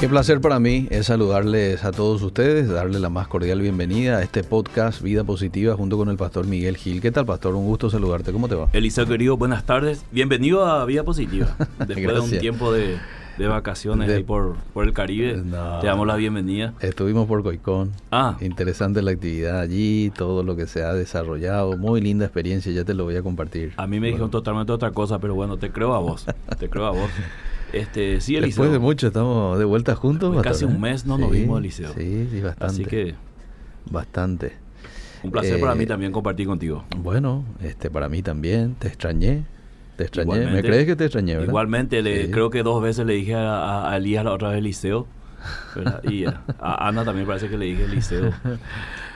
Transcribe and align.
Qué 0.00 0.08
placer 0.08 0.40
para 0.40 0.58
mí 0.58 0.86
es 0.90 1.06
saludarles 1.06 1.84
a 1.84 1.92
todos 1.92 2.22
ustedes, 2.22 2.68
darle 2.70 2.98
la 3.00 3.10
más 3.10 3.28
cordial 3.28 3.60
bienvenida 3.60 4.16
a 4.16 4.22
este 4.22 4.42
podcast 4.42 5.02
Vida 5.02 5.24
Positiva 5.24 5.74
junto 5.74 5.98
con 5.98 6.08
el 6.08 6.16
pastor 6.16 6.46
Miguel 6.46 6.78
Gil. 6.78 7.02
¿Qué 7.02 7.10
tal, 7.10 7.26
pastor? 7.26 7.54
Un 7.54 7.66
gusto 7.66 7.90
saludarte. 7.90 8.32
¿Cómo 8.32 8.48
te 8.48 8.54
va? 8.54 8.70
Eliseo 8.72 9.04
querido, 9.06 9.36
buenas 9.36 9.64
tardes. 9.66 10.06
Bienvenido 10.10 10.64
a 10.64 10.86
Vida 10.86 11.04
Positiva. 11.04 11.54
Después 11.86 12.14
de 12.14 12.20
un 12.20 12.30
tiempo 12.30 12.72
de, 12.72 12.96
de 13.36 13.46
vacaciones 13.46 14.08
De- 14.08 14.14
ahí 14.16 14.22
por, 14.22 14.56
por 14.72 14.86
el 14.86 14.94
Caribe, 14.94 15.36
No. 15.36 15.80
te 15.80 15.88
damos 15.88 16.06
la 16.06 16.16
bienvenida. 16.16 16.72
Estuvimos 16.80 17.28
por 17.28 17.42
Coicón. 17.42 17.90
Ah. 18.10 18.38
Interesante 18.40 19.02
la 19.02 19.10
actividad 19.10 19.60
allí, 19.60 20.10
todo 20.16 20.42
lo 20.42 20.56
que 20.56 20.66
se 20.66 20.82
ha 20.82 20.94
desarrollado. 20.94 21.76
Muy 21.76 22.00
linda 22.00 22.24
experiencia, 22.24 22.72
ya 22.72 22.84
te 22.84 22.94
lo 22.94 23.04
voy 23.04 23.16
a 23.16 23.22
compartir. 23.22 23.74
A 23.76 23.86
mí 23.86 24.00
me 24.00 24.06
dijeron 24.06 24.30
totalmente 24.30 24.72
otra 24.72 24.92
cosa, 24.92 25.18
pero 25.18 25.34
bueno, 25.34 25.58
te 25.58 25.70
creo 25.70 25.92
a 25.92 25.98
vos. 25.98 26.24
te 26.58 26.70
creo 26.70 26.86
a 26.86 26.90
vos. 26.92 27.10
Este, 27.72 28.20
sí, 28.20 28.36
Eliseo. 28.36 28.46
Después 28.64 28.72
de 28.72 28.78
mucho 28.78 29.06
estamos 29.08 29.58
de 29.58 29.64
vuelta 29.64 29.94
juntos. 29.94 30.34
Pastor, 30.34 30.52
casi 30.52 30.64
¿eh? 30.64 30.68
un 30.68 30.80
mes 30.80 31.06
no 31.06 31.18
nos 31.18 31.30
Sí, 31.32 31.40
vimos, 31.40 31.58
Eliseo. 31.60 31.92
Sí, 31.94 32.28
sí, 32.30 32.40
bastante. 32.40 32.64
Así 32.74 32.84
que 32.84 33.14
Bastante. 33.90 34.52
un 35.22 35.30
placer 35.30 35.60
para 35.60 35.72
Eh, 35.74 35.76
mí 35.76 35.86
también 35.86 36.12
compartir 36.12 36.46
contigo. 36.46 36.84
Bueno, 36.98 37.44
este 37.62 37.90
para 37.90 38.08
mí 38.08 38.22
también. 38.22 38.74
Te 38.78 38.88
extrañé. 38.88 39.44
Te 39.96 40.04
extrañé. 40.04 40.30
¿Me 40.30 40.36
Igualmente. 40.38 40.68
crees 40.68 40.86
que 40.86 40.96
te 40.96 41.04
extrañé, 41.04 41.34
verdad? 41.34 41.48
Igualmente, 41.48 42.02
le, 42.02 42.26
Sí. 42.26 42.30
creo 42.30 42.50
que 42.50 42.62
dos 42.62 42.82
veces 42.82 43.06
le 43.06 43.14
dije 43.14 43.34
a, 43.34 43.90
a, 43.90 43.96
Elías 43.96 44.24
la 44.24 44.32
otra 44.32 44.48
vez 44.50 44.58
Eliseo. 44.58 45.06
¿verdad? 45.74 46.02
Y 46.04 46.26
a, 46.26 46.42
a 46.58 46.88
Ana 46.88 47.02
también 47.04 47.26
parece 47.26 47.48
que 47.48 47.56
le 47.56 47.64
dije 47.66 47.84
Eliseo. 47.84 48.30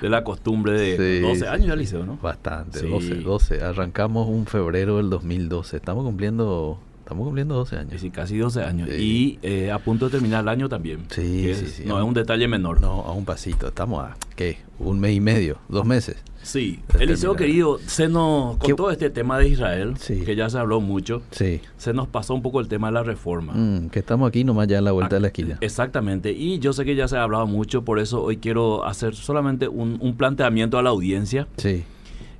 De 0.00 0.08
la 0.08 0.24
costumbre 0.24 0.72
de 0.72 0.96
Sí, 0.96 1.20
12 1.20 1.40
sí. 1.40 1.46
años 1.46 1.66
ya 1.68 1.72
Eliseo, 1.74 2.04
¿no? 2.06 2.16
Bastante, 2.22 2.78
Sí. 2.80 2.88
12, 2.88 3.14
12. 3.16 3.62
Arrancamos 3.62 4.28
un 4.28 4.46
febrero 4.46 4.96
del 4.98 5.10
2012. 5.10 5.76
Estamos 5.76 6.04
cumpliendo, 6.04 6.78
estamos 7.04 7.24
cumpliendo 7.24 7.54
12 7.54 7.76
Sí, 7.76 7.80
años. 7.80 8.00
sí, 8.00 8.10
casi 8.10 8.36
12 8.38 8.62
años. 8.64 8.88
Sí. 8.90 8.96
Y 8.96 9.38
eh, 9.46 9.70
a 9.70 9.78
punto 9.78 10.06
de 10.06 10.10
terminar 10.12 10.42
el 10.42 10.48
año 10.48 10.68
también. 10.68 11.00
Sí, 11.10 11.42
que 11.42 11.54
sí, 11.54 11.64
es- 11.66 11.72
sí. 11.72 11.82
No 11.86 11.98
es 11.98 12.04
un 12.04 12.14
detalle 12.14 12.48
menor. 12.48 12.80
No, 12.80 13.02
a 13.02 13.12
un 13.12 13.24
pasito. 13.24 13.68
Estamos 13.68 14.02
a, 14.04 14.16
¿qué? 14.36 14.58
Un 14.78 14.98
mes 15.00 15.14
y 15.14 15.20
medio, 15.20 15.58
dos 15.68 15.84
meses. 15.86 16.16
Sí. 16.42 16.80
Eliseo, 16.98 17.36
querido, 17.36 17.78
se 17.86 18.08
nos, 18.08 18.58
con 18.58 18.66
¿Qué- 18.68 18.74
todo 18.74 18.90
este 18.90 19.08
tema 19.08 19.38
de 19.38 19.48
Israel, 19.48 19.94
Sí. 19.98 20.20
que 20.26 20.36
ya 20.36 20.50
se 20.50 20.58
habló 20.58 20.80
mucho, 20.82 21.22
Sí. 21.30 21.60
se 21.78 21.94
nos 21.94 22.06
pasó 22.08 22.34
un 22.34 22.42
poco 22.42 22.60
el 22.60 22.68
tema 22.68 22.88
de 22.88 22.92
la 22.94 23.02
reforma. 23.02 23.54
Mm, 23.54 23.88
que 23.88 24.00
estamos 24.00 24.28
aquí 24.28 24.44
nomás 24.44 24.66
ya 24.68 24.78
a 24.78 24.82
la 24.82 24.92
vuelta 24.92 25.16
de 25.16 25.20
la 25.20 25.28
esquina. 25.28 25.56
Exactamente. 25.62 26.32
Y 26.32 26.58
yo 26.58 26.72
sé 26.74 26.84
que 26.84 26.94
ya 26.96 27.08
se 27.08 27.16
ha 27.16 27.22
hablado 27.22 27.46
mucho, 27.46 27.82
por 27.82 27.98
eso 27.98 28.22
hoy 28.22 28.36
quiero 28.38 28.84
hacer 28.84 29.14
solamente 29.14 29.68
un, 29.68 29.96
un 30.00 30.16
planteamiento 30.16 30.76
a 30.78 30.82
la 30.82 30.90
audiencia. 30.90 31.46
Sí. 31.56 31.84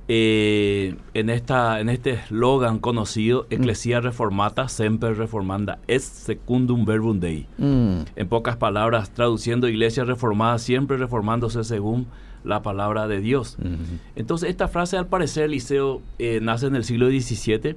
Eh, 0.07 0.95
en, 1.15 1.29
esta, 1.31 1.79
en 1.79 1.89
este 1.89 2.11
eslogan 2.11 2.79
conocido, 2.79 3.43
Mm. 3.49 3.53
Ecclesia 3.53 4.01
Reformata, 4.01 4.67
Semper 4.67 5.17
Reformanda, 5.17 5.79
es 5.87 6.03
secundum 6.03 6.85
verbum 6.85 7.19
Dei. 7.19 7.47
Mm, 7.57 8.01
En 8.15 8.27
pocas 8.27 8.55
palabras, 8.57 9.09
traduciendo 9.11 9.67
Iglesia 9.67 10.03
Reformada, 10.03 10.59
siempre 10.59 10.97
reformándose 10.97 11.63
según 11.63 12.05
la 12.43 12.61
palabra 12.61 13.07
de 13.07 13.19
Dios. 13.21 13.57
mm, 13.59 13.75
Entonces, 14.15 14.49
esta 14.49 14.67
frase, 14.67 14.97
al 14.97 15.07
parecer, 15.07 15.49
Liceo, 15.49 16.01
eh, 16.19 16.39
nace 16.41 16.67
en 16.67 16.75
el 16.75 16.83
siglo 16.83 17.07
XVII 17.09 17.75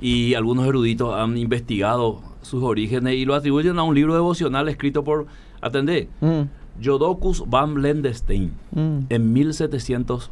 y 0.00 0.32
algunos 0.34 0.66
eruditos 0.66 1.14
han 1.14 1.36
investigado 1.36 2.22
sus 2.40 2.62
orígenes 2.62 3.16
y 3.16 3.26
lo 3.26 3.34
atribuyen 3.34 3.78
a 3.78 3.82
un 3.82 3.94
libro 3.94 4.14
devocional 4.14 4.66
escrito 4.70 5.04
por, 5.04 5.26
atendé, 5.60 6.08
mm, 6.22 6.82
Jodocus 6.82 7.44
van 7.46 7.82
Lendestein 7.82 8.52
mm. 8.72 8.98
en 9.10 9.32
1700, 9.34 10.30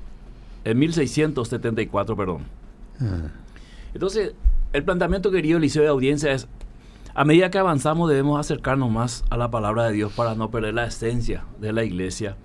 en 0.64 0.78
1674, 0.78 2.16
perdón. 2.16 2.42
Ah, 3.00 3.28
Entonces, 3.94 4.34
el 4.72 4.84
planteamiento 4.84 5.30
querido, 5.30 5.58
Liceo 5.58 5.82
de 5.82 5.88
audiencia 5.88 6.32
es, 6.32 6.48
a 7.14 7.24
medida 7.24 7.50
que 7.50 7.58
avanzamos 7.58 8.08
debemos 8.08 8.38
acercarnos 8.38 8.90
más 8.90 9.24
a 9.30 9.36
la 9.36 9.50
palabra 9.50 9.84
de 9.84 9.92
Dios 9.92 10.12
para 10.12 10.34
no 10.34 10.50
perder 10.50 10.74
la 10.74 10.86
esencia 10.86 11.44
de 11.60 11.72
la 11.72 11.84
iglesia. 11.84 12.36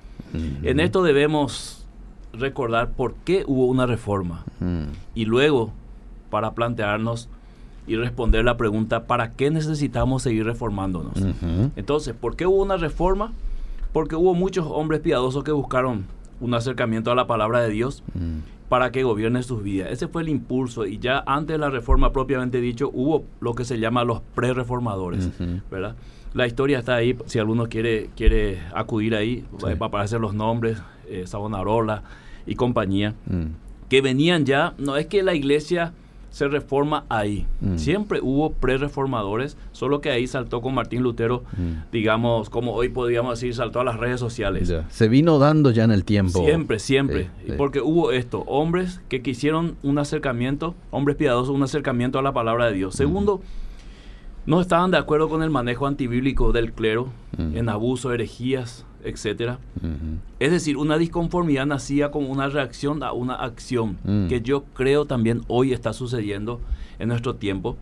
En 0.64 0.80
esto 0.80 1.04
debemos 1.04 1.86
recordar 2.34 2.90
por 2.94 3.14
qué 3.24 3.44
hubo 3.46 3.68
una 3.68 3.86
reforma 3.86 4.46
y 5.14 5.26
luego 5.26 5.72
para 6.32 6.54
plantearnos 6.54 7.30
y 7.86 7.98
responder 7.98 8.46
la 8.46 8.58
pregunta, 8.58 9.06
¿para 9.06 9.34
qué 9.34 9.52
necesitamos 9.52 10.24
seguir 10.24 10.46
reformándonos? 10.46 11.14
Entonces, 11.76 12.16
¿por 12.16 12.36
qué 12.36 12.48
hubo 12.48 12.64
una 12.64 12.78
reforma? 12.78 13.32
Porque 13.92 14.16
hubo 14.16 14.34
muchos 14.34 14.66
hombres 14.68 15.02
piadosos 15.02 15.44
que 15.44 15.52
buscaron 15.52 16.06
un 16.44 16.54
acercamiento 16.54 17.12
a 17.12 17.16
la 17.16 17.26
palabra 17.26 17.62
de 17.62 17.70
Dios 17.70 18.04
Mm, 18.14 18.40
para 18.70 18.92
que 18.92 19.04
gobierne 19.04 19.44
sus 19.44 19.62
vidas. 19.62 19.92
Ese 19.92 20.08
fue 20.08 20.24
el 20.24 20.30
impulso 20.30 20.86
y 20.88 20.98
ya 20.98 21.24
antes 21.28 21.54
de 21.54 21.58
la 21.60 21.70
reforma 21.70 22.12
propiamente 22.12 22.60
dicho 22.60 22.90
hubo 22.92 23.24
lo 23.40 23.54
que 23.54 23.66
se 23.66 23.78
llama 23.80 24.04
los 24.04 24.22
pre-reformadores. 24.36 25.30
¿verdad? 25.70 25.96
La 26.34 26.48
historia 26.48 26.80
está 26.80 26.96
ahí, 26.96 27.16
si 27.28 27.38
alguno 27.40 27.68
quiere, 27.68 28.10
quiere 28.16 28.60
acudir 28.74 29.16
ahí, 29.16 29.46
Sí. 29.60 29.66
va 29.80 29.86
a 29.86 29.90
aparecer 29.90 30.20
los 30.20 30.34
nombres, 30.34 30.82
eh, 31.08 31.28
Savonarola 31.28 32.02
y 32.48 32.56
compañía, 32.56 33.14
mm, 33.28 33.44
que 33.90 34.02
venían 34.02 34.44
ya, 34.46 34.74
no 34.80 34.98
es 34.98 35.06
que 35.06 35.22
la 35.22 35.36
iglesia 35.36 35.94
se 36.34 36.48
reforma 36.48 37.06
ahí, 37.10 37.46
Mm. 37.62 37.78
siempre 37.78 38.20
hubo 38.20 38.54
pre-reformadores, 38.54 39.56
solo 39.72 40.02
que 40.02 40.10
ahí 40.10 40.26
saltó 40.26 40.62
con 40.62 40.74
Martín 40.74 41.04
Lutero, 41.04 41.44
Mm. 41.56 41.92
digamos, 41.92 42.50
como 42.50 42.74
hoy 42.74 42.90
podríamos 42.90 43.40
decir, 43.40 43.54
saltó 43.54 43.80
a 43.80 43.84
las 43.84 43.98
redes 43.98 44.20
sociales. 44.20 44.68
ya. 44.68 44.90
Se 44.90 45.08
vino 45.08 45.38
dando 45.38 45.70
ya 45.70 45.84
en 45.84 45.92
el 45.92 46.04
tiempo. 46.06 46.44
Siempre, 46.44 46.80
siempre. 46.80 47.26
Sí, 47.26 47.50
sí. 47.50 47.54
Porque 47.56 47.82
hubo 47.82 48.12
esto, 48.12 48.40
hombres 48.48 49.00
que 49.10 49.22
quisieron 49.22 49.76
un 49.84 50.00
acercamiento, 50.00 50.74
hombres 50.90 51.18
piadosos, 51.18 51.54
un 51.56 51.62
acercamiento 51.62 52.18
a 52.18 52.24
la 52.24 52.34
palabra 52.34 52.66
de 52.66 52.74
Dios. 52.74 52.96
Segundo, 52.96 53.42
no 54.48 54.60
estaban 54.60 54.90
de 54.90 54.98
acuerdo 54.98 55.30
con 55.30 55.44
el 55.44 55.52
manejo 55.52 55.86
antibíblico 55.86 56.52
del 56.52 56.74
clero, 56.74 57.10
Mm. 57.38 57.58
en 57.58 57.70
abuso, 57.70 58.12
herejías, 58.12 58.86
etcétera. 59.06 59.60
Ujú. 59.78 60.18
Es 60.40 60.52
decir, 60.52 60.78
una 60.78 60.98
disconformidad 60.98 61.66
nacía 61.66 62.12
como 62.12 62.30
una 62.30 62.48
reacción 62.50 63.04
a 63.04 63.12
una 63.14 63.36
acción, 63.36 63.98
Mm. 64.04 64.28
que 64.28 64.42
yo 64.42 64.64
creo 64.74 65.06
también 65.06 65.42
hoy 65.48 65.74
está 65.74 65.94
sucediendo 65.94 66.60
en 67.00 67.10
nuestro 67.10 67.36
tiempo. 67.36 67.78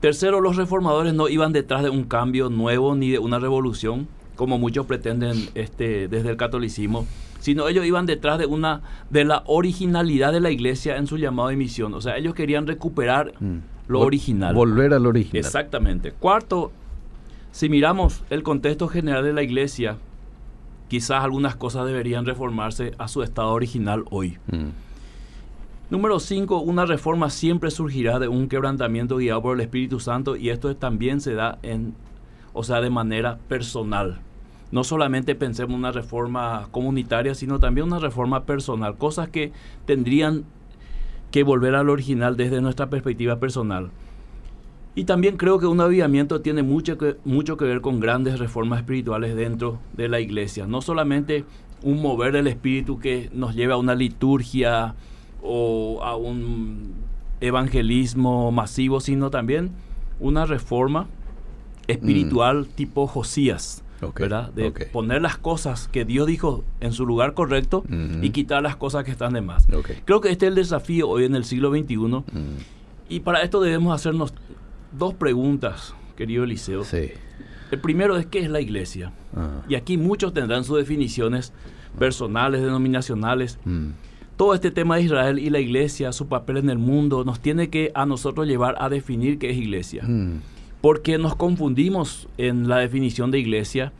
Tercero, 0.00 0.40
los 0.40 0.56
reformadores 0.56 1.14
no 1.14 1.28
iban 1.28 1.52
detrás 1.52 1.82
de 1.82 1.90
un 1.90 2.04
cambio 2.04 2.50
nuevo 2.50 2.94
ni 2.94 3.10
de 3.10 3.18
una 3.18 3.38
revolución, 3.38 4.08
como 4.36 4.58
muchos 4.58 4.84
pretenden 4.86 5.48
este, 5.54 6.08
desde 6.08 6.30
el 6.30 6.36
catolicismo, 6.36 7.06
sino 7.40 7.66
ellos 7.68 7.86
iban 7.86 8.04
detrás 8.06 8.38
de 8.38 8.44
una 8.46 8.82
de 9.08 9.24
la 9.24 9.42
originalidad 9.46 10.32
de 10.32 10.40
la 10.40 10.50
iglesia 10.50 10.96
en 10.98 11.06
su 11.06 11.16
llamado 11.16 11.48
de 11.48 11.56
misión. 11.56 11.94
O 11.94 12.00
sea, 12.02 12.18
ellos 12.18 12.34
querían 12.34 12.66
recuperar 12.66 13.32
Mm. 13.40 13.56
lo 13.88 14.00
Vol- 14.00 14.06
original. 14.06 14.54
Volver 14.54 14.92
al 14.92 15.06
original. 15.06 15.38
Exactamente. 15.38 16.12
Cuarto, 16.12 16.72
si 17.52 17.70
miramos 17.70 18.22
el 18.28 18.42
contexto 18.42 18.88
general 18.88 19.24
de 19.24 19.32
la 19.32 19.42
iglesia, 19.42 19.96
quizás 20.88 21.22
algunas 21.22 21.56
cosas 21.56 21.86
deberían 21.86 22.26
reformarse 22.26 22.92
a 22.98 23.08
su 23.08 23.22
estado 23.22 23.52
original 23.52 24.04
hoy. 24.10 24.38
Mm. 24.46 24.86
Número 25.88 26.18
5. 26.18 26.60
Una 26.60 26.84
reforma 26.84 27.30
siempre 27.30 27.70
surgirá 27.70 28.18
de 28.18 28.26
un 28.26 28.48
quebrantamiento 28.48 29.18
guiado 29.18 29.42
por 29.42 29.54
el 29.54 29.60
Espíritu 29.60 30.00
Santo 30.00 30.34
y 30.34 30.50
esto 30.50 30.74
también 30.74 31.20
se 31.20 31.34
da 31.34 31.58
en, 31.62 31.94
o 32.52 32.64
sea, 32.64 32.80
de 32.80 32.90
manera 32.90 33.38
personal. 33.48 34.18
No 34.72 34.82
solamente 34.82 35.36
pensemos 35.36 35.74
en 35.74 35.78
una 35.78 35.92
reforma 35.92 36.66
comunitaria, 36.72 37.36
sino 37.36 37.60
también 37.60 37.86
una 37.86 38.00
reforma 38.00 38.44
personal. 38.44 38.96
Cosas 38.96 39.28
que 39.28 39.52
tendrían 39.84 40.44
que 41.30 41.44
volver 41.44 41.76
al 41.76 41.88
original 41.88 42.36
desde 42.36 42.60
nuestra 42.60 42.90
perspectiva 42.90 43.38
personal. 43.38 43.90
Y 44.96 45.04
también 45.04 45.36
creo 45.36 45.58
que 45.60 45.66
un 45.66 45.80
avivamiento 45.80 46.40
tiene 46.40 46.62
mucho 46.64 46.98
que, 46.98 47.16
mucho 47.24 47.56
que 47.56 47.64
ver 47.66 47.80
con 47.82 48.00
grandes 48.00 48.38
reformas 48.40 48.80
espirituales 48.80 49.36
dentro 49.36 49.78
de 49.92 50.08
la 50.08 50.18
iglesia. 50.20 50.66
No 50.66 50.80
solamente 50.80 51.44
un 51.82 52.00
mover 52.02 52.32
del 52.32 52.46
espíritu 52.48 52.98
que 52.98 53.30
nos 53.32 53.54
lleve 53.54 53.74
a 53.74 53.76
una 53.76 53.94
liturgia 53.94 54.94
o 55.42 56.00
a 56.02 56.16
un 56.16 56.94
evangelismo 57.40 58.50
masivo, 58.52 59.00
sino 59.00 59.30
también 59.30 59.70
una 60.18 60.46
reforma 60.46 61.06
espiritual 61.86 62.66
tipo 62.66 63.06
Josías. 63.06 63.82
¿verdad? 64.18 64.52
De 64.52 64.70
poner 64.92 65.22
las 65.22 65.38
cosas 65.38 65.88
que 65.88 66.04
Dios 66.04 66.26
dijo 66.26 66.64
en 66.80 66.92
su 66.92 67.06
lugar 67.06 67.32
correcto 67.32 67.78
Ujú. 67.78 68.22
y 68.22 68.28
quitar 68.30 68.62
las 68.62 68.76
cosas 68.76 69.04
que 69.04 69.10
están 69.10 69.32
de 69.32 69.40
más. 69.40 69.66
Creo 70.04 70.20
que 70.20 70.30
este 70.30 70.46
es 70.46 70.50
el 70.50 70.54
desafío 70.54 71.08
hoy 71.08 71.24
en 71.24 71.34
el 71.34 71.44
siglo 71.44 71.70
XXI 71.70 71.96
Mm. 71.96 72.22
y 73.08 73.20
para 73.20 73.40
esto 73.42 73.60
debemos 73.60 73.94
hacernos 73.94 74.34
dos 74.92 75.14
preguntas, 75.14 75.94
querido 76.16 76.44
Eliseo. 76.44 76.84
Sí. 76.84 77.10
El 77.70 77.80
primero 77.80 78.16
es, 78.16 78.26
¿qué 78.26 78.40
es 78.40 78.50
la 78.50 78.60
iglesia? 78.60 79.12
Ah. 79.34 79.62
Y 79.68 79.74
aquí 79.74 79.96
muchos 79.96 80.32
tendrán 80.32 80.64
sus 80.64 80.78
definiciones 80.78 81.52
personales, 81.98 82.62
denominacionales. 82.62 83.58
Mm. 83.64 83.90
Todo 84.36 84.54
este 84.54 84.70
tema 84.70 84.96
de 84.96 85.02
Israel 85.02 85.38
y 85.38 85.50
la 85.50 85.60
iglesia, 85.60 86.12
su 86.12 86.28
papel 86.28 86.58
en 86.58 86.70
el 86.70 86.78
mundo, 86.78 87.24
nos 87.24 87.40
tiene 87.40 87.70
que 87.70 87.90
a 87.94 88.06
nosotros 88.06 88.46
llevar 88.46 88.76
a 88.78 88.88
definir 88.88 89.38
qué 89.38 89.50
es 89.50 89.56
iglesia. 89.56 90.04
Mm. 90.04 90.40
Porque 90.80 91.18
nos 91.18 91.34
confundimos 91.34 92.28
en 92.36 92.68
la 92.68 92.78
definición 92.78 93.30
de 93.30 93.38
iglesia 93.40 93.92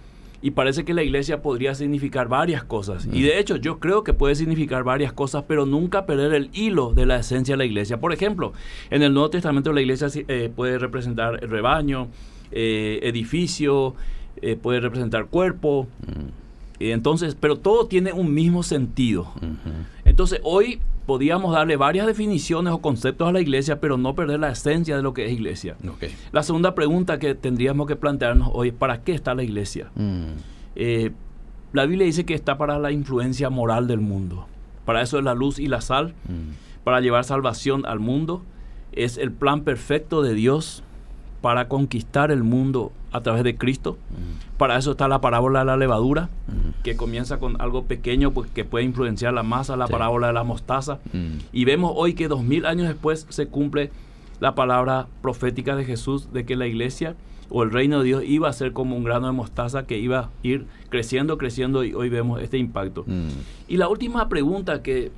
y 0.42 0.52
parece 0.52 0.84
que 0.84 0.94
la 0.94 1.02
iglesia 1.02 1.42
podría 1.42 1.74
significar 1.74 2.28
varias 2.28 2.64
cosas. 2.64 3.08
Y 3.12 3.22
de 3.22 3.38
hecho 3.38 3.56
yo 3.56 3.78
creo 3.78 4.04
que 4.04 4.12
puede 4.12 4.34
significar 4.34 4.84
varias 4.84 5.12
cosas, 5.12 5.44
pero 5.48 5.66
nunca 5.66 6.06
perder 6.06 6.34
el 6.34 6.50
hilo 6.52 6.92
de 6.92 7.06
la 7.06 7.16
esencia 7.16 7.54
de 7.54 7.58
la 7.58 7.64
iglesia. 7.64 7.98
Por 7.98 8.12
ejemplo, 8.12 8.52
en 8.90 9.02
el 9.02 9.12
Nuevo 9.12 9.30
Testamento 9.30 9.72
la 9.72 9.80
iglesia 9.80 10.08
eh, 10.28 10.50
puede 10.54 10.78
representar 10.78 11.42
el 11.42 11.50
rebaño, 11.50 12.08
eh, 12.52 13.00
edificio, 13.02 13.94
eh, 14.42 14.56
puede 14.56 14.80
representar 14.80 15.26
cuerpo. 15.26 15.88
Eh, 16.78 16.92
Entonces, 16.92 17.34
pero 17.38 17.56
todo 17.56 17.86
tiene 17.86 18.12
un 18.12 18.34
mismo 18.34 18.62
sentido. 18.62 19.32
Entonces, 20.04 20.40
hoy 20.42 20.80
podíamos 21.06 21.52
darle 21.54 21.76
varias 21.76 22.06
definiciones 22.06 22.72
o 22.72 22.78
conceptos 22.78 23.28
a 23.28 23.32
la 23.32 23.40
iglesia, 23.40 23.80
pero 23.80 23.96
no 23.96 24.14
perder 24.14 24.40
la 24.40 24.50
esencia 24.50 24.96
de 24.96 25.02
lo 25.02 25.14
que 25.14 25.26
es 25.26 25.32
iglesia. 25.32 25.76
La 26.32 26.42
segunda 26.42 26.74
pregunta 26.74 27.18
que 27.18 27.34
tendríamos 27.34 27.86
que 27.86 27.96
plantearnos 27.96 28.50
hoy 28.52 28.68
es, 28.68 28.74
¿para 28.74 29.02
qué 29.02 29.12
está 29.12 29.34
la 29.34 29.42
iglesia? 29.44 29.90
Mm. 29.94 30.24
Eh, 30.74 31.12
la 31.72 31.86
Biblia 31.86 32.06
dice 32.06 32.24
que 32.24 32.34
está 32.34 32.58
para 32.58 32.78
la 32.78 32.90
influencia 32.90 33.50
moral 33.50 33.86
del 33.86 34.00
mundo. 34.00 34.46
Para 34.84 35.02
eso 35.02 35.18
es 35.18 35.24
la 35.24 35.34
luz 35.34 35.58
y 35.58 35.66
la 35.68 35.80
sal, 35.80 36.14
Mm. 36.28 36.54
para 36.84 37.00
llevar 37.00 37.24
salvación 37.24 37.86
al 37.86 38.00
mundo. 38.00 38.42
Es 38.92 39.16
el 39.18 39.30
plan 39.32 39.62
perfecto 39.62 40.22
de 40.22 40.34
Dios 40.34 40.82
para 41.46 41.68
conquistar 41.68 42.32
el 42.32 42.42
mundo 42.42 42.90
a 43.12 43.20
través 43.20 43.44
de 43.44 43.56
Cristo. 43.56 43.96
Para 44.58 44.76
eso 44.78 44.90
está 44.90 45.06
la 45.06 45.20
parábola 45.20 45.60
de 45.60 45.66
la 45.66 45.76
levadura, 45.76 46.28
Mm. 46.48 46.82
que 46.82 46.96
comienza 46.96 47.38
con 47.38 47.60
algo 47.62 47.84
pequeño 47.84 48.32
pues, 48.32 48.50
que 48.50 48.64
puede 48.64 48.84
influenciar 48.84 49.32
la 49.32 49.44
masa, 49.44 49.76
la 49.76 49.86
Sí. 49.86 49.92
parábola 49.92 50.26
de 50.26 50.32
la 50.32 50.42
mostaza. 50.42 50.98
Mm. 51.12 51.38
Y 51.52 51.64
vemos 51.64 51.92
hoy 51.94 52.14
que 52.14 52.26
dos 52.26 52.42
mil 52.42 52.66
años 52.66 52.88
después 52.88 53.26
se 53.28 53.46
cumple 53.46 53.92
la 54.40 54.56
palabra 54.56 55.06
profética 55.22 55.76
de 55.76 55.84
Jesús 55.84 56.32
de 56.32 56.44
que 56.44 56.56
la 56.56 56.66
iglesia 56.66 57.14
o 57.48 57.62
el 57.62 57.70
reino 57.70 58.00
de 58.00 58.06
Dios 58.06 58.24
iba 58.26 58.48
a 58.48 58.52
ser 58.52 58.72
como 58.72 58.96
un 58.96 59.04
grano 59.04 59.28
de 59.28 59.32
mostaza 59.32 59.86
que 59.86 59.98
iba 60.00 60.18
a 60.18 60.30
ir 60.42 60.66
creciendo, 60.88 61.38
creciendo 61.38 61.84
y 61.84 61.94
hoy 61.94 62.08
vemos 62.08 62.42
este 62.42 62.58
impacto. 62.58 63.04
Y 63.68 63.76
la 63.76 63.88
última 63.88 64.28
pregunta 64.28 64.82
que 64.82 65.12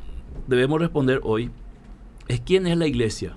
debemos 0.46 0.78
responder 0.78 1.20
hoy 1.24 1.48
es 2.28 2.38
¿quién 2.40 2.66
es 2.66 2.76
la 2.76 2.86
iglesia? 2.86 3.32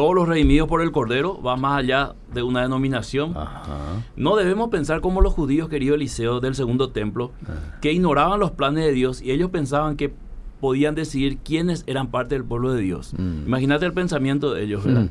Todos 0.00 0.14
los 0.14 0.26
redimidos 0.26 0.66
por 0.66 0.80
el 0.80 0.92
Cordero 0.92 1.42
va 1.42 1.56
más 1.58 1.78
allá 1.78 2.14
de 2.32 2.42
una 2.42 2.62
denominación. 2.62 3.36
Ajá. 3.36 4.02
No 4.16 4.34
debemos 4.36 4.70
pensar 4.70 5.02
como 5.02 5.20
los 5.20 5.34
judíos, 5.34 5.68
querido 5.68 5.94
Eliseo, 5.94 6.40
del 6.40 6.54
segundo 6.54 6.88
templo, 6.88 7.32
Ah. 7.46 7.76
que 7.82 7.92
ignoraban 7.92 8.40
los 8.40 8.50
planes 8.50 8.82
de 8.86 8.92
Dios 8.92 9.20
y 9.20 9.30
ellos 9.30 9.50
pensaban 9.50 9.96
que 9.96 10.10
podían 10.58 10.94
decidir 10.94 11.36
quiénes 11.44 11.84
eran 11.86 12.10
parte 12.10 12.34
del 12.34 12.44
pueblo 12.46 12.72
de 12.72 12.80
Dios. 12.80 13.12
Mm. 13.18 13.44
Imagínate 13.46 13.84
el 13.84 13.92
pensamiento 13.92 14.54
de 14.54 14.64
ellos, 14.64 14.84
¿verdad? 14.84 15.02
Mm. 15.02 15.08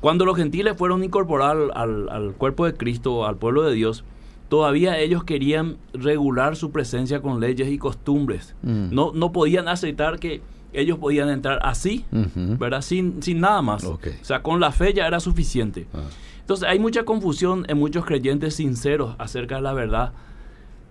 Cuando 0.00 0.24
los 0.24 0.36
gentiles 0.36 0.76
fueron 0.76 1.04
incorporados 1.04 1.70
al, 1.76 2.08
al 2.08 2.32
cuerpo 2.32 2.66
de 2.66 2.74
Cristo, 2.74 3.24
al 3.26 3.36
pueblo 3.36 3.62
de 3.62 3.74
Dios, 3.74 4.02
todavía 4.48 4.98
ellos 4.98 5.22
querían 5.22 5.76
regular 5.92 6.56
su 6.56 6.72
presencia 6.72 7.22
con 7.22 7.38
leyes 7.38 7.68
y 7.68 7.78
costumbres. 7.78 8.56
Mm. 8.62 8.92
No, 8.92 9.12
no 9.14 9.30
podían 9.30 9.68
aceptar 9.68 10.18
que 10.18 10.40
ellos 10.72 10.98
podían 10.98 11.28
entrar 11.28 11.58
así, 11.62 12.04
Ujú. 12.12 12.56
¿verdad? 12.58 12.82
Sin, 12.82 13.22
sin 13.22 13.40
nada 13.40 13.62
más. 13.62 13.84
Ok. 13.84 14.08
O 14.20 14.24
sea, 14.24 14.42
con 14.42 14.60
la 14.60 14.72
fe 14.72 14.92
ya 14.94 15.06
era 15.06 15.20
suficiente. 15.20 15.86
Ah. 15.94 16.00
Entonces 16.40 16.68
hay 16.68 16.78
mucha 16.78 17.04
confusión 17.04 17.64
en 17.68 17.78
muchos 17.78 18.04
creyentes 18.04 18.56
sinceros 18.56 19.14
acerca 19.18 19.56
de 19.56 19.62
la 19.62 19.72
verdad 19.72 20.12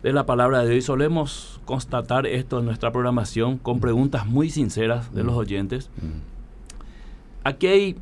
de 0.03 0.13
la 0.13 0.25
palabra 0.25 0.63
de 0.63 0.71
Dios 0.71 0.85
solemos 0.85 1.61
constatar 1.65 2.25
esto 2.25 2.59
en 2.59 2.65
nuestra 2.65 2.91
programación 2.91 3.57
con 3.57 3.79
preguntas 3.79 4.25
muy 4.25 4.49
sinceras 4.49 5.13
de 5.13 5.23
los 5.23 5.35
oyentes. 5.35 5.89
Aquí 7.43 7.67
hay 7.67 7.95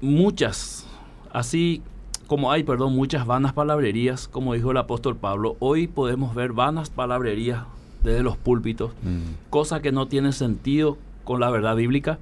muchas, 0.00 0.86
así 1.32 1.82
como 2.26 2.50
hay, 2.50 2.64
perdón, 2.64 2.94
muchas 2.96 3.26
vanas 3.26 3.52
palabrerías, 3.52 4.26
como 4.26 4.54
dijo 4.54 4.70
el 4.72 4.76
apóstol 4.78 5.16
Pablo, 5.16 5.56
hoy 5.60 5.86
podemos 5.86 6.34
ver 6.34 6.52
vanas 6.52 6.90
palabrerías 6.90 7.64
desde 8.02 8.22
los 8.22 8.36
púlpitos, 8.36 8.92
Mm. 9.02 9.50
cosas 9.50 9.80
que 9.80 9.92
no 9.92 10.06
tienen 10.08 10.32
sentido 10.32 10.98
con 11.24 11.40
la 11.40 11.50
verdad 11.50 11.76
bíblica, 11.76 12.18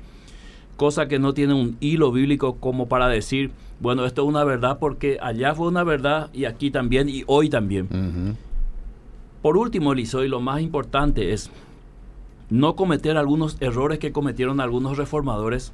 cosas 0.76 1.06
que 1.08 1.18
no 1.18 1.34
tienen 1.34 1.56
un 1.56 1.76
hilo 1.80 2.12
bíblico 2.12 2.56
como 2.56 2.88
para 2.88 3.08
decir, 3.08 3.50
bueno, 3.80 4.04
esto 4.04 4.22
es 4.22 4.28
una 4.28 4.44
verdad 4.44 4.78
porque 4.78 5.18
allá 5.22 5.54
fue 5.54 5.68
una 5.68 5.84
verdad 5.84 6.30
y 6.34 6.44
aquí 6.44 6.70
también 6.70 7.08
y 7.08 7.22
hoy 7.26 7.48
también. 7.48 8.36
Por 9.42 9.56
último, 9.56 9.92
Eliseo, 9.92 10.22
y 10.24 10.28
lo 10.28 10.40
más 10.40 10.60
importante 10.60 11.32
es 11.32 11.50
no 12.50 12.76
cometer 12.76 13.16
algunos 13.16 13.56
errores 13.60 13.98
que 13.98 14.12
cometieron 14.12 14.60
algunos 14.60 14.98
reformadores. 14.98 15.72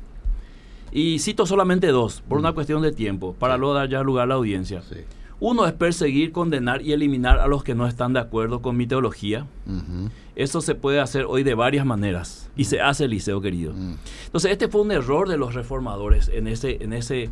Y 0.93 1.19
cito 1.19 1.47
solamente 1.47 1.89
dos, 1.89 2.23
por 2.29 2.39
una 2.39 2.53
cuestión 2.53 2.81
de 2.83 2.93
tiempo, 2.93 3.35
para 3.39 3.57
luego 3.57 3.75
dar 3.75 3.89
ya 3.89 4.03
lugar 4.03 4.25
a 4.25 4.27
la 4.27 4.35
audiencia. 4.35 4.83
Sí. 4.83 4.99
Uno 5.39 5.67
es 5.67 5.73
perseguir, 5.75 6.33
condenar 6.33 6.81
y 6.81 6.93
eliminar 6.93 7.39
a 7.41 7.47
los 7.47 7.63
que 7.63 7.75
no 7.75 7.87
están 7.87 8.15
de 8.15 8.21
acuerdo 8.21 8.63
con 8.63 8.77
mi 8.77 8.87
teología. 8.87 9.47
Ujú. 9.67 10.09
Eso 10.35 10.63
se 10.63 10.75
puede 10.75 10.99
hacer 11.01 11.27
hoy 11.29 11.43
de 11.43 11.55
varias 11.55 11.85
maneras. 11.85 12.51
Y 12.57 12.65
se 12.65 12.81
hace, 12.81 13.05
Eliseo 13.05 13.41
querido. 13.43 13.75
Mm. 13.75 13.97
Entonces, 14.27 14.51
este 14.53 14.69
fue 14.69 14.81
un 14.81 14.93
error 14.93 15.29
de 15.29 15.37
los 15.37 15.55
reformadores 15.55 16.29
en 16.33 16.47
ese, 16.47 16.83
en 16.83 16.95
ese, 16.95 17.29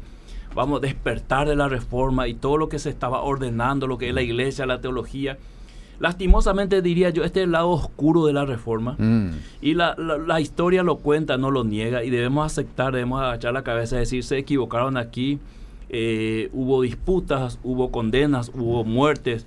vamos, 0.54 0.82
despertar 0.82 1.49
de 1.49 1.56
la 1.56 1.68
reforma 1.68 2.28
y 2.28 2.34
todo 2.34 2.58
lo 2.58 2.68
que 2.68 2.78
se 2.78 2.90
estaba 2.90 3.23
ordenando, 3.23 3.87
lo 3.87 3.96
que 3.96 4.11
es 4.11 4.14
la 4.14 4.23
iglesia, 4.23 4.66
la 4.66 4.82
teología. 4.82 5.38
Lastimosamente 5.99 6.82
diría 6.82 7.11
yo, 7.11 7.25
este 7.25 7.40
es 7.40 7.44
el 7.44 7.52
lado 7.52 7.70
oscuro 7.70 8.26
de 8.26 8.32
la 8.34 8.44
reforma. 8.44 8.96
Mm. 8.99 9.30
Y 9.62 9.75
la, 9.75 9.94
la- 9.96 10.18
la 10.18 10.40
historia 10.40 10.82
lo 10.82 10.96
cuenta, 10.96 11.38
no 11.38 11.50
lo 11.50 11.64
niega. 11.64 12.04
Y 12.04 12.11
debemos 12.11 12.44
aceptar, 12.44 12.92
debemos 12.92 13.23
agachar 13.23 13.54
la 13.54 13.62
cabeza 13.62 13.96
y 13.96 14.00
decir, 14.00 14.25
se 14.25 14.37
equivocaron 14.37 14.96
aquí. 14.99 15.38
Eh, 15.88 16.49
hubo 16.53 16.83
disputas, 16.83 17.59
hubo 17.62 17.91
condenas, 17.91 18.50
hubo 18.55 18.85
muertes 18.85 19.47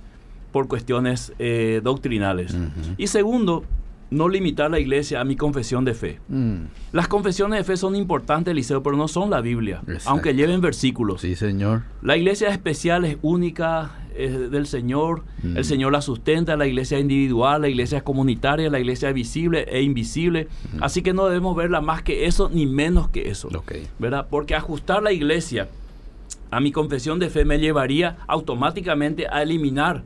por 0.52 0.68
cuestiones 0.68 1.34
eh, 1.40 1.82
doctrinales. 1.84 2.56
Y 2.98 3.08
segundo, 3.08 3.64
no 4.10 4.30
limitar 4.30 4.72
la 4.72 4.80
iglesia 4.80 5.20
a 5.20 5.24
mi 5.24 5.36
confesión 5.36 5.84
de 5.86 5.94
fe. 5.94 6.20
Mm. 6.30 6.66
Las 6.94 7.08
confesiones 7.08 7.60
de 7.60 7.64
fe 7.64 7.78
son 7.78 7.96
importantes, 7.96 8.52
Eliseo, 8.52 8.82
pero 8.82 8.96
no 8.96 9.08
son 9.08 9.30
la 9.30 9.42
Biblia, 9.42 9.82
Exacto. 9.88 10.10
aunque 10.10 10.34
lleven 10.34 10.62
versículos. 10.62 11.22
Sí, 11.22 11.36
señor. 11.36 11.84
La 12.02 12.16
iglesia 12.16 12.48
es 12.48 12.54
especial, 12.54 13.04
es 13.06 13.18
única, 13.22 14.00
es 14.16 14.50
del 14.50 14.66
Señor. 14.66 15.24
Mm. 15.44 15.58
El 15.58 15.66
Señor 15.66 15.92
la 15.92 16.02
sustenta, 16.02 16.56
la 16.56 16.68
iglesia 16.68 16.98
es 16.98 17.02
individual, 17.02 17.62
la 17.62 17.70
iglesia 17.70 17.98
es 17.98 18.04
comunitaria, 18.04 18.70
la 18.70 18.80
iglesia 18.80 19.10
es 19.10 19.16
visible 19.16 19.66
e 19.70 19.82
invisible. 19.82 20.48
Así 20.80 21.02
que 21.02 21.14
no 21.14 21.26
debemos 21.28 21.56
verla 21.56 21.82
más 21.82 22.02
que 22.02 22.26
eso 22.26 22.50
ni 22.52 22.66
menos 22.66 23.10
que 23.10 23.30
eso. 23.30 23.50
Ok. 23.54 23.74
¿Verdad? 24.00 24.28
Porque 24.30 24.56
ajustar 24.56 25.04
la 25.04 25.12
iglesia 25.12 25.68
a 26.52 26.60
mi 26.60 26.72
confesión 26.72 27.20
de 27.20 27.30
fe 27.30 27.46
me 27.46 27.60
llevaría 27.60 28.18
automáticamente 28.28 29.28
a 29.28 29.42
eliminar 29.44 30.04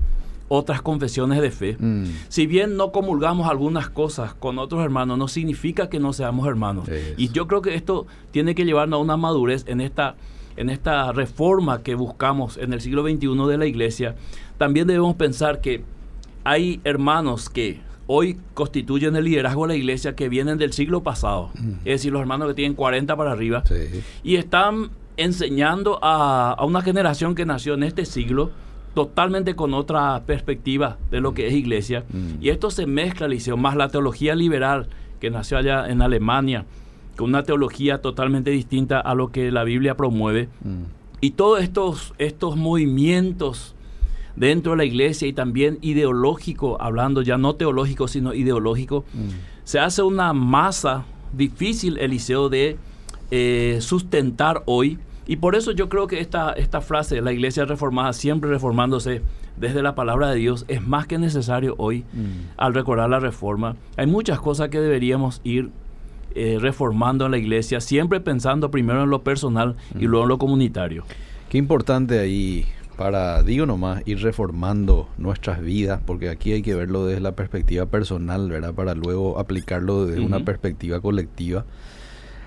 otras 0.48 0.82
confesiones 0.82 1.40
de 1.42 1.50
fe. 1.52 1.78
Mm. 1.80 2.06
Si 2.28 2.46
bien 2.46 2.76
no 2.76 2.92
comulgamos 2.92 3.50
algunas 3.50 3.90
cosas 3.90 4.34
con 4.34 4.60
otros 4.60 4.84
hermanos, 4.84 5.18
no 5.18 5.28
significa 5.30 5.90
que 5.90 6.00
no 6.00 6.12
seamos 6.12 6.46
hermanos. 6.48 6.90
Y 7.16 7.30
yo 7.30 7.48
creo 7.48 7.62
que 7.62 7.76
esto 7.76 8.06
tiene 8.32 8.54
que 8.54 8.66
llevarnos 8.66 8.98
a 8.98 9.02
una 9.02 9.16
madurez 9.16 9.64
en 9.68 9.80
esta, 9.80 10.16
en 10.58 10.70
esta 10.70 11.14
reforma 11.14 11.84
que 11.84 11.96
buscamos 11.96 12.58
en 12.58 12.74
el 12.74 12.82
siglo 12.82 13.04
XXI 13.04 13.28
de 13.48 13.58
la 13.58 13.66
iglesia. 13.66 14.16
También 14.58 14.88
debemos 14.88 15.16
pensar 15.16 15.62
que 15.62 15.84
hay 16.44 16.82
hermanos 16.84 17.50
que 17.50 17.80
hoy 18.08 18.38
constituyen 18.54 19.16
el 19.16 19.24
liderazgo 19.24 19.62
de 19.68 19.68
la 19.70 19.76
iglesia 19.76 20.18
que 20.18 20.28
vienen 20.28 20.58
del 20.58 20.74
siglo 20.74 21.02
pasado. 21.02 21.52
Es 21.86 21.94
decir, 22.02 22.12
los 22.12 22.20
hermanos 22.20 22.50
que 22.50 22.56
tienen 22.56 22.74
40 22.76 23.16
para 23.16 23.32
arriba 23.32 23.64
Sí. 23.66 24.02
y 24.22 24.36
están 24.36 24.90
enseñando 25.24 26.00
a, 26.02 26.52
a 26.52 26.66
una 26.66 26.82
generación 26.82 27.36
que 27.36 27.46
nació 27.46 27.74
en 27.74 27.84
este 27.84 28.06
siglo 28.06 28.52
totalmente 28.94 29.56
con 29.56 29.74
otra 29.74 30.24
perspectiva 30.26 30.98
de 31.10 31.22
lo 31.22 31.34
que 31.34 31.48
es 31.48 31.54
iglesia. 31.54 32.04
Mm. 32.12 32.44
Y 32.44 32.50
esto 32.50 32.72
se 32.72 32.86
mezcla, 32.86 33.28
Liceo, 33.28 33.58
más 33.58 33.76
la 33.76 33.90
teología 33.90 34.36
liberal 34.36 34.88
que 35.20 35.30
nació 35.30 35.58
allá 35.58 35.88
en 35.88 36.02
Alemania, 36.02 36.66
con 37.16 37.30
una 37.30 37.44
teología 37.44 38.02
totalmente 38.02 38.52
distinta 38.52 39.00
a 39.00 39.16
lo 39.16 39.32
que 39.32 39.52
la 39.52 39.64
Biblia 39.64 39.96
promueve. 39.96 40.50
Mm. 40.64 40.84
Y 41.22 41.32
todos 41.32 41.62
estos, 41.62 42.14
estos 42.18 42.58
movimientos 42.58 43.76
dentro 44.36 44.72
de 44.72 44.78
la 44.80 44.86
iglesia 44.86 45.28
y 45.28 45.34
también 45.34 45.78
ideológico, 45.82 46.82
hablando 46.82 47.22
ya 47.22 47.38
no 47.38 47.56
teológico, 47.56 48.08
sino 48.08 48.34
ideológico, 48.34 49.06
se 49.64 49.80
hace 49.80 50.02
una 50.02 50.34
masa 50.34 51.06
difícil, 51.32 51.98
Eliseo, 52.00 52.50
de 52.50 52.78
eh, 53.30 53.78
sustentar 53.82 54.64
hoy. 54.66 54.98
Y 55.28 55.38
por 55.38 55.56
eso 55.56 55.72
yo 55.72 55.88
creo 55.88 56.08
que 56.08 56.20
esta, 56.20 56.54
esta 56.54 56.82
frase 56.82 57.22
la 57.22 57.32
iglesia 57.32 57.66
reformada, 57.66 58.14
siempre 58.14 58.50
reformándose 58.50 59.22
desde 59.58 59.82
la 59.84 59.96
palabra 59.96 60.30
de 60.30 60.38
Dios, 60.38 60.66
es 60.68 60.86
más 60.86 61.08
que 61.08 61.18
necesario 61.18 61.76
hoy 61.78 62.04
al 62.58 62.74
recordar 62.74 63.10
la 63.10 63.20
reforma. 63.20 63.76
Hay 63.98 64.08
muchas 64.08 64.40
cosas 64.40 64.70
que 64.70 64.80
deberíamos 64.80 65.42
ir 65.44 65.70
eh, 66.34 66.58
reformando 66.60 67.26
en 67.26 67.32
la 67.32 67.38
iglesia, 67.38 67.82
siempre 67.82 68.20
pensando 68.20 68.72
primero 68.72 69.04
en 69.04 69.10
lo 69.10 69.22
personal 69.22 69.76
y 70.00 70.06
luego 70.06 70.24
en 70.24 70.30
lo 70.30 70.38
comunitario. 70.38 71.04
Qué 71.50 71.58
importante 71.58 72.20
ahí 72.20 72.66
para, 72.96 73.44
digo 73.44 73.66
nomás, 73.66 74.02
ir 74.06 74.22
reformando 74.22 75.10
nuestras 75.18 75.62
vidas, 75.62 76.02
porque 76.06 76.30
aquí 76.30 76.54
hay 76.54 76.62
que 76.62 76.74
verlo 76.76 77.06
desde 77.06 77.20
la 77.20 77.36
perspectiva 77.36 77.86
personal, 77.88 78.50
¿verdad? 78.50 78.74
Para 78.74 78.96
luego 78.96 79.40
aplicarlo 79.40 80.06
desde 80.06 80.22
una 80.22 80.46
perspectiva 80.46 81.02
colectiva. 81.02 81.66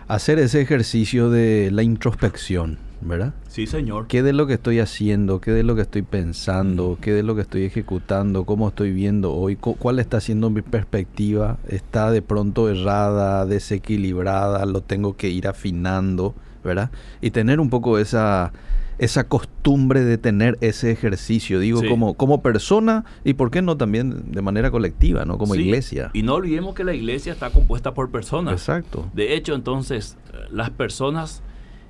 Hacer 0.07 0.39
ese 0.39 0.61
ejercicio 0.61 1.31
de 1.31 1.71
la 1.73 1.83
introspección, 1.83 2.79
¿verdad? 3.01 3.33
Sí, 3.49 3.67
señor. 3.67 4.07
¿Qué 4.07 4.23
de 4.23 4.35
lo 4.35 4.47
que 4.47 4.55
estoy 4.55 4.79
haciendo? 4.81 5.41
¿Qué 5.41 5.51
de 5.53 5.63
lo 5.63 5.75
que 5.77 5.83
estoy 5.83 6.03
pensando? 6.03 6.99
¿Qué 7.01 7.13
de 7.13 7.23
lo 7.23 7.35
que 7.35 7.41
estoy 7.41 7.65
ejecutando? 7.65 8.45
¿Cómo 8.45 8.69
estoy 8.69 8.93
viendo 8.93 9.33
hoy? 9.33 9.57
Cu- 9.57 9.77
¿Cuál 9.77 9.99
está 10.01 10.21
siendo 10.21 10.51
mi 10.51 10.61
perspectiva? 10.61 11.57
¿Está 11.69 12.11
de 12.11 12.21
pronto 12.21 12.69
errada, 12.69 13.47
desequilibrada? 13.47 14.67
¿Lo 14.67 14.83
tengo 14.83 15.17
que 15.17 15.31
ir 15.31 15.49
afinando? 15.49 16.35
¿Verdad? 16.63 16.91
Y 17.23 17.31
tener 17.31 17.59
un 17.61 17.71
poco 17.71 17.99
esa, 17.99 18.53
esa 18.99 19.25
costumbre 19.29 20.03
de 20.05 20.19
tener 20.19 20.57
ese 20.61 20.91
ejercicio, 20.91 21.59
digo, 21.61 21.81
Sí. 21.81 21.89
como, 21.89 22.15
como 22.15 22.43
persona 22.43 23.05
y 23.25 23.35
por 23.35 23.51
qué 23.51 23.61
no 23.63 23.77
también 23.77 24.31
de 24.33 24.43
manera 24.43 24.71
colectiva, 24.71 25.25
¿no? 25.25 25.37
Como 25.39 25.55
Sí, 25.55 25.63
iglesia. 25.63 26.11
Y 26.13 26.23
no 26.23 26.35
olvidemos 26.35 26.75
que 26.75 26.85
la 26.85 26.95
iglesia 26.95 27.33
está 27.33 27.51
compuesta 27.51 27.95
por 27.95 28.11
personas. 28.11 28.55
Exacto. 28.55 29.11
De 29.15 29.35
hecho, 29.35 29.55
entonces, 29.55 30.17
eh, 30.33 30.37
las 30.51 30.71
personas 30.71 31.43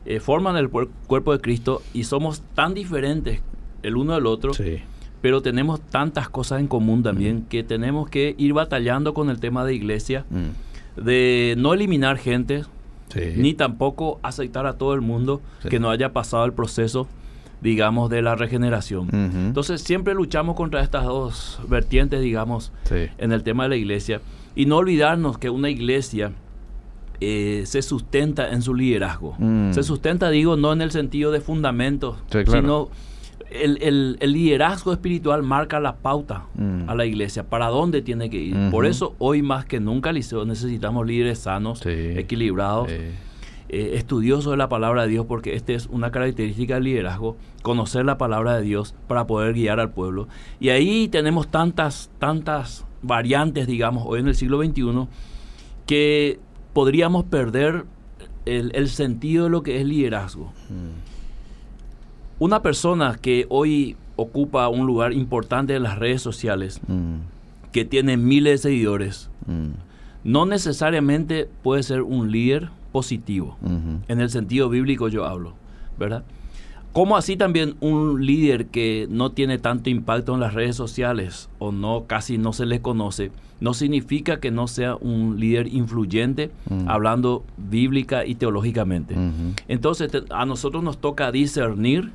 eh, 0.07 0.21
forman 0.21 0.57
el 0.57 0.71
cuer- 0.71 0.91
cuerpo 1.07 1.33
de 1.33 1.41
Cristo 1.41 1.81
y 1.95 2.05
somos 2.05 2.43
tan 2.55 2.75
diferentes 2.75 3.41
el 3.83 3.97
uno 3.97 4.13
del 4.15 4.27
otro, 4.27 4.53
Sí. 4.53 4.79
pero 5.23 5.41
tenemos 5.41 5.81
tantas 5.81 6.29
cosas 6.29 6.61
en 6.61 6.67
común 6.69 7.03
también 7.03 7.47
que 7.49 7.63
tenemos 7.65 8.11
que 8.11 8.35
ir 8.37 8.53
batallando 8.53 9.15
con 9.15 9.31
el 9.31 9.41
tema 9.41 9.65
de 9.65 9.75
iglesia, 9.75 10.27
Mm. 10.29 11.01
de 11.03 11.55
no 11.57 11.73
eliminar 11.73 12.19
gente, 12.19 12.65
Sí. 13.15 13.33
ni 13.37 13.55
tampoco 13.55 14.19
aceitar 14.23 14.67
a 14.67 14.75
todo 14.75 14.93
el 14.95 15.01
mundo 15.01 15.41
Sí. 15.63 15.69
que 15.71 15.79
no 15.81 15.89
haya 15.91 16.13
pasado 16.13 16.45
el 16.45 16.53
proceso, 16.53 17.07
digamos, 17.63 18.11
de 18.11 18.21
la 18.21 18.35
regeneración. 18.35 19.09
Entonces, 19.13 19.81
siempre 19.81 20.13
luchamos 20.15 20.55
contra 20.57 20.83
estas 20.83 21.05
dos 21.05 21.61
vertientes, 21.69 22.21
digamos, 22.21 22.73
Sí. 22.85 23.07
en 23.17 23.33
el 23.33 23.43
tema 23.43 23.63
de 23.63 23.69
la 23.71 23.77
iglesia. 23.77 24.21
Y 24.55 24.67
no 24.67 24.77
olvidarnos 24.77 25.39
que 25.39 25.49
una 25.51 25.71
iglesia 25.71 26.33
eh, 27.21 27.63
se 27.67 27.81
sustenta 27.81 28.51
en 28.51 28.61
su 28.61 28.75
liderazgo. 28.75 29.37
Mm. 29.39 29.73
Se 29.73 29.83
sustenta, 29.85 30.29
digo, 30.31 30.57
no 30.57 30.73
en 30.73 30.83
el 30.83 30.91
sentido 30.91 31.31
de 31.31 31.41
fundamentos, 31.41 32.17
claro. 32.29 32.53
sino 32.53 32.89
el, 33.55 33.79
el- 33.83 34.17
el 34.21 34.33
liderazgo 34.33 34.93
espiritual 34.93 35.43
marca 35.43 35.81
la 35.81 35.97
pauta 35.97 36.47
Mm. 36.57 36.89
a 36.89 36.95
la 36.95 37.07
iglesia, 37.07 37.45
para 37.49 37.69
dónde 37.69 38.03
tiene 38.03 38.29
que 38.31 38.39
ir. 38.39 38.57
Por 38.71 38.87
eso 38.87 39.15
hoy 39.19 39.43
más 39.43 39.65
que 39.65 39.81
nunca, 39.81 40.13
Liceo, 40.13 40.45
necesitamos 40.45 41.07
líderes 41.07 41.39
sanos, 41.41 41.79
Sí. 41.81 41.91
equilibrados, 41.91 42.89
Sí. 42.91 42.97
eh, 43.71 43.93
estudiosos 43.95 44.53
de 44.53 44.57
la 44.57 44.69
palabra 44.69 45.03
de 45.03 45.09
Dios, 45.09 45.27
porque 45.27 45.55
esta 45.55 45.73
es 45.73 45.87
una 45.87 46.11
característica 46.11 46.75
del 46.75 46.85
liderazgo, 46.85 47.37
conocer 47.63 48.05
la 48.05 48.19
palabra 48.19 48.57
de 48.57 48.63
Dios 48.63 48.95
para 49.09 49.27
poder 49.27 49.55
guiar 49.55 49.81
al 49.81 49.91
pueblo. 49.91 50.29
Y 50.61 50.69
ahí 50.69 51.09
tenemos 51.09 51.49
tantas, 51.49 52.11
tantas 52.19 52.85
variantes, 53.03 53.67
digamos, 53.67 54.05
hoy 54.07 54.21
en 54.21 54.29
el 54.29 54.35
siglo 54.35 54.59
XXI, 54.63 55.09
que 55.87 56.39
podríamos 56.73 57.25
perder 57.25 57.85
el, 58.47 58.73
el 58.75 58.89
sentido 58.89 59.45
de 59.45 59.51
lo 59.51 59.63
que 59.63 59.81
es 59.81 59.87
liderazgo. 59.87 60.53
Mm. 60.69 61.14
Una 62.39 62.63
persona 62.63 63.17
que 63.21 63.47
hoy 63.49 63.97
ocupa 64.17 64.69
un 64.69 64.87
lugar 64.87 65.13
importante 65.13 65.75
en 65.75 65.83
las 65.83 65.99
redes 65.99 66.23
sociales, 66.23 66.81
Mm. 66.87 67.17
que 67.73 67.85
tiene 67.85 68.17
miles 68.17 68.63
de 68.63 68.71
seguidores, 68.71 69.31
Mm. 69.47 69.71
no 70.25 70.47
necesariamente 70.47 71.49
puede 71.63 71.83
ser 71.83 72.03
un 72.03 72.31
líder 72.31 72.71
positivo. 72.93 73.57
En 74.09 74.21
el 74.21 74.31
sentido 74.31 74.69
bíblico 74.69 75.09
yo 75.09 75.25
hablo, 75.25 75.55
¿verdad? 75.99 76.23
Como 76.93 77.17
así 77.17 77.37
también 77.37 77.75
un 77.81 78.25
líder 78.25 78.67
que 78.67 79.09
no 79.11 79.33
tiene 79.33 79.59
tanto 79.59 79.91
impacto 79.91 80.33
en 80.35 80.39
las 80.41 80.55
redes 80.55 80.77
sociales 80.77 81.49
o 81.59 81.73
no 81.73 82.05
casi 82.07 82.39
no 82.39 82.53
se 82.53 82.67
le 82.67 82.81
conoce, 82.81 83.33
no 83.61 83.75
significa 83.75 84.39
que 84.39 84.53
no 84.53 84.69
sea 84.69 84.95
un 84.95 85.41
líder 85.41 85.67
influyente 85.75 86.53
Mm. 86.71 86.89
hablando 86.89 87.45
bíblica 87.57 88.25
y 88.25 88.37
teológicamente. 88.37 89.17
Entonces 89.67 90.13
te- 90.13 90.23
a 90.31 90.47
nosotros 90.47 90.85
nos 90.85 90.99
toca 90.99 91.33
discernir 91.33 92.13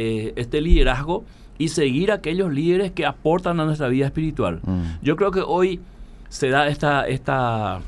eh, 0.00 0.32
este 0.36 0.60
liderazgo 0.60 1.24
y 1.58 1.70
seguir 1.70 2.12
aquellos 2.12 2.52
líderes 2.52 2.92
que 2.92 3.04
aportan 3.04 3.58
a 3.58 3.64
nuestra 3.64 3.88
vida 3.88 4.06
espiritual. 4.06 4.60
Mm. 4.62 4.82
Yo 5.02 5.16
creo 5.16 5.32
que 5.32 5.40
hoy 5.40 5.80
se 6.28 6.50
da 6.50 6.68
esta, 6.68 7.08
esta 7.08 7.80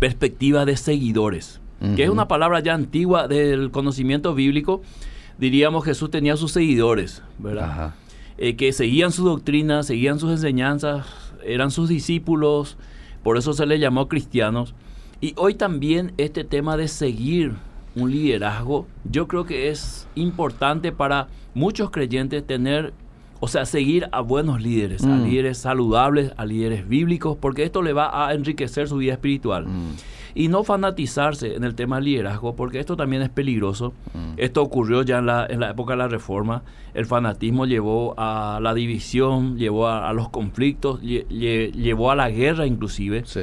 perspectiva 0.00 0.64
de 0.64 0.76
seguidores, 0.76 1.60
que 1.94 2.02
es 2.02 2.10
una 2.10 2.26
palabra 2.26 2.58
ya 2.58 2.74
antigua 2.74 3.28
del 3.28 3.70
conocimiento 3.70 4.34
bíblico. 4.34 4.82
Diríamos 5.38 5.84
Jesús 5.84 6.10
tenía 6.10 6.36
sus 6.36 6.50
seguidores, 6.50 7.22
¿verdad? 7.38 7.94
Eh, 8.36 8.56
que 8.56 8.72
seguían 8.72 9.12
su 9.12 9.24
doctrina, 9.24 9.84
seguían 9.84 10.18
sus 10.18 10.32
enseñanzas, 10.32 11.06
eran 11.44 11.70
sus 11.70 11.88
discípulos, 11.88 12.76
por 13.22 13.38
eso 13.38 13.52
se 13.52 13.64
les 13.64 13.78
llamó 13.78 14.08
cristianos. 14.08 14.74
Y 15.20 15.34
hoy 15.36 15.54
también 15.54 16.14
este 16.16 16.42
tema 16.42 16.76
de 16.76 16.88
seguir 16.88 17.54
un 17.96 18.10
liderazgo, 18.10 18.86
yo 19.10 19.26
creo 19.28 19.44
que 19.44 19.68
es 19.70 20.06
importante 20.14 20.92
para 20.92 21.28
muchos 21.54 21.90
creyentes 21.90 22.46
tener, 22.46 22.92
o 23.40 23.48
sea, 23.48 23.64
seguir 23.66 24.08
a 24.12 24.20
buenos 24.20 24.60
líderes, 24.62 25.04
a 25.04 25.08
Mm. 25.08 25.24
líderes 25.24 25.58
saludables, 25.58 26.32
a 26.36 26.44
líderes 26.44 26.88
bíblicos, 26.88 27.36
porque 27.40 27.64
esto 27.64 27.82
le 27.82 27.92
va 27.92 28.28
a 28.28 28.34
enriquecer 28.34 28.88
su 28.88 28.96
vida 28.98 29.14
espiritual. 29.14 29.66
Mm. 29.66 29.92
Y 30.34 30.48
no 30.48 30.62
fanatizarse 30.62 31.56
en 31.56 31.64
el 31.64 31.74
tema 31.74 31.96
del 31.96 32.04
liderazgo, 32.04 32.54
porque 32.54 32.78
esto 32.78 32.96
también 32.96 33.22
es 33.22 33.28
peligroso. 33.30 33.92
Mm. 34.14 34.34
Esto 34.36 34.62
ocurrió 34.62 35.02
ya 35.02 35.18
en 35.18 35.26
la, 35.26 35.46
en 35.48 35.58
la 35.58 35.70
época 35.70 35.94
de 35.94 35.96
la 35.98 36.06
Reforma. 36.08 36.62
El 36.94 37.06
fanatismo 37.06 37.66
llevó 37.66 38.14
a 38.16 38.60
la 38.62 38.74
división, 38.74 39.56
llevó 39.56 39.88
a, 39.88 40.08
a 40.08 40.12
los 40.12 40.28
conflictos, 40.28 41.00
lle- 41.02 41.26
lle- 41.28 41.72
llevó 41.72 42.10
a 42.12 42.14
la 42.14 42.30
guerra 42.30 42.66
inclusive, 42.66 43.22
Sí. 43.24 43.40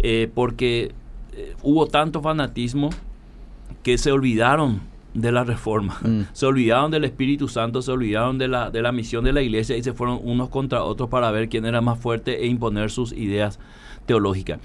eh, 0.00 0.28
porque 0.34 0.92
eh, 1.34 1.54
hubo 1.62 1.86
tanto 1.86 2.20
fanatismo 2.22 2.90
que 3.82 3.98
se 3.98 4.12
olvidaron 4.12 4.80
de 5.14 5.32
la 5.32 5.44
Reforma. 5.44 5.98
Mm. 6.02 6.22
Se 6.32 6.46
olvidaron 6.46 6.90
del 6.90 7.04
Espíritu 7.04 7.48
Santo, 7.48 7.82
se 7.82 7.90
olvidaron 7.90 8.38
de 8.38 8.48
la, 8.48 8.70
de 8.70 8.82
la 8.82 8.92
misión 8.92 9.24
de 9.24 9.32
la 9.32 9.42
iglesia 9.42 9.76
y 9.76 9.82
se 9.82 9.92
fueron 9.92 10.20
unos 10.22 10.48
contra 10.48 10.84
otros 10.84 11.08
para 11.08 11.30
ver 11.30 11.48
quién 11.48 11.66
era 11.66 11.80
más 11.80 11.98
fuerte 11.98 12.42
e 12.42 12.46
imponer 12.46 12.90
sus 12.90 13.12
ideas 13.12 13.58
teológicas. 14.06 14.58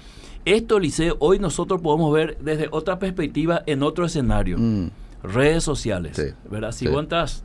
Esto, 0.44 0.78
Liceo, 0.78 1.16
hoy 1.18 1.38
nosotros 1.38 1.80
podemos 1.80 2.12
ver 2.12 2.38
desde 2.40 2.68
otra 2.70 2.98
perspectiva 2.98 3.62
en 3.66 3.82
otro 3.82 4.06
escenario. 4.06 4.56
Mm. 4.58 4.90
Redes 5.22 5.64
sociales. 5.64 6.16
Sí, 6.16 6.34
¿verdad? 6.50 6.72
Si 6.72 6.86
sí. 6.86 6.90
vos 6.90 7.02
entras 7.02 7.44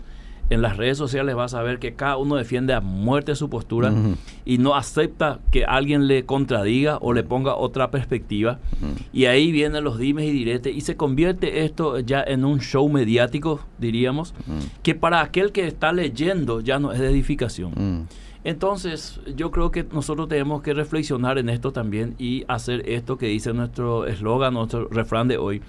en 0.50 0.62
las 0.62 0.78
redes 0.78 0.98
sociales 0.98 1.36
vas 1.36 1.54
a 1.54 1.64
ver 1.64 1.80
que 1.80 1.94
cada 1.94 2.18
uno 2.18 2.36
defiende 2.36 2.74
a 2.74 2.82
muerte 2.82 3.36
su 3.36 3.50
postura 3.50 3.94
y 4.46 4.58
no 4.58 4.76
acepta 4.76 5.40
que 5.52 5.66
alguien 5.66 6.08
le 6.08 6.26
contradiga 6.26 6.98
o 7.02 7.14
le 7.14 7.24
ponga 7.24 7.56
otra 7.56 7.92
perspectiva. 7.92 8.60
Y 9.12 9.26
ahí 9.26 9.52
vienen 9.52 9.84
los 9.84 9.98
dimes 9.98 10.26
y 10.26 10.32
diretes 10.32 10.76
y 10.76 10.82
se 10.82 10.96
convierte 10.96 11.66
esto 11.66 12.00
ya 12.00 12.22
en 12.22 12.46
un 12.46 12.60
show 12.60 12.88
mediático, 12.90 13.62
diríamos, 13.78 14.34
que 14.82 14.96
para 14.96 15.22
aquel 15.22 15.52
que 15.52 15.66
está 15.66 15.92
leyendo 15.92 16.62
ya 16.62 16.80
no 16.80 16.92
es 16.92 17.00
de 17.00 17.10
edificación. 17.10 18.08
Entonces, 18.44 19.22
yo 19.38 19.52
creo 19.52 19.72
que 19.72 19.86
nosotros 19.86 20.28
tenemos 20.28 20.62
que 20.62 20.74
reflexionar 20.74 21.38
en 21.38 21.48
esto 21.48 21.72
también 21.72 22.16
y 22.20 22.44
hacer 22.50 22.90
esto 22.90 23.18
que 23.18 23.28
dice 23.28 23.54
nuestro 23.54 24.06
eslogan, 24.06 24.54
nuestro 24.54 24.90
refrán 24.90 25.30
de 25.30 25.38
hoy. 25.38 25.62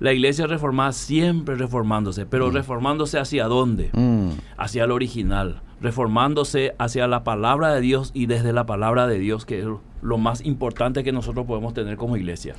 La 0.00 0.12
iglesia 0.12 0.46
reformada 0.46 0.92
siempre 0.92 1.56
reformándose, 1.56 2.24
pero 2.24 2.50
reformándose 2.50 3.18
hacia 3.18 3.46
dónde? 3.46 3.90
Mm. 3.92 4.30
Hacia 4.56 4.84
el 4.84 4.92
original, 4.92 5.62
reformándose 5.80 6.74
hacia 6.78 7.06
la 7.08 7.24
palabra 7.24 7.74
de 7.74 7.80
Dios 7.80 8.12
y 8.14 8.26
desde 8.26 8.52
la 8.52 8.66
palabra 8.66 9.06
de 9.06 9.18
Dios, 9.18 9.44
que 9.44 9.60
es 9.60 9.66
lo 10.02 10.18
más 10.18 10.44
importante 10.44 11.02
que 11.02 11.12
nosotros 11.12 11.46
podemos 11.46 11.74
tener 11.74 11.96
como 11.96 12.16
iglesia. 12.16 12.54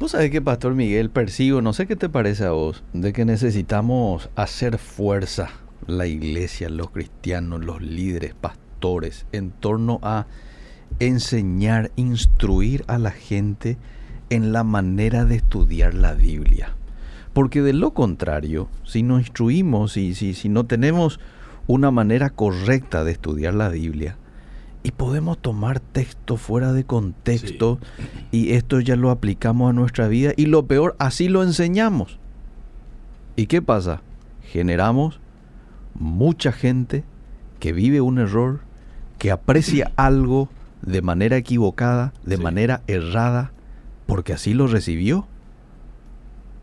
Vos 0.00 0.12
sabés 0.12 0.30
que, 0.30 0.42
Pastor 0.42 0.74
Miguel, 0.74 1.10
percibo, 1.10 1.62
no 1.62 1.72
sé 1.72 1.86
qué 1.86 1.94
te 1.94 2.08
parece 2.08 2.44
a 2.44 2.50
vos, 2.50 2.82
de 2.92 3.12
que 3.12 3.24
necesitamos 3.24 4.30
hacer 4.34 4.78
fuerza 4.78 5.50
la 5.86 6.06
iglesia, 6.06 6.68
los 6.68 6.90
cristianos, 6.90 7.64
los 7.64 7.80
líderes, 7.80 8.34
pastores, 8.34 9.26
en 9.30 9.50
torno 9.52 10.00
a 10.02 10.26
enseñar, 10.98 11.92
instruir 11.96 12.84
a 12.88 12.98
la 12.98 13.10
gente 13.10 13.78
en 14.34 14.52
la 14.52 14.64
manera 14.64 15.24
de 15.24 15.36
estudiar 15.36 15.94
la 15.94 16.14
Biblia. 16.14 16.70
Porque 17.32 17.62
de 17.62 17.72
lo 17.72 17.92
contrario, 17.92 18.68
si 18.84 19.02
no 19.02 19.18
instruimos 19.18 19.96
y 19.96 20.14
si, 20.14 20.34
si 20.34 20.48
no 20.48 20.64
tenemos 20.64 21.18
una 21.66 21.90
manera 21.90 22.30
correcta 22.30 23.04
de 23.04 23.12
estudiar 23.12 23.54
la 23.54 23.68
Biblia, 23.68 24.16
y 24.84 24.90
podemos 24.90 25.38
tomar 25.38 25.78
texto 25.78 26.36
fuera 26.36 26.72
de 26.72 26.82
contexto 26.84 27.78
y 28.32 28.54
esto 28.54 28.80
ya 28.80 28.96
lo 28.96 29.10
aplicamos 29.10 29.70
a 29.70 29.72
nuestra 29.72 30.08
vida 30.08 30.32
y 30.36 30.46
lo 30.46 30.66
peor, 30.66 30.96
así 30.98 31.28
lo 31.28 31.44
enseñamos. 31.44 32.18
¿Y 33.36 33.46
qué 33.46 33.62
pasa? 33.62 34.02
Generamos 34.50 35.20
mucha 35.94 36.50
gente 36.50 37.04
que 37.60 37.72
vive 37.72 38.00
un 38.00 38.18
error, 38.18 38.60
que 39.18 39.30
aprecia 39.30 39.92
algo 39.96 40.48
de 40.82 41.00
manera 41.00 41.36
equivocada, 41.36 42.12
de 42.24 42.36
Sí. 42.38 42.42
manera 42.42 42.82
errada, 42.88 43.52
porque 44.12 44.34
así 44.34 44.52
lo 44.52 44.66
recibió, 44.66 45.26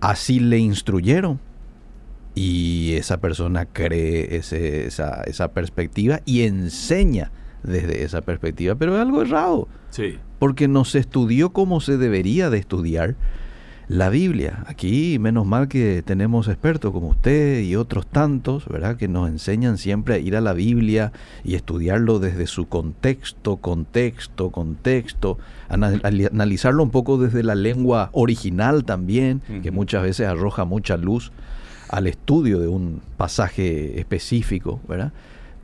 así 0.01 0.39
le 0.39 0.59
instruyeron. 0.59 1.39
Y 2.35 2.93
esa 2.93 3.17
persona 3.19 3.65
cree 3.65 4.35
ese- 4.35 4.85
esa, 4.85 5.23
esa 5.23 5.47
perspectiva 5.51 6.21
y 6.25 6.43
enseña 6.43 7.31
desde 7.63 8.03
esa 8.03 8.21
perspectiva, 8.21 8.75
pero 8.75 8.93
es 8.95 9.01
algo 9.01 9.23
errado, 9.23 9.67
Sí. 9.89 10.19
porque 10.37 10.67
no 10.67 10.85
se 10.85 10.99
estudió 10.99 11.49
como 11.53 11.81
se 11.81 11.97
debería 11.97 12.51
de 12.51 12.59
estudiar 12.59 13.15
la 13.89 14.09
Biblia. 14.09 14.63
Aquí, 14.67 15.17
menos 15.19 15.47
mal 15.47 15.67
que 15.67 16.03
tenemos 16.05 16.47
expertos 16.47 16.91
como 16.93 17.07
usted 17.07 17.61
y 17.61 17.75
otros 17.75 18.05
tantos, 18.05 18.67
¿verdad? 18.67 18.97
Que 18.97 19.07
nos 19.07 19.27
enseñan 19.29 19.79
siempre 19.79 20.13
a 20.13 20.17
ir 20.19 20.35
a 20.35 20.41
la 20.41 20.53
Biblia 20.53 21.11
y 21.43 21.55
estudiarlo 21.55 22.19
desde 22.19 22.45
su 22.45 22.67
contexto, 22.67 23.57
contexto, 23.57 24.51
contexto, 24.51 25.39
ana- 25.69 25.99
ali- 26.03 26.27
analizarlo 26.27 26.83
un 26.83 26.91
poco 26.91 27.17
desde 27.17 27.41
la 27.41 27.55
lengua 27.55 28.09
original 28.13 28.85
también, 28.85 29.41
que 29.63 29.71
muchas 29.71 30.03
veces 30.03 30.27
arroja 30.27 30.65
mucha 30.65 30.95
luz 30.95 31.31
al 31.89 32.05
estudio 32.05 32.59
de 32.59 32.67
un 32.67 33.01
pasaje 33.17 33.99
específico, 33.99 34.79
¿verdad? 34.87 35.11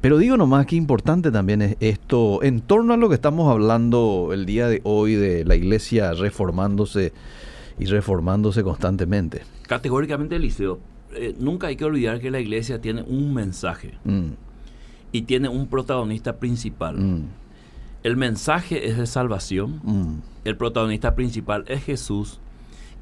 Pero 0.01 0.17
digo 0.17 0.35
nomás 0.35 0.65
que 0.65 0.75
importante 0.75 1.31
también 1.31 1.61
es 1.61 1.77
esto, 1.79 2.41
en 2.41 2.61
torno 2.61 2.95
a 2.95 2.97
lo 2.97 3.07
que 3.09 3.15
estamos 3.15 3.51
hablando 3.51 4.31
el 4.33 4.47
día 4.47 4.67
de 4.67 4.81
hoy 4.83 5.13
de 5.13 5.45
la 5.45 5.55
iglesia 5.55 6.13
reformándose 6.13 7.13
y 7.79 7.85
reformándose 7.85 8.63
constantemente. 8.63 9.43
Categóricamente, 9.67 10.35
Eliseo, 10.37 10.79
eh, 11.15 11.35
nunca 11.39 11.67
hay 11.67 11.75
que 11.75 11.85
olvidar 11.85 12.19
que 12.19 12.31
la 12.31 12.39
iglesia 12.39 12.79
tiene 12.81 13.01
un 13.03 13.33
mensaje 13.33 13.97
Mm, 14.03 14.31
y 15.11 15.21
tiene 15.23 15.47
un 15.49 15.67
protagonista 15.67 16.37
principal. 16.37 16.97
mm, 16.97 17.23
El 18.03 18.17
mensaje 18.17 18.87
es 18.87 18.97
de 18.97 19.07
salvación, 19.07 19.79
mm. 19.83 20.13
el 20.45 20.57
protagonista 20.57 21.15
principal 21.15 21.63
es 21.67 21.83
Jesús 21.83 22.39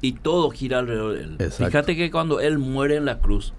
y 0.00 0.12
todo 0.12 0.48
gira 0.50 0.78
alrededor 0.78 1.12
de 1.14 1.22
él. 1.24 1.32
Exacto. 1.40 1.66
Fíjate 1.66 1.96
que 1.96 2.10
cuando 2.10 2.40
él 2.40 2.58
muere 2.58 2.96
en 2.96 3.04
la 3.04 3.18
cruz, 3.18 3.52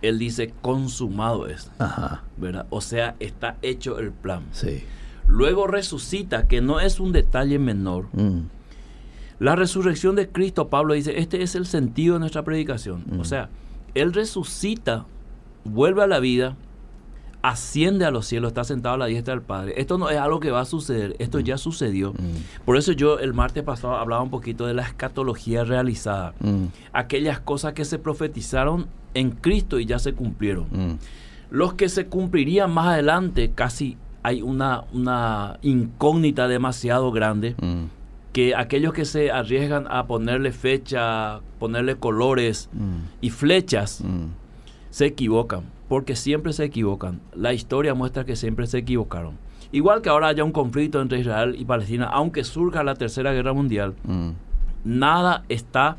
él 0.00 0.18
dice 0.18 0.52
consumado 0.60 1.46
es, 1.46 1.70
Ajá, 1.78 2.22
¿verdad? 2.36 2.66
O 2.70 2.80
sea, 2.80 3.14
está 3.20 3.56
hecho 3.62 3.98
el 3.98 4.10
plan. 4.10 4.42
sí. 4.52 4.82
Luego 5.28 5.66
resucita, 5.68 6.46
que 6.48 6.60
no 6.60 6.80
es 6.80 6.98
un 7.00 7.12
detalle 7.12 7.58
menor. 7.60 8.06
Mm, 8.12 8.40
La 9.42 9.56
resurrección 9.56 10.14
de 10.14 10.28
Cristo, 10.28 10.68
Pablo 10.68 10.94
dice, 10.94 11.18
este 11.18 11.42
es 11.42 11.54
el 11.56 11.66
sentido 11.66 12.14
de 12.14 12.20
nuestra 12.20 12.44
predicación. 12.44 13.02
Mm. 13.06 13.18
O 13.20 13.24
sea, 13.24 13.48
Él 13.94 14.12
resucita, 14.12 15.04
vuelve 15.64 16.02
a 16.02 16.06
la 16.06 16.20
vida, 16.20 16.56
asciende 17.42 18.04
a 18.04 18.12
los 18.12 18.24
cielos, 18.26 18.50
está 18.52 18.62
sentado 18.62 18.94
a 18.94 18.98
la 18.98 19.06
diestra 19.06 19.34
del 19.34 19.42
Padre. 19.42 19.74
Esto 19.78 19.98
no 19.98 20.10
es 20.10 20.16
algo 20.18 20.38
que 20.38 20.52
va 20.52 20.60
a 20.60 20.64
suceder, 20.64 21.16
esto 21.18 21.40
ya 21.40 21.58
sucedió. 21.58 22.12
mm, 22.12 22.64
Por 22.64 22.76
eso 22.76 22.92
yo 22.92 23.18
el 23.18 23.34
martes 23.34 23.64
pasado 23.64 23.96
hablaba 23.96 24.22
un 24.22 24.30
poquito 24.30 24.64
de 24.66 24.74
la 24.74 24.82
escatología 24.82 25.64
realizada. 25.64 26.34
mm, 26.38 26.66
Aquellas 26.92 27.40
cosas 27.40 27.72
que 27.72 27.84
se 27.84 27.98
profetizaron 27.98 28.86
en 29.14 29.32
Cristo 29.32 29.80
y 29.80 29.86
ya 29.86 29.98
se 29.98 30.12
cumplieron. 30.12 30.66
mm. 30.70 30.98
Los 31.50 31.74
que 31.74 31.88
se 31.88 32.06
cumplirían 32.06 32.72
más 32.72 32.86
adelante, 32.86 33.50
casi 33.54 33.96
hay 34.22 34.40
una, 34.40 34.84
una 34.92 35.58
incógnita 35.62 36.46
demasiado 36.46 37.10
grande 37.10 37.56
Mm, 37.60 37.86
que 38.32 38.54
aquellos 38.54 38.92
que 38.92 39.04
se 39.04 39.30
arriesgan 39.30 39.86
a 39.90 40.06
ponerle 40.06 40.52
fecha, 40.52 41.40
ponerle 41.58 41.96
colores 41.96 42.68
mm, 42.72 42.96
y 43.20 43.30
flechas, 43.30 44.02
mm. 44.02 44.26
se 44.90 45.06
equivocan, 45.06 45.64
porque 45.88 46.16
siempre 46.16 46.52
se 46.52 46.64
equivocan. 46.64 47.20
La 47.34 47.52
historia 47.52 47.94
muestra 47.94 48.24
que 48.24 48.36
siempre 48.36 48.66
se 48.66 48.78
equivocaron. 48.78 49.36
Igual 49.70 50.02
que 50.02 50.10
ahora 50.10 50.28
haya 50.28 50.44
un 50.44 50.52
conflicto 50.52 51.00
entre 51.00 51.20
Israel 51.20 51.56
y 51.58 51.64
Palestina, 51.64 52.06
aunque 52.06 52.44
surja 52.44 52.82
la 52.82 52.94
Tercera 52.94 53.32
Guerra 53.32 53.52
Mundial, 53.52 53.94
Mm, 54.04 54.30
nada 54.84 55.44
está, 55.48 55.96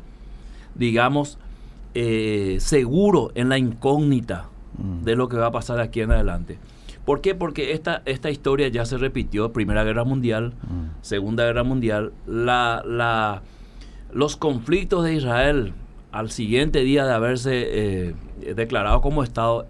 digamos, 0.74 1.38
eh, 1.94 2.56
seguro 2.60 3.30
en 3.34 3.48
la 3.48 3.58
incógnita 3.58 4.48
de 5.04 5.14
lo 5.14 5.28
que 5.28 5.36
va 5.36 5.46
a 5.46 5.52
pasar 5.52 5.78
aquí 5.78 6.00
en 6.00 6.10
adelante. 6.10 6.58
¿Por 7.04 7.20
qué? 7.20 7.34
Porque 7.34 7.72
esta, 7.72 8.02
esta 8.06 8.30
historia 8.30 8.68
ya 8.68 8.84
se 8.86 8.96
repitió, 8.96 9.52
Primera 9.52 9.84
Guerra 9.84 10.04
Mundial, 10.04 10.54
Mm. 10.62 11.02
Segunda 11.02 11.44
Guerra 11.44 11.62
Mundial, 11.64 12.12
la, 12.26 12.82
la, 12.86 13.42
los 14.12 14.36
conflictos 14.36 15.04
de 15.04 15.14
Israel 15.14 15.72
al 16.12 16.30
siguiente 16.30 16.80
día 16.80 17.04
de 17.04 17.12
haberse 17.12 17.50
eh, 18.08 18.14
declarado 18.54 19.00
como 19.00 19.22
Estado 19.22 19.66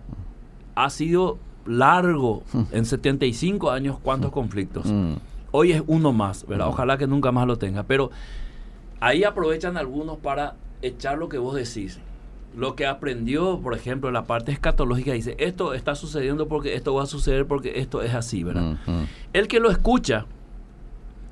ha 0.75 0.91
sido 0.91 1.39
largo, 1.67 2.43
en 2.73 2.85
75 2.85 3.71
años, 3.71 3.99
¿cuántos 4.03 4.31
conflictos? 4.31 4.87
Mm. 4.87 5.15
Hoy 5.51 5.73
es 5.73 5.83
uno 5.87 6.13
más, 6.13 6.47
¿verdad? 6.47 6.67
Mm. 6.67 6.71
Ojalá 6.71 6.99
que 6.99 7.07
nunca 7.07 7.33
más 7.33 7.47
lo 7.47 7.57
tenga, 7.57 7.83
pero 7.85 8.11
ahí 9.01 9.25
aprovechan 9.25 9.77
algunos 9.77 10.19
para 10.19 10.55
echar 10.83 11.19
lo 11.19 11.29
que 11.29 11.39
vos 11.39 11.55
decís. 11.55 11.99
Lo 12.57 12.77
que 12.77 12.87
aprendió, 12.87 13.61
por 13.61 13.75
ejemplo, 13.75 14.09
en 14.09 14.15
la 14.15 14.25
parte 14.25 14.53
escatológica, 14.53 15.13
dice, 15.13 15.35
esto 15.39 15.75
está 15.75 15.95
sucediendo 15.95 16.47
porque 16.49 16.75
esto 16.75 16.95
va 16.95 17.03
a 17.03 17.07
suceder 17.07 17.47
porque 17.47 17.81
esto 17.81 18.03
es 18.03 18.15
así, 18.15 18.45
¿verdad? 18.45 18.79
El 19.33 19.49
que 19.49 19.61
lo 19.61 19.71
escucha 19.71 20.27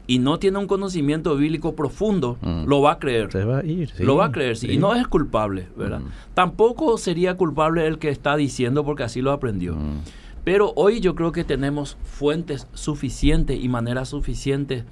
y 0.06 0.18
no 0.18 0.38
tiene 0.38 0.58
un 0.58 0.66
conocimiento 0.66 1.36
bíblico 1.36 1.74
profundo, 1.74 2.38
lo 2.42 2.80
va 2.80 2.92
a 2.92 2.98
creer. 2.98 3.30
Se 3.30 3.44
va 3.44 3.58
a 3.58 3.64
ir. 3.64 3.90
sí, 3.90 4.02
lo 4.02 4.16
va 4.16 4.26
a 4.26 4.32
creer, 4.32 4.56
sí. 4.56 4.66
sí. 4.66 4.74
Y 4.74 4.78
no 4.78 4.94
es 4.94 5.06
culpable, 5.06 5.68
¿verdad? 5.76 6.00
Tampoco 6.34 6.98
sería 6.98 7.36
culpable 7.36 7.86
el 7.86 7.98
que 7.98 8.08
está 8.08 8.36
diciendo 8.36 8.84
porque 8.84 9.04
así 9.04 9.20
lo 9.22 9.32
aprendió. 9.32 9.76
Pero 10.44 10.72
hoy 10.74 11.00
yo 11.00 11.14
creo 11.14 11.30
que 11.30 11.44
tenemos 11.44 11.96
fuentes 12.02 12.66
suficientes 12.74 13.62
y 13.62 13.68
maneras 13.68 14.08
suficientes 14.08 14.84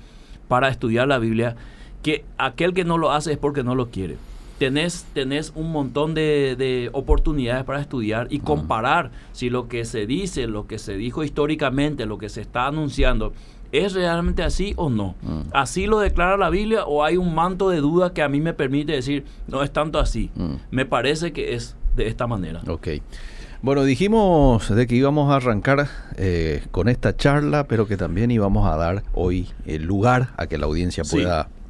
para 0.46 0.68
estudiar 0.68 1.08
la 1.08 1.18
Biblia, 1.18 1.56
que 2.02 2.24
aquel 2.38 2.72
que 2.72 2.84
no 2.84 2.98
lo 2.98 3.12
hace 3.12 3.32
es 3.32 3.38
porque 3.38 3.64
no 3.64 3.74
lo 3.74 3.90
quiere. 3.90 4.16
Tenés, 4.60 5.06
tenés 5.14 5.52
un 5.54 5.72
montón 5.72 6.12
de, 6.12 6.54
de 6.54 6.90
oportunidades 6.92 7.64
para 7.64 7.80
estudiar 7.80 8.26
y 8.28 8.40
comparar 8.40 9.10
si 9.32 9.48
lo 9.48 9.68
que 9.68 9.86
se 9.86 10.06
dice, 10.06 10.46
lo 10.46 10.66
que 10.66 10.78
se 10.78 10.96
dijo 10.96 11.24
históricamente, 11.24 12.04
lo 12.04 12.18
que 12.18 12.28
se 12.28 12.42
está 12.42 12.66
anunciando, 12.66 13.32
es 13.72 13.94
realmente 13.94 14.42
así 14.42 14.74
o 14.76 14.90
no. 14.90 15.14
Mm. 15.22 15.40
¿Así 15.52 15.86
lo 15.86 15.98
declara 15.98 16.36
la 16.36 16.50
Biblia 16.50 16.84
o 16.84 17.04
hay 17.04 17.16
un 17.16 17.34
manto 17.34 17.70
de 17.70 17.78
duda 17.78 18.12
que 18.12 18.22
a 18.22 18.28
mí 18.28 18.40
me 18.40 18.52
permite 18.52 18.92
decir, 18.92 19.24
no 19.48 19.62
es 19.62 19.72
tanto 19.72 19.98
así? 19.98 20.30
Mm. 20.34 20.54
Me 20.70 20.84
parece 20.84 21.32
que 21.32 21.54
es 21.54 21.74
de 21.96 22.08
esta 22.08 22.26
manera. 22.26 22.60
Ok. 22.68 22.88
Bueno, 23.62 23.84
dijimos 23.84 24.74
de 24.74 24.86
que 24.86 24.94
íbamos 24.94 25.30
a 25.30 25.36
arrancar 25.36 25.88
eh, 26.16 26.62
con 26.70 26.88
esta 26.88 27.16
charla, 27.16 27.64
pero 27.64 27.86
que 27.86 27.96
también 27.96 28.30
íbamos 28.30 28.70
a 28.70 28.76
dar 28.76 29.04
hoy 29.12 29.48
el 29.66 29.84
lugar 29.84 30.30
a 30.36 30.46
que 30.46 30.56
la 30.56 30.66
audiencia 30.66 31.04
Sí. 31.04 31.18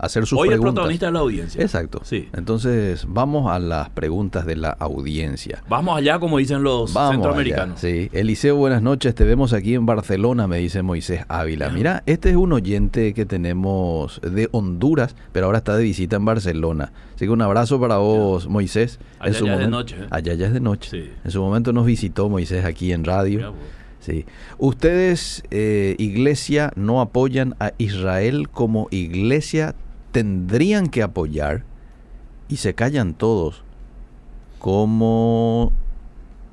Hacer 0.01 0.27
sus 0.27 0.39
Hoy 0.39 0.49
el 0.49 0.55
preguntas. 0.55 0.73
protagonista 0.75 1.07
es 1.07 1.13
la 1.13 1.19
audiencia. 1.21 1.63
Exacto. 1.63 2.01
Sí. 2.05 2.29
Entonces, 2.33 3.05
vamos 3.09 3.51
a 3.51 3.59
las 3.59 3.91
preguntas 3.91 4.47
de 4.47 4.57
la 4.57 4.71
audiencia. 4.71 5.63
Vamos 5.69 5.97
allá, 5.97 6.19
como 6.19 6.39
dicen 6.39 6.63
los 6.63 6.93
Vamos 6.93 7.13
centroamericanos. 7.15 7.83
allá, 7.85 7.95
Sí. 7.95 8.09
Eliseo, 8.13 8.57
buenas 8.57 8.83
noches. 8.83 9.15
Te 9.15 9.25
vemos 9.25 9.53
aquí 9.53 9.75
en 9.75 9.87
Barcelona, 9.87 10.47
me 10.47 10.59
dice 10.59 10.83
Moisés 10.83 11.25
Ávila. 11.29 11.71
Mira, 11.71 12.03
este 12.07 12.31
es 12.31 12.37
un 12.37 12.53
oyente 12.53 13.15
que 13.15 13.27
tenemos 13.27 14.21
de 14.23 14.49
Honduras, 14.53 15.15
pero 15.33 15.47
ahora 15.47 15.59
está 15.59 15.77
de 15.77 15.83
visita 15.85 16.17
en 16.17 16.25
Barcelona. 16.25 16.93
Así 17.15 17.27
que 17.27 17.31
un 17.31 17.43
abrazo 17.43 17.79
para 17.81 17.99
vos, 17.99 18.49
Moisés. 18.49 18.99
Allá 19.19 19.39
ya 19.39 19.53
es 19.55 19.59
de 19.61 19.69
noche, 19.69 19.97
¿eh? 20.01 20.07
Allá 20.11 20.35
ya 20.35 20.47
es 20.47 20.53
de 20.53 20.61
noche. 20.61 20.91
Sí. 20.91 21.11
En 21.25 21.31
su 21.31 21.41
momento 21.43 21.73
nos 21.73 21.85
visitó 21.87 22.29
Moisés 22.31 22.65
aquí 22.65 22.93
en 22.93 23.05
radio. 23.05 23.55
Sí. 24.01 24.25
Ustedes, 24.57 25.43
eh, 25.51 25.95
iglesia, 25.99 26.73
no 26.77 27.01
apoyan 27.03 27.55
a 27.61 27.73
Israel 27.77 28.49
como 28.49 28.89
iglesia, 28.91 29.75
tendrían 30.13 30.89
que 30.89 31.03
apoyar 31.03 31.65
y 32.49 32.57
se 32.57 32.75
callan 32.75 33.15
todos. 33.15 33.63
Como 34.59 35.73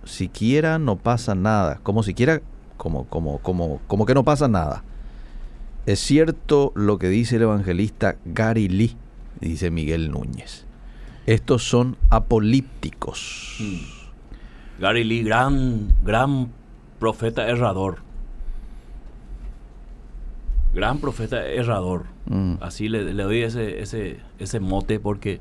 siquiera 0.06 0.80
no 0.80 0.96
pasa 0.96 1.36
nada. 1.36 1.80
Como 1.84 2.04
siquiera, 2.04 2.42
como, 2.78 3.06
como, 3.06 3.40
como, 3.40 3.82
como 3.88 4.06
que 4.06 4.14
no 4.14 4.24
pasa 4.24 4.48
nada. 4.48 4.84
Es 5.86 6.00
cierto 6.00 6.72
lo 6.76 6.98
que 6.98 7.10
dice 7.10 7.38
el 7.38 7.44
evangelista 7.44 8.18
Gary 8.26 8.68
Lee, 8.68 8.98
dice 9.40 9.72
Miguel 9.72 10.12
Núñez. 10.12 10.66
Estos 11.26 11.64
son 11.64 11.98
apolípticos. 12.10 13.58
Gary 14.80 15.04
Lee, 15.04 15.24
gran, 15.24 15.94
gran 16.04 16.50
profeta 17.00 17.48
errador. 17.48 18.07
Gran 20.78 21.00
profeta 21.00 21.44
errador. 21.46 22.04
Mm. 22.28 22.54
Así 22.62 22.88
le, 22.88 23.14
le 23.14 23.24
doy 23.24 23.42
ese, 23.42 23.82
ese, 23.82 24.18
ese 24.40 24.60
mote 24.60 25.00
porque 25.00 25.40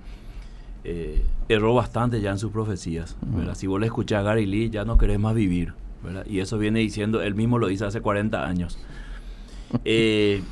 eh, 0.85 1.23
erró 1.51 1.75
bastante 1.75 2.21
ya 2.23 2.31
en 2.31 2.39
sus 2.39 2.51
profecías. 2.53 3.17
¿verdad? 3.21 3.55
Si 3.55 3.67
vos 3.67 3.79
le 3.79 3.87
escuchás 3.87 4.21
a 4.21 4.23
Gary 4.23 4.47
Lee, 4.47 4.71
ya 4.71 4.85
no 4.87 4.97
querés 4.97 5.19
más 5.19 5.35
vivir. 5.35 5.75
¿verdad? 6.03 6.25
Y 6.27 6.41
eso 6.41 6.57
viene 6.59 6.81
diciendo, 6.81 7.21
él 7.23 7.35
mismo 7.35 7.59
lo 7.59 7.67
dice 7.69 7.85
hace 7.85 8.01
40 8.01 8.47
años. 8.47 8.79
Eh, 9.85 10.43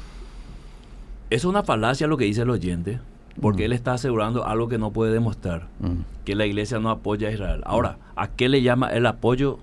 es 1.30 1.44
una 1.44 1.62
falacia 1.62 2.06
lo 2.08 2.16
que 2.16 2.24
dice 2.24 2.42
el 2.42 2.50
oyente, 2.50 2.98
porque 3.40 3.62
Mm. 3.62 3.66
él 3.66 3.72
está 3.72 3.92
asegurando 3.94 4.44
algo 4.44 4.68
que 4.68 4.76
no 4.76 4.90
puede 4.90 5.12
demostrar, 5.12 5.68
Mm. 5.80 6.02
que 6.24 6.34
la 6.34 6.46
iglesia 6.46 6.80
no 6.80 6.90
apoya 6.90 7.28
a 7.28 7.30
Israel. 7.30 7.62
Ahora, 7.64 7.96
¿a 8.16 8.26
qué 8.28 8.48
le 8.48 8.60
llama 8.62 8.88
el 8.88 9.06
apoyo? 9.06 9.58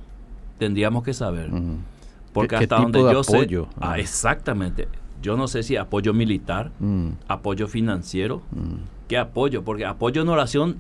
Tendríamos 0.58 1.04
que 1.04 1.14
saber. 1.14 1.52
Mm. 1.52 1.80
Porque 2.34 2.56
¿Qué- 2.56 2.58
qué 2.60 2.64
hasta 2.64 2.78
donde 2.78 3.00
de 3.04 3.12
yo 3.12 3.20
apoyo? 3.20 3.64
sé, 3.66 3.70
ah, 3.82 3.92
Ah. 3.92 4.00
exactamente. 4.00 4.88
Yo 5.22 5.38
no 5.38 5.48
sé 5.48 5.64
si 5.64 5.76
apoyo 5.78 6.14
militar, 6.14 6.72
Mm. 6.80 7.10
apoyo 7.28 7.68
financiero, 7.68 8.42
Mm. 8.52 9.08
¿qué 9.08 9.18
apoyo? 9.18 9.64
Porque 9.64 9.86
apoyo 9.86 10.22
en 10.22 10.30
oración 10.30 10.78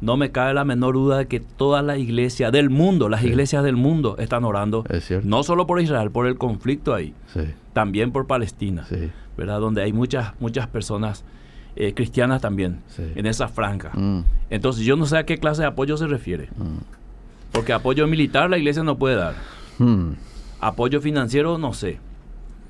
no 0.00 0.16
me 0.16 0.30
cabe 0.32 0.52
la 0.54 0.64
menor 0.64 0.94
duda 0.94 1.18
de 1.18 1.26
que 1.26 1.40
todas 1.40 1.82
las 1.84 1.98
iglesias 1.98 2.52
del 2.52 2.68
mundo, 2.68 3.08
las 3.08 3.20
Sí. 3.22 3.28
iglesias 3.28 3.64
del 3.64 3.76
mundo 3.76 4.16
están 4.18 4.44
orando, 4.44 4.84
Es 4.90 5.10
no 5.24 5.42
solo 5.42 5.66
por 5.66 5.80
Israel, 5.80 6.10
por 6.10 6.26
el 6.26 6.36
conflicto 6.36 6.92
ahí, 6.94 7.14
Sí, 7.32 7.40
también 7.72 8.12
por 8.12 8.26
Palestina, 8.26 8.84
sí. 8.86 9.10
¿verdad? 9.36 9.60
Donde 9.60 9.82
hay 9.82 9.92
muchas 9.92 10.32
muchas 10.40 10.66
personas 10.66 11.24
eh, 11.76 11.92
cristianas 11.92 12.40
también 12.40 12.82
en 13.16 13.26
esa 13.26 13.48
franja. 13.48 13.90
Mm. 13.94 14.20
Entonces 14.50 14.84
yo 14.84 14.94
no 14.94 15.06
sé 15.06 15.16
a 15.18 15.24
qué 15.26 15.38
clase 15.38 15.62
de 15.62 15.66
apoyo 15.68 15.96
se 15.96 16.06
refiere, 16.06 16.48
porque 17.50 17.72
apoyo 17.72 18.06
militar 18.06 18.48
la 18.48 18.58
iglesia 18.58 18.84
no 18.84 18.96
puede 18.96 19.16
dar. 19.16 19.34
Apoyo 20.60 21.00
financiero, 21.00 21.58
no 21.58 21.72
sé. 21.72 21.98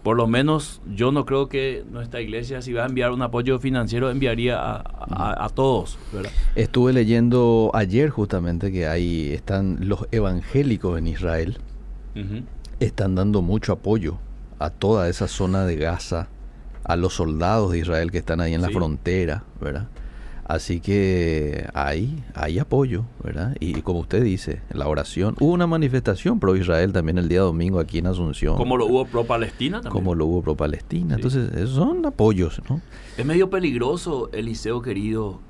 Por 0.04 0.16
lo 0.16 0.26
menos 0.28 0.80
yo 0.94 1.10
no 1.10 1.24
creo 1.26 1.48
que 1.48 1.82
nuestra 1.90 2.20
iglesia, 2.20 2.62
si 2.62 2.72
va 2.72 2.84
a 2.84 2.86
enviar 2.86 3.10
un 3.10 3.22
apoyo 3.22 3.58
financiero, 3.58 4.10
enviaría 4.10 4.60
a, 4.60 4.76
a- 4.76 5.44
a 5.46 5.48
todos. 5.48 5.98
¿verdad? 6.12 6.30
Estuve 6.54 6.92
leyendo 6.92 7.72
ayer 7.74 8.10
justamente 8.10 8.70
que 8.70 8.86
ahí 8.86 9.32
están 9.32 9.78
los 9.88 10.06
evangélicos 10.12 10.96
en 10.98 11.06
Israel, 11.08 11.58
están 12.80 13.14
dando 13.16 13.42
mucho 13.42 13.72
apoyo 13.72 14.18
a 14.58 14.70
toda 14.70 15.08
esa 15.08 15.26
zona 15.26 15.64
de 15.66 15.76
Gaza, 15.76 16.28
a 16.84 16.96
los 16.96 17.14
soldados 17.14 17.72
de 17.72 17.78
Israel 17.78 18.10
que 18.12 18.18
están 18.18 18.40
ahí 18.40 18.52
en 18.54 18.60
la 18.62 18.68
frontera, 18.74 19.42
¿verdad? 19.60 19.88
Así 20.44 20.80
que 20.80 21.66
hay, 21.72 22.22
hay 22.34 22.58
apoyo, 22.58 23.04
¿verdad? 23.22 23.56
Y, 23.60 23.80
como 23.80 24.00
usted 24.00 24.22
dice, 24.22 24.60
la 24.70 24.86
oración. 24.88 25.36
Hubo 25.40 25.52
una 25.52 25.66
manifestación 25.66 26.38
pro 26.38 26.54
Israel 26.54 26.92
también 26.92 27.16
el 27.16 27.28
día 27.28 27.40
domingo 27.40 27.80
aquí 27.80 27.98
en 27.98 28.06
Asunción. 28.06 28.56
Como 28.56 28.76
lo 28.76 28.86
hubo 28.86 29.06
pro 29.06 29.24
Palestina 29.24 29.78
también. 29.80 29.92
Como 29.92 30.14
lo 30.14 30.26
hubo 30.26 30.42
pro 30.42 30.54
Palestina. 30.54 31.14
Sí. 31.14 31.22
Entonces, 31.22 31.52
esos 31.54 31.76
son 31.76 32.04
apoyos, 32.04 32.60
¿no? 32.68 32.82
Es 33.16 33.24
medio 33.24 33.48
peligroso, 33.48 34.28
Eliseo 34.32 34.82
querido, 34.82 35.40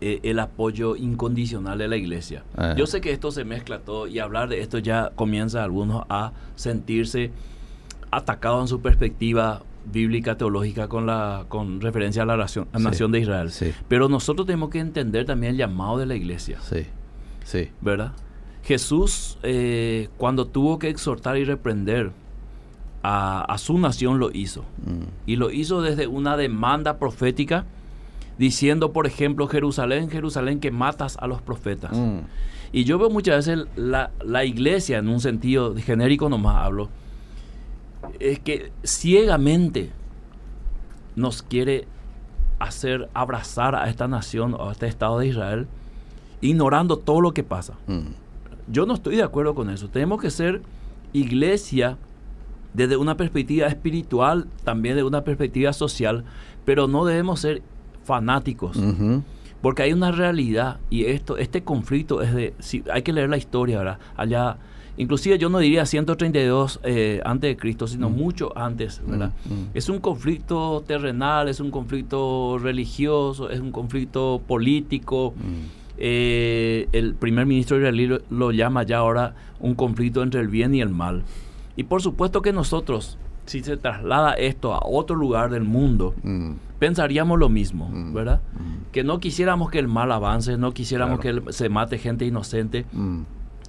eh, 0.00 0.20
el 0.22 0.38
apoyo 0.40 0.94
incondicional 0.94 1.78
de 1.78 1.88
la 1.88 1.96
iglesia. 1.96 2.44
Ah. 2.56 2.74
Yo 2.76 2.86
sé 2.86 3.00
que 3.00 3.12
esto 3.12 3.30
se 3.30 3.44
mezcla 3.44 3.80
todo 3.80 4.06
y 4.06 4.18
hablar 4.18 4.48
de 4.48 4.60
esto 4.60 4.78
ya 4.78 5.10
comienza 5.16 5.64
algunos 5.64 6.04
a 6.08 6.32
sentirse 6.54 7.32
atacados 8.10 8.60
en 8.62 8.68
su 8.68 8.80
perspectiva 8.80 9.62
bíblica 9.84 10.36
teológica 10.36 10.88
con 10.88 11.06
la 11.06 11.44
con 11.48 11.80
referencia 11.80 12.22
a 12.22 12.26
la 12.26 12.36
nación, 12.36 12.68
a 12.72 12.78
Sí. 12.78 12.84
nación 12.84 13.12
de 13.12 13.20
Israel. 13.20 13.50
Sí. 13.50 13.72
Pero 13.88 14.08
nosotros 14.08 14.46
tenemos 14.46 14.70
que 14.70 14.80
entender 14.80 15.24
también 15.24 15.52
el 15.52 15.58
llamado 15.58 15.98
de 15.98 16.06
la 16.06 16.14
iglesia. 16.14 16.58
Sí, 16.60 16.84
sí. 17.44 17.70
¿verdad? 17.80 18.12
Jesús, 18.64 19.38
eh, 19.42 20.08
cuando 20.18 20.46
tuvo 20.46 20.78
que 20.78 20.88
exhortar 20.88 21.38
y 21.38 21.44
reprender 21.44 22.10
a, 23.02 23.40
a 23.42 23.58
su 23.58 23.78
nación, 23.78 24.18
lo 24.18 24.30
hizo. 24.32 24.62
Mm. 24.84 25.04
Y 25.26 25.36
lo 25.36 25.50
hizo 25.50 25.80
desde 25.80 26.06
una 26.06 26.36
demanda 26.36 26.98
profética, 26.98 27.64
diciendo, 28.36 28.92
por 28.92 29.06
ejemplo, 29.06 29.48
Jerusalén, 29.48 30.10
Jerusalén, 30.10 30.60
que 30.60 30.70
matas 30.70 31.16
a 31.18 31.26
los 31.26 31.40
profetas. 31.40 31.92
Mm. 31.96 32.18
Y 32.72 32.84
yo 32.84 32.98
veo 32.98 33.08
muchas 33.08 33.46
veces 33.46 33.66
la, 33.76 34.10
la 34.22 34.44
iglesia, 34.44 34.98
en 34.98 35.08
un 35.08 35.20
sentido 35.20 35.74
genérico 35.76 36.28
nomás 36.28 36.56
hablo, 36.66 36.90
es 38.18 38.38
que 38.38 38.72
ciegamente 38.84 39.90
nos 41.16 41.42
quiere 41.42 41.86
hacer 42.58 43.08
abrazar 43.14 43.74
a 43.74 43.88
esta 43.88 44.08
nación 44.08 44.54
o 44.54 44.68
a 44.68 44.72
este 44.72 44.86
Estado 44.86 45.18
de 45.18 45.28
Israel, 45.28 45.66
ignorando 46.40 46.96
todo 46.98 47.20
lo 47.20 47.32
que 47.32 47.44
pasa. 47.44 47.74
Mm. 47.86 48.12
Yo 48.70 48.86
no 48.86 48.94
estoy 48.94 49.16
de 49.16 49.22
acuerdo 49.22 49.54
con 49.54 49.70
eso. 49.70 49.88
Tenemos 49.88 50.20
que 50.20 50.30
ser 50.30 50.62
iglesia 51.12 51.96
desde 52.74 52.96
una 52.96 53.16
perspectiva 53.16 53.66
espiritual, 53.66 54.46
también 54.64 54.96
de 54.96 55.02
una 55.02 55.24
perspectiva 55.24 55.72
social, 55.72 56.24
pero 56.64 56.86
no 56.86 57.04
debemos 57.04 57.40
ser 57.40 57.62
fanáticos. 58.04 58.78
Porque 59.60 59.82
hay 59.82 59.92
una 59.92 60.12
realidad 60.12 60.78
y 60.90 61.04
esto, 61.06 61.36
este 61.36 61.62
conflicto 61.62 62.22
es 62.22 62.34
de, 62.34 62.54
si, 62.58 62.84
hay 62.92 63.02
que 63.02 63.12
leer 63.12 63.28
la 63.28 63.36
historia, 63.36 63.78
¿verdad? 63.78 63.98
Allá, 64.16 64.58
inclusive 64.96 65.38
yo 65.38 65.48
no 65.48 65.58
diría 65.58 65.84
132 65.84 66.80
eh, 66.84 67.20
antes 67.24 67.50
de 67.50 67.56
Cristo, 67.56 67.86
sino 67.86 68.10
mucho 68.10 68.56
antes, 68.56 69.02
¿verdad? 69.06 69.32
Mm, 69.44 69.52
mm. 69.52 69.66
Es 69.74 69.88
un 69.88 69.98
conflicto 69.98 70.84
terrenal, 70.86 71.48
es 71.48 71.60
un 71.60 71.70
conflicto 71.70 72.58
religioso, 72.58 73.50
es 73.50 73.60
un 73.60 73.72
conflicto 73.72 74.40
político. 74.46 75.34
Mm. 75.36 75.78
Eh, 76.00 76.88
el 76.92 77.14
primer 77.14 77.46
ministro 77.46 77.76
israelí 77.76 78.06
lo, 78.06 78.20
lo 78.30 78.52
llama 78.52 78.84
ya 78.84 78.98
ahora 78.98 79.34
un 79.58 79.74
conflicto 79.74 80.22
entre 80.22 80.40
el 80.40 80.48
bien 80.48 80.74
y 80.74 80.80
el 80.80 80.90
mal. 80.90 81.24
Y 81.76 81.84
por 81.84 82.02
supuesto 82.02 82.42
que 82.42 82.52
nosotros, 82.52 83.18
si 83.48 83.62
se 83.64 83.76
traslada 83.76 84.32
esto 84.34 84.74
a 84.74 84.80
otro 84.84 85.16
lugar 85.16 85.50
del 85.50 85.64
mundo, 85.64 86.14
Mm. 86.22 86.52
pensaríamos 86.78 87.38
lo 87.38 87.48
mismo, 87.48 87.88
Mm. 87.88 88.12
¿verdad? 88.14 88.40
Mm. 88.54 88.90
Que 88.92 89.02
no 89.04 89.18
quisiéramos 89.20 89.70
que 89.70 89.78
el 89.78 89.88
mal 89.88 90.12
avance, 90.12 90.56
no 90.56 90.72
quisiéramos 90.72 91.18
Claro. 91.20 91.44
que 91.46 91.52
se 91.52 91.68
mate 91.68 91.98
gente 91.98 92.24
inocente, 92.24 92.86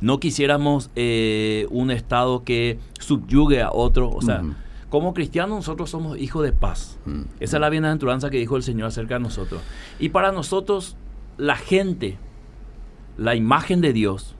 no 0.02 0.20
quisiéramos 0.20 0.92
eh, 0.96 1.66
un 1.72 1.92
Estado 1.92 2.44
que 2.44 2.80
subyugue 3.00 3.62
a 3.62 3.72
otro. 3.72 4.10
O 4.10 4.22
sea, 4.22 4.42
Ujú. 4.42 4.54
como 4.90 5.14
cristianos 5.14 5.58
nosotros 5.58 5.90
somos 5.90 6.18
hijos 6.18 6.44
de 6.44 6.52
paz. 6.54 6.98
Mm. 7.06 7.22
Esa 7.40 7.58
es 7.58 7.62
la 7.62 7.70
bienaventuranza 7.70 8.30
que 8.30 8.38
dijo 8.38 8.56
el 8.58 8.64
Señor 8.64 8.88
acerca 8.88 9.16
de 9.16 9.20
nosotros. 9.22 9.62
Y 10.00 10.10
para 10.10 10.32
nosotros, 10.32 10.96
la 11.38 11.56
gente, 11.58 12.18
la 13.18 13.36
imagen 13.36 13.82
de 13.82 13.94
Dios, 13.94 14.36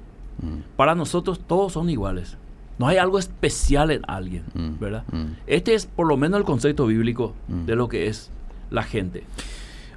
para 0.78 0.96
nosotros 0.96 1.40
todos 1.46 1.74
son 1.74 1.90
iguales. 1.90 2.38
No 2.80 2.88
hay 2.88 2.98
algo 2.98 3.20
especial 3.20 3.92
en 3.92 4.02
alguien, 4.08 4.44
Mm, 4.56 4.80
¿verdad? 4.80 5.04
mm. 5.12 5.26
Este 5.48 5.76
es 5.76 5.86
por 5.86 6.08
lo 6.08 6.18
menos 6.18 6.40
el 6.40 6.46
concepto 6.46 6.88
bíblico 6.88 7.36
Mm. 7.48 7.66
de 7.66 7.76
lo 7.76 7.88
que 7.90 8.08
es 8.08 8.32
la 8.72 8.82
gente. 8.84 9.24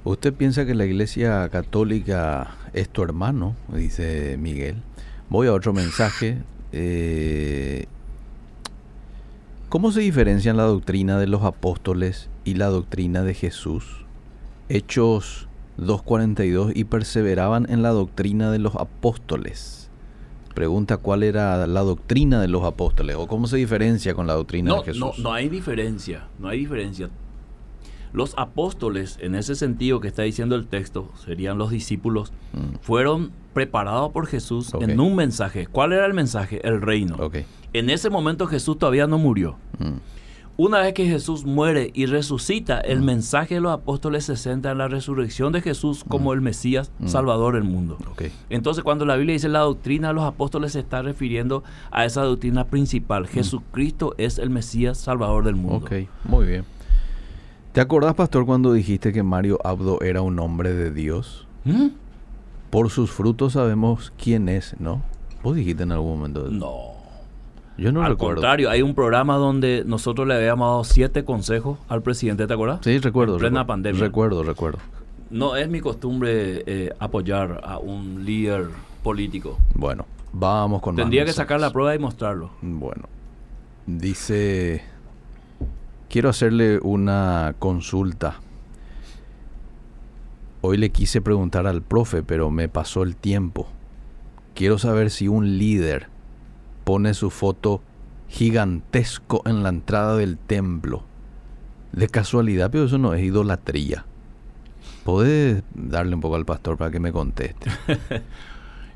¿Usted 0.03 0.33
piensa 0.33 0.65
que 0.65 0.75
la 0.75 0.85
iglesia 0.85 1.47
católica 1.49 2.51
es 2.73 2.89
tu 2.89 3.01
hermano? 3.03 3.55
Dice 3.73 4.37
Miguel. 4.37 4.75
Voy 5.29 5.47
a 5.47 5.53
otro 5.53 5.71
mensaje. 5.73 6.39
Eh, 6.73 7.85
¿Cómo 9.69 9.91
se 9.91 10.01
diferencian 10.01 10.57
la 10.57 10.63
doctrina 10.63 11.17
de 11.17 11.27
los 11.27 11.43
apóstoles 11.43 12.29
y 12.43 12.55
la 12.55 12.67
doctrina 12.67 13.23
de 13.23 13.33
Jesús? 13.33 14.05
Hechos 14.69 15.47
2.42 15.77 16.73
y 16.75 16.83
perseveraban 16.83 17.65
en 17.69 17.81
la 17.81 17.89
doctrina 17.89 18.51
de 18.51 18.59
los 18.59 18.75
apóstoles. 18.75 19.82
Pregunta 20.53 20.97
cuál 20.97 21.23
era 21.23 21.65
la 21.67 21.81
doctrina 21.81 22.39
de 22.41 22.47
los 22.47 22.63
apóstoles 22.63 23.15
o 23.17 23.27
cómo 23.27 23.47
se 23.47 23.57
diferencia 23.57 24.13
con 24.13 24.27
la 24.27 24.33
doctrina 24.33 24.69
No, 24.69 24.77
de 24.79 24.85
Jesús. 24.85 24.99
no, 24.99 25.11
no 25.17 25.33
hay 25.33 25.49
diferencia, 25.49 26.27
no 26.39 26.47
hay 26.47 26.59
diferencia. 26.59 27.09
Los 28.13 28.35
apóstoles, 28.37 29.17
en 29.21 29.33
ese 29.33 29.55
sentido 29.55 29.99
que 29.99 30.07
está 30.07 30.21
diciendo 30.21 30.55
el 30.55 30.67
texto, 30.67 31.09
serían 31.25 31.57
los 31.57 31.71
discípulos, 31.71 32.31
Mm, 32.53 32.75
fueron 32.81 33.31
preparados 33.53 34.11
por 34.11 34.27
Jesús 34.27 34.71
en 34.79 34.99
un 34.99 35.15
mensaje. 35.15 35.65
¿Cuál 35.65 35.93
era 35.93 36.05
el 36.05 36.13
mensaje? 36.13 36.61
El 36.67 36.81
reino. 36.81 37.17
En 37.73 37.89
ese 37.89 38.11
momento 38.11 38.45
Jesús 38.45 38.77
todavía 38.77 39.07
no 39.07 39.17
murió. 39.17 39.55
Mm, 39.79 39.93
Una 40.55 40.79
vez 40.81 40.93
que 40.93 41.07
Jesús 41.07 41.45
muere 41.45 41.89
y 41.95 42.05
resucita, 42.05 42.79
el 42.79 43.01
mensaje 43.01 43.55
de 43.55 43.61
los 43.61 43.71
apóstoles 43.71 44.25
se 44.25 44.35
centra 44.35 44.73
en 44.73 44.77
la 44.77 44.87
resurrección 44.87 45.51
de 45.51 45.61
Jesús 45.61 46.03
como 46.07 46.31
el 46.31 46.41
Mesías 46.41 46.91
Salvador 47.05 47.55
del 47.55 47.63
mundo. 47.63 47.97
Entonces, 48.51 48.83
cuando 48.83 49.03
la 49.05 49.15
Biblia 49.15 49.33
dice 49.33 49.49
la 49.49 49.61
doctrina 49.61 50.09
de 50.09 50.13
los 50.13 50.25
apóstoles, 50.25 50.73
se 50.73 50.79
está 50.79 51.01
refiriendo 51.01 51.63
a 51.89 52.05
esa 52.05 52.21
doctrina 52.21 52.65
principal. 52.65 53.25
Jesucristo 53.25 54.13
es 54.19 54.37
el 54.37 54.51
Mesías 54.51 54.99
Salvador 54.99 55.43
del 55.43 55.55
mundo. 55.55 55.87
Ok, 55.87 56.07
muy 56.23 56.45
bien. 56.45 56.65
¿Te 57.71 57.81
acordás, 57.81 58.13
pastor, 58.13 58.45
cuando 58.45 58.73
dijiste 58.73 59.11
que 59.11 59.23
Mario 59.23 59.57
Abdo 59.63 60.01
era 60.01 60.21
un 60.21 60.37
hombre 60.37 60.73
de 60.73 60.91
Dios? 60.91 61.47
¿Mm? 61.63 61.87
Por 62.69 62.91
sus 62.91 63.09
frutos 63.09 63.53
sabemos 63.53 64.13
quién 64.21 64.49
es, 64.49 64.75
¿no? 64.79 65.01
Vos 65.41 65.55
dijiste 65.55 65.81
en 65.81 65.91
algún 65.91 66.19
momento. 66.19 66.47
No. 66.51 66.92
Yo 67.77 67.91
no 67.91 68.03
Al 68.03 68.11
recuerdo. 68.11 68.35
contrario, 68.35 68.69
hay 68.69 68.81
un 68.81 68.93
programa 68.93 69.37
donde 69.37 69.83
nosotros 69.85 70.27
le 70.27 70.35
habíamos 70.35 70.67
dado 70.67 70.83
siete 70.83 71.25
consejos 71.25 71.79
al 71.89 72.01
presidente, 72.03 72.45
¿te 72.45 72.53
acuerdas? 72.53 72.79
Sí, 72.83 72.97
recuerdo. 72.99 73.33
En 73.35 73.39
plena 73.39 73.61
recuerdo. 73.61 73.67
pandemia. 73.67 74.01
Recuerdo, 74.01 74.43
recuerdo. 74.43 74.79
No 75.31 75.55
es 75.55 75.67
mi 75.67 75.79
costumbre 75.79 76.63
eh, 76.67 76.91
apoyar 76.99 77.61
a 77.63 77.79
un 77.79 78.23
líder 78.23 78.67
político. 79.01 79.57
Bueno, 79.73 80.05
vamos 80.31 80.81
con 80.81 80.93
más 80.95 81.03
Tendría 81.03 81.25
que 81.25 81.33
sacar 81.33 81.59
la 81.59 81.71
prueba 81.71 81.95
y 81.95 81.99
mostrarlo. 81.99 82.51
Bueno, 82.61 83.09
dice, 83.87 84.83
quiero 86.09 86.29
hacerle 86.29 86.79
una 86.83 87.55
consulta. 87.57 88.35
Hoy 90.61 90.77
le 90.77 90.91
quise 90.91 91.21
preguntar 91.21 91.65
al 91.67 91.81
profe, 91.81 92.21
pero 92.23 92.51
me 92.51 92.69
pasó 92.69 93.01
el 93.03 93.15
tiempo. 93.15 93.67
Quiero 94.53 94.77
saber 94.77 95.09
si 95.09 95.27
un 95.27 95.57
líder 95.57 96.12
pone 96.83 97.13
su 97.13 97.29
foto 97.29 97.81
gigantesco 98.27 99.41
en 99.45 99.63
la 99.63 99.69
entrada 99.69 100.15
del 100.17 100.37
templo. 100.37 101.03
De 101.91 102.07
casualidad, 102.07 102.71
pero 102.71 102.85
eso 102.85 102.97
no 102.97 103.13
es 103.13 103.23
idolatría. 103.23 104.05
¿Podés 105.03 105.63
darle 105.73 106.15
un 106.15 106.21
poco 106.21 106.35
al 106.35 106.45
pastor 106.45 106.77
para 106.77 106.91
que 106.91 106.99
me 106.99 107.11
conteste? 107.11 107.69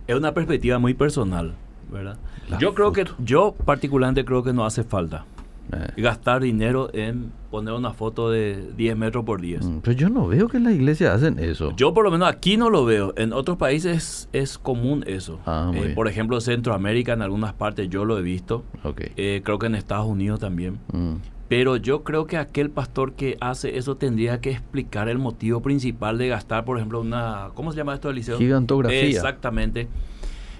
Es 0.08 0.16
una 0.16 0.34
perspectiva 0.34 0.80
muy 0.80 0.94
personal, 0.94 1.54
¿verdad? 1.92 2.18
La 2.48 2.58
yo 2.60 2.74
creo 2.74 2.94
que, 2.94 3.04
yo 3.20 3.54
particularmente 3.66 4.24
creo 4.24 4.42
que 4.42 4.54
no 4.54 4.66
hace 4.66 4.86
falta 4.86 5.26
Eh, 5.74 6.02
gastar 6.02 6.42
dinero 6.42 6.90
en 6.94 7.32
poner 7.52 7.74
una 7.74 7.92
foto 7.92 8.30
de 8.30 8.72
10 8.78 8.96
metros 8.98 9.26
por 9.26 9.42
10. 9.42 9.66
mm, 9.66 9.80
pero 9.82 9.98
yo 9.98 10.10
no 10.10 10.28
veo 10.28 10.48
que 10.48 10.58
en 10.58 10.64
la 10.64 10.72
iglesia 10.72 11.14
hacen 11.14 11.40
eso. 11.40 11.74
Yo 11.76 11.94
por 11.94 12.06
lo 12.06 12.12
menos 12.12 12.30
aquí 12.30 12.56
no 12.58 12.70
lo 12.70 12.86
veo. 12.86 13.14
En 13.18 13.34
otros 13.34 13.58
países 13.58 14.30
es 14.32 14.58
común 14.58 15.04
eso. 15.08 15.40
Ah, 15.46 15.72
Eh, 15.76 15.92
por 15.94 16.08
ejemplo, 16.08 16.40
Centroamérica 16.40 17.14
en 17.14 17.22
algunas 17.22 17.54
partes 17.54 17.90
yo 17.90 18.06
lo 18.06 18.18
he 18.18 18.22
visto. 18.22 18.64
Ok. 18.84 19.02
Eh, 19.18 19.42
creo 19.44 19.60
que 19.60 19.66
en 19.68 19.76
Estados 19.76 20.06
Unidos 20.08 20.40
también. 20.40 20.80
Mm. 20.94 21.16
Pero 21.50 21.78
yo 21.78 22.04
creo 22.04 22.28
que 22.28 22.38
aquel 22.38 22.70
pastor 22.70 23.14
que 23.14 23.38
hace 23.40 23.78
eso 23.78 23.96
tendría 23.96 24.42
que 24.42 24.52
explicar 24.52 25.08
el 25.08 25.18
motivo 25.18 25.62
principal 25.62 26.18
de 26.18 26.28
gastar, 26.28 26.66
por 26.66 26.78
ejemplo, 26.78 27.00
una... 27.00 27.50
¿Cómo 27.56 27.72
se 27.72 27.78
llama 27.78 27.94
esto, 27.94 28.10
Eliseo? 28.10 28.38
Gigantografía. 28.38 29.02
Exactamente. 29.04 29.88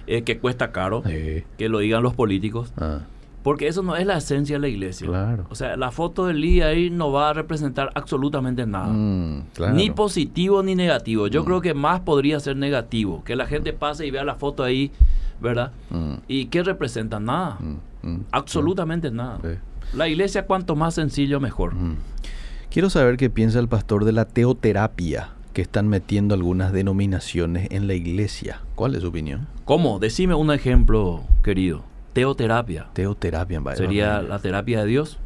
Que 0.06 0.38
cuesta 0.38 0.72
caro. 0.72 1.02
Sí. 1.06 1.44
Que 1.58 1.68
lo 1.68 1.80
digan 1.80 2.02
los 2.02 2.14
políticos. 2.14 2.72
Ah, 2.78 3.00
Porque 3.42 3.68
eso 3.68 3.82
no 3.82 3.96
es 3.96 4.04
la 4.06 4.18
esencia 4.18 4.56
de 4.56 4.60
la 4.60 4.68
iglesia. 4.68 5.06
Claro. 5.06 5.46
O 5.48 5.54
sea, 5.54 5.76
la 5.76 5.90
foto 5.90 6.26
del 6.26 6.42
día 6.42 6.66
ahí 6.66 6.90
no 6.90 7.12
va 7.12 7.30
a 7.30 7.32
representar 7.32 7.90
absolutamente 7.94 8.66
nada. 8.66 8.88
mm, 8.88 9.42
claro. 9.54 9.74
Ni 9.74 9.90
positivo 9.90 10.62
ni 10.62 10.74
negativo. 10.74 11.28
Yo 11.28 11.44
creo 11.44 11.60
que 11.60 11.72
más 11.72 12.00
podría 12.00 12.40
ser 12.40 12.56
negativo. 12.56 13.22
Que 13.24 13.36
la 13.36 13.46
gente 13.46 13.72
pase 13.72 14.06
y 14.06 14.10
vea 14.10 14.24
la 14.24 14.34
foto 14.34 14.64
ahí, 14.64 14.90
¿verdad? 15.40 15.72
Mm, 15.90 16.14
¿Y 16.26 16.46
qué 16.46 16.62
representa? 16.62 17.20
Nada. 17.20 17.58
mm, 17.60 18.08
mm, 18.08 18.20
Absolutamente 18.32 19.10
nada. 19.10 19.38
sí. 19.42 19.48
La 19.94 20.06
iglesia 20.06 20.44
cuanto 20.44 20.76
más 20.76 20.94
sencillo 20.94 21.40
mejor. 21.40 21.74
Mm. 21.74 21.96
Quiero 22.70 22.90
saber 22.90 23.16
qué 23.16 23.30
piensa 23.30 23.58
el 23.58 23.68
pastor 23.68 24.04
de 24.04 24.12
la 24.12 24.26
teoterapia 24.26 25.30
que 25.54 25.62
están 25.62 25.88
metiendo 25.88 26.34
algunas 26.34 26.72
denominaciones 26.72 27.68
en 27.70 27.86
la 27.86 27.94
iglesia. 27.94 28.60
¿Cuál 28.74 28.94
es 28.94 29.00
su 29.00 29.08
opinión? 29.08 29.46
¿Cómo? 29.64 29.98
Decime 29.98 30.34
un 30.34 30.52
ejemplo, 30.52 31.22
querido. 31.42 31.82
Teoterapia. 32.12 32.88
Teoterapia, 32.92 33.60
vaya. 33.60 33.76
¿Sería 33.76 34.22
la 34.22 34.38
terapia 34.38 34.80
de 34.80 34.86
Dios? 34.86 35.18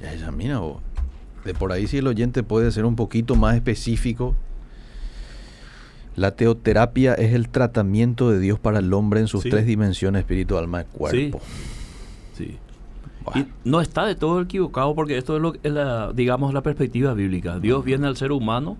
Ya, 0.00 0.14
ya, 0.14 0.30
mira, 0.30 0.58
vos. 0.58 0.78
de 1.44 1.54
por 1.54 1.72
ahí 1.72 1.86
si 1.86 1.98
el 1.98 2.06
oyente 2.06 2.42
puede 2.42 2.70
ser 2.72 2.84
un 2.84 2.94
poquito 2.96 3.34
más 3.34 3.54
específico. 3.54 4.34
La 6.16 6.32
teoterapia 6.32 7.14
es 7.14 7.32
el 7.32 7.48
tratamiento 7.48 8.30
de 8.30 8.40
Dios 8.40 8.58
para 8.58 8.80
el 8.80 8.92
hombre 8.92 9.20
en 9.20 9.28
sus 9.28 9.42
Sí. 9.44 9.50
tres 9.50 9.64
dimensiones, 9.66 10.20
espíritu, 10.20 10.58
alma 10.58 10.82
y 10.82 10.84
cuerpo. 10.84 11.40
Sí. 12.34 12.58
Y 13.34 13.46
no 13.64 13.80
está 13.80 14.06
de 14.06 14.14
todo 14.14 14.40
equivocado 14.40 14.94
porque 14.94 15.16
esto 15.18 15.36
es, 15.36 15.42
lo, 15.42 15.54
es 15.62 15.70
la, 15.72 16.12
digamos, 16.12 16.52
la 16.54 16.62
perspectiva 16.62 17.12
bíblica. 17.14 17.58
Dios 17.60 17.84
viene 17.84 18.06
al 18.06 18.16
ser 18.16 18.32
humano 18.32 18.76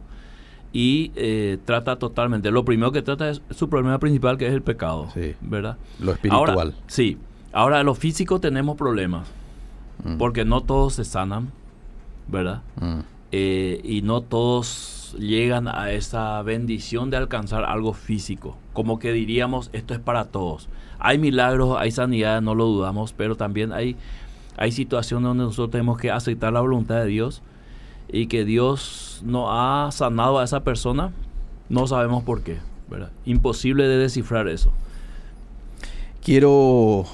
y 0.73 1.13
eh, 1.17 1.59
trata 1.65 1.97
totalmente. 1.97 2.51
Lo 2.51 2.65
primero 2.65 2.93
que 2.93 3.03
trata 3.03 3.31
es 3.31 3.41
su 3.51 3.69
problema 3.69 3.99
principal, 3.99 4.37
que 4.39 4.47
es 4.47 4.53
el 4.53 4.63
pecado. 4.63 5.09
Sí. 5.15 5.35
¿Verdad? 5.41 5.77
Lo 5.99 6.13
espiritual. 6.13 6.49
Ahora, 6.51 6.73
sí. 6.87 7.17
Ahora, 7.53 7.83
lo 7.83 7.95
físico 7.95 8.39
tenemos 8.41 8.77
problemas. 8.77 9.29
Mm, 10.05 10.19
Porque 10.19 10.45
no 10.45 10.61
todos 10.61 10.95
se 10.95 11.05
sanan, 11.05 11.51
¿verdad? 12.29 12.63
mm, 12.81 13.01
Eh, 13.33 13.81
y 13.85 14.01
no 14.03 14.21
todos 14.23 15.15
llegan 15.19 15.69
a 15.69 15.91
esa 15.91 16.41
bendición 16.43 17.11
de 17.11 17.17
alcanzar 17.19 17.65
algo 17.65 17.93
físico. 17.93 18.57
Como 18.73 18.99
que 18.99 19.13
diríamos, 19.13 19.71
esto 19.73 19.93
es 19.95 20.01
para 20.01 20.25
todos. 20.27 20.69
Hay 20.99 21.19
milagros, 21.19 21.77
hay 21.79 21.91
sanidad, 21.91 22.41
no 22.43 22.55
lo 22.55 22.67
dudamos, 22.67 23.13
pero 23.13 23.37
también 23.37 23.73
hay, 23.73 23.97
hay 24.57 24.73
situaciones 24.73 25.25
donde 25.29 25.45
nosotros 25.45 25.71
tenemos 25.71 25.99
que 25.99 26.11
aceptar 26.11 26.53
la 26.53 26.61
voluntad 26.61 26.97
de 26.97 27.07
Dios 27.07 27.43
y 28.11 28.27
que 28.27 28.45
Dios 28.45 29.23
no 29.25 29.53
ha 29.53 29.91
sanado 29.93 30.39
a 30.39 30.45
esa 30.45 30.61
persona, 30.61 31.13
no 31.69 31.87
sabemos 31.87 32.25
por 32.25 32.43
qué. 32.43 32.59
Imposible 33.27 33.87
de 33.87 33.99
descifrar 33.99 34.49
eso. 34.49 34.73
Quiero 36.23 37.05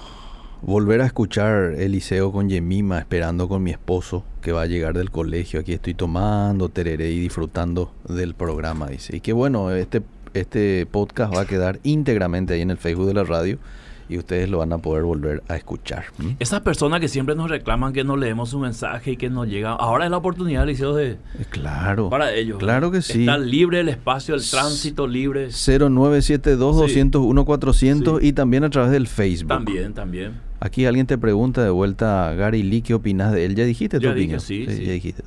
volver 0.62 1.00
a 1.00 1.06
escuchar 1.06 1.74
Eliseo 1.76 2.32
con 2.32 2.48
Yemima 2.48 2.98
esperando 2.98 3.48
con 3.48 3.62
mi 3.62 3.70
esposo 3.70 4.24
que 4.40 4.52
va 4.52 4.62
a 4.62 4.66
llegar 4.66 4.94
del 4.94 5.10
colegio. 5.10 5.60
Aquí 5.60 5.72
estoy 5.72 5.94
tomando 5.94 6.68
tereré 6.68 7.10
y 7.10 7.20
disfrutando 7.20 7.92
del 8.08 8.34
programa, 8.34 8.86
dice. 8.86 9.16
Y 9.16 9.20
que 9.20 9.32
bueno, 9.32 9.70
este, 9.72 10.02
este 10.32 10.86
podcast 10.86 11.34
va 11.34 11.42
a 11.42 11.46
quedar 11.46 11.80
íntegramente 11.82 12.54
ahí 12.54 12.62
en 12.62 12.70
el 12.70 12.78
Facebook 12.78 13.06
de 13.06 13.14
la 13.14 13.24
radio 13.24 13.58
y 14.08 14.18
ustedes 14.18 14.48
lo 14.50 14.58
van 14.58 14.72
a 14.72 14.78
poder 14.78 15.04
volver 15.04 15.42
a 15.48 15.56
escuchar. 15.56 16.04
Esas 16.38 16.60
personas 16.60 17.00
que 17.00 17.08
siempre 17.08 17.34
nos 17.34 17.50
reclaman 17.50 17.92
que 17.92 18.04
no 18.04 18.16
leemos 18.16 18.50
su 18.50 18.58
mensaje 18.58 19.12
y 19.12 19.16
que 19.16 19.30
nos 19.30 19.48
llega, 19.48 19.72
ahora 19.72 20.04
es 20.04 20.10
la 20.10 20.16
oportunidad, 20.18 20.64
Eliseo, 20.64 20.94
de, 20.94 21.12
Eh, 21.12 21.16
Claro. 21.50 22.10
para 22.10 22.32
ellos. 22.34 22.58
Claro 22.58 22.90
que 22.90 23.02
sí. 23.02 23.20
Está 23.20 23.38
libre 23.38 23.80
el 23.80 23.88
espacio, 23.88 24.34
el 24.34 24.42
tránsito 24.48 25.06
libre. 25.06 25.48
0972-201-400 25.50 28.20
Sí. 28.20 28.28
y 28.28 28.32
también 28.32 28.64
a 28.64 28.70
través 28.70 28.90
del 28.92 29.06
Facebook. 29.06 29.48
También, 29.48 29.94
también. 29.94 30.32
Aquí 30.60 30.86
alguien 30.86 31.06
te 31.06 31.18
pregunta 31.18 31.62
de 31.62 31.70
vuelta, 31.70 32.32
Gary 32.34 32.62
Lee, 32.62 32.82
¿qué 32.82 32.94
opinas 32.94 33.32
de 33.32 33.44
él? 33.44 33.54
Ya 33.54 33.64
dijiste 33.64 33.98
tu 33.98 34.02
dije, 34.08 34.12
opinión. 34.12 34.40
sí, 34.40 34.66
sí. 34.68 34.84
Ya 34.84 34.92
dijiste. 34.92 35.22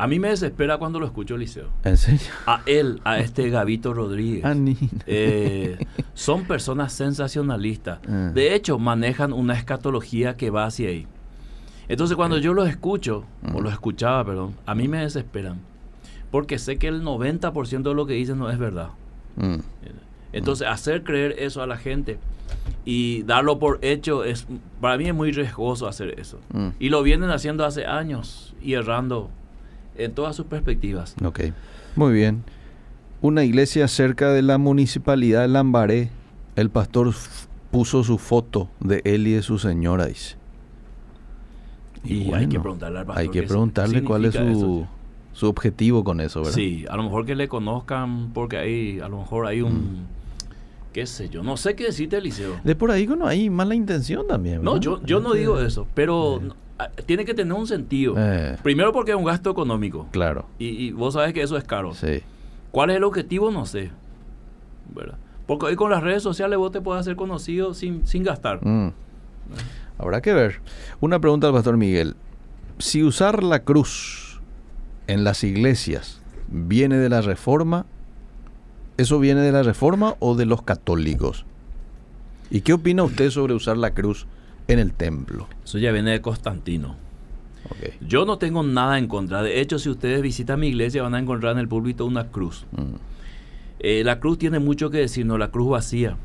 A 0.00 0.06
mí 0.06 0.20
me 0.20 0.28
desespera 0.28 0.78
cuando 0.78 1.00
lo 1.00 1.06
escucho, 1.06 1.34
Eliseo. 1.34 1.70
¿En 1.82 1.96
serio? 1.96 2.28
A 2.46 2.62
él, 2.66 3.00
a 3.02 3.18
este 3.18 3.50
Gavito 3.50 3.92
Rodríguez. 3.92 4.44
Ah, 4.44 4.54
Eh, 5.06 5.76
son 6.14 6.44
personas 6.44 6.92
sensacionalistas. 6.92 7.98
Ah. 8.08 8.30
De 8.32 8.54
hecho, 8.54 8.78
manejan 8.78 9.32
una 9.32 9.54
escatología 9.54 10.36
que 10.36 10.50
va 10.50 10.66
hacia 10.66 10.90
ahí. 10.90 11.08
Entonces, 11.88 12.16
cuando 12.16 12.38
yo 12.38 12.54
los 12.54 12.68
escucho, 12.68 13.24
o 13.52 13.60
los 13.60 13.72
escuchaba, 13.72 14.24
perdón, 14.24 14.54
a 14.66 14.74
mí 14.76 14.86
me 14.86 15.00
desesperan. 15.00 15.58
Porque 16.30 16.58
sé 16.60 16.76
que 16.76 16.86
el 16.86 17.02
90% 17.02 17.82
de 17.82 17.94
lo 17.94 18.06
que 18.06 18.12
dicen 18.12 18.38
no 18.38 18.50
es 18.50 18.58
verdad. 18.58 18.90
Mm, 19.36 19.56
Entonces, 20.32 20.68
hacer 20.68 21.02
creer 21.02 21.34
eso 21.38 21.60
a 21.62 21.66
la 21.66 21.76
gente 21.76 22.18
y 22.84 23.22
darlo 23.22 23.58
por 23.58 23.78
hecho, 23.82 24.22
es 24.24 24.46
para 24.80 24.96
mí 24.96 25.08
es 25.08 25.14
muy 25.14 25.32
riesgoso 25.32 25.88
hacer 25.88 26.20
eso. 26.20 26.38
mm. 26.52 26.68
Y 26.78 26.90
lo 26.90 27.02
vienen 27.02 27.30
haciendo 27.30 27.64
hace 27.64 27.84
años 27.86 28.54
y 28.62 28.74
errando 28.74 29.30
en 29.98 30.12
todas 30.12 30.34
sus 30.36 30.46
perspectivas. 30.46 31.14
Ok, 31.24 31.40
muy 31.96 32.12
bien. 32.12 32.42
Una 33.20 33.44
iglesia 33.44 33.88
cerca 33.88 34.32
de 34.32 34.42
la 34.42 34.58
municipalidad 34.58 35.42
de 35.42 35.48
Lambaré, 35.48 36.10
el 36.56 36.70
pastor 36.70 37.12
puso 37.70 38.04
su 38.04 38.16
foto 38.18 38.70
de 38.80 39.02
él 39.04 39.26
y 39.26 39.32
de 39.32 39.42
su 39.42 39.58
señora, 39.58 40.06
dice. 40.06 40.36
Y 42.04 42.32
hay 42.32 42.46
que 42.48 42.60
preguntarle 42.60 43.00
al 43.00 43.06
pastor 43.06 43.20
Hay 43.22 43.28
que 43.28 43.42
preguntarle 43.42 44.04
cuál 44.04 44.24
es 44.24 44.34
su, 44.34 44.86
su 45.32 45.46
objetivo 45.48 46.04
con 46.04 46.20
eso, 46.20 46.40
¿verdad? 46.40 46.54
Sí, 46.54 46.84
a 46.88 46.96
lo 46.96 47.02
mejor 47.02 47.26
que 47.26 47.34
le 47.34 47.48
conozcan 47.48 48.30
porque 48.32 48.56
hay, 48.56 49.00
a 49.00 49.08
lo 49.08 49.18
mejor 49.18 49.46
hay 49.46 49.62
un, 49.62 49.72
Mm. 49.72 50.06
qué 50.92 51.06
sé 51.06 51.28
yo, 51.28 51.42
no 51.42 51.56
sé 51.56 51.74
qué 51.74 51.84
decirte, 51.86 52.16
Eliseo. 52.18 52.60
De 52.62 52.74
por 52.76 52.90
ahí 52.92 53.06
no 53.06 53.26
hay 53.26 53.50
mala 53.50 53.74
intención 53.74 54.26
también. 54.28 54.62
No, 54.62 54.78
yo, 54.78 55.02
yo 55.04 55.18
no 55.20 55.34
digo 55.34 55.60
eso, 55.60 55.86
pero 55.94 56.36
Eh. 56.40 56.48
Tiene 57.06 57.24
que 57.24 57.34
tener 57.34 57.52
un 57.52 57.66
sentido. 57.66 58.14
Eh, 58.16 58.56
Primero 58.62 58.92
porque 58.92 59.10
es 59.12 59.16
un 59.16 59.24
gasto 59.24 59.50
económico 59.50 60.06
claro, 60.12 60.46
y, 60.58 60.66
y 60.68 60.92
vos 60.92 61.14
sabes 61.14 61.32
que 61.32 61.42
eso 61.42 61.56
es 61.56 61.64
caro. 61.64 61.94
sí. 61.94 62.20
¿Cuál 62.70 62.90
es 62.90 62.96
el 62.96 63.04
objetivo? 63.04 63.50
No 63.50 63.64
sé. 63.64 63.90
¿Verdad? 64.94 65.16
Porque 65.46 65.64
hoy 65.66 65.74
con 65.76 65.90
las 65.90 66.02
redes 66.02 66.22
sociales 66.22 66.58
vos 66.58 66.70
te 66.70 66.82
puedes 66.82 67.00
hacer 67.00 67.16
conocido 67.16 67.72
sin, 67.72 68.06
sin 68.06 68.22
gastar. 68.24 68.58
Mm. 68.64 68.92
Habrá 69.98 70.20
que 70.20 70.34
ver. 70.34 70.60
Una 71.00 71.18
pregunta 71.18 71.46
al 71.46 71.54
pastor 71.54 71.78
Miguel. 71.78 72.14
si 72.78 73.02
usar 73.02 73.42
la 73.42 73.60
cruz 73.64 74.40
en 75.06 75.24
las 75.24 75.42
iglesias 75.44 76.20
viene 76.48 76.98
de 76.98 77.08
la 77.08 77.22
reforma, 77.22 77.86
¿eso 78.98 79.18
viene 79.18 79.40
de 79.40 79.52
la 79.52 79.62
reforma 79.62 80.14
o 80.18 80.34
de 80.36 80.44
los 80.44 80.60
católicos? 80.62 81.46
¿Y 82.50 82.60
qué 82.60 82.74
opina 82.74 83.02
usted 83.02 83.30
sobre 83.30 83.54
usar 83.54 83.78
la 83.78 83.92
cruz 83.94 84.26
en 84.68 84.78
el 84.78 84.92
templo? 84.92 85.48
Eso 85.64 85.78
ya 85.78 85.90
viene 85.92 86.12
de 86.12 86.20
Constantino. 86.20 86.96
Yo 88.00 88.24
no 88.24 88.38
tengo 88.38 88.62
nada 88.62 88.98
en 88.98 89.08
contra. 89.08 89.42
De 89.42 89.60
hecho, 89.60 89.78
si 89.78 89.90
ustedes 89.90 90.22
visitan 90.22 90.60
mi 90.60 90.68
iglesia, 90.68 91.02
van 91.02 91.14
a 91.14 91.18
encontrar 91.18 91.52
en 91.52 91.58
el 91.58 91.68
púlpito 91.68 92.06
una 92.06 92.28
cruz. 92.28 92.66
Mm. 92.72 92.94
Eh, 93.80 94.02
la 94.04 94.20
cruz 94.20 94.38
tiene 94.38 94.58
mucho 94.58 94.90
que 94.90 94.98
decirnos, 94.98 95.38
la 95.38 95.50
cruz 95.50 95.70
vacía 95.70 96.16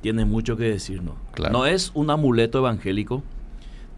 tiene 0.00 0.24
mucho 0.24 0.56
que 0.56 0.64
decirnos. 0.64 1.14
Claro. 1.32 1.52
No 1.52 1.66
es 1.66 1.90
un 1.94 2.10
amuleto 2.10 2.58
evangélico, 2.58 3.22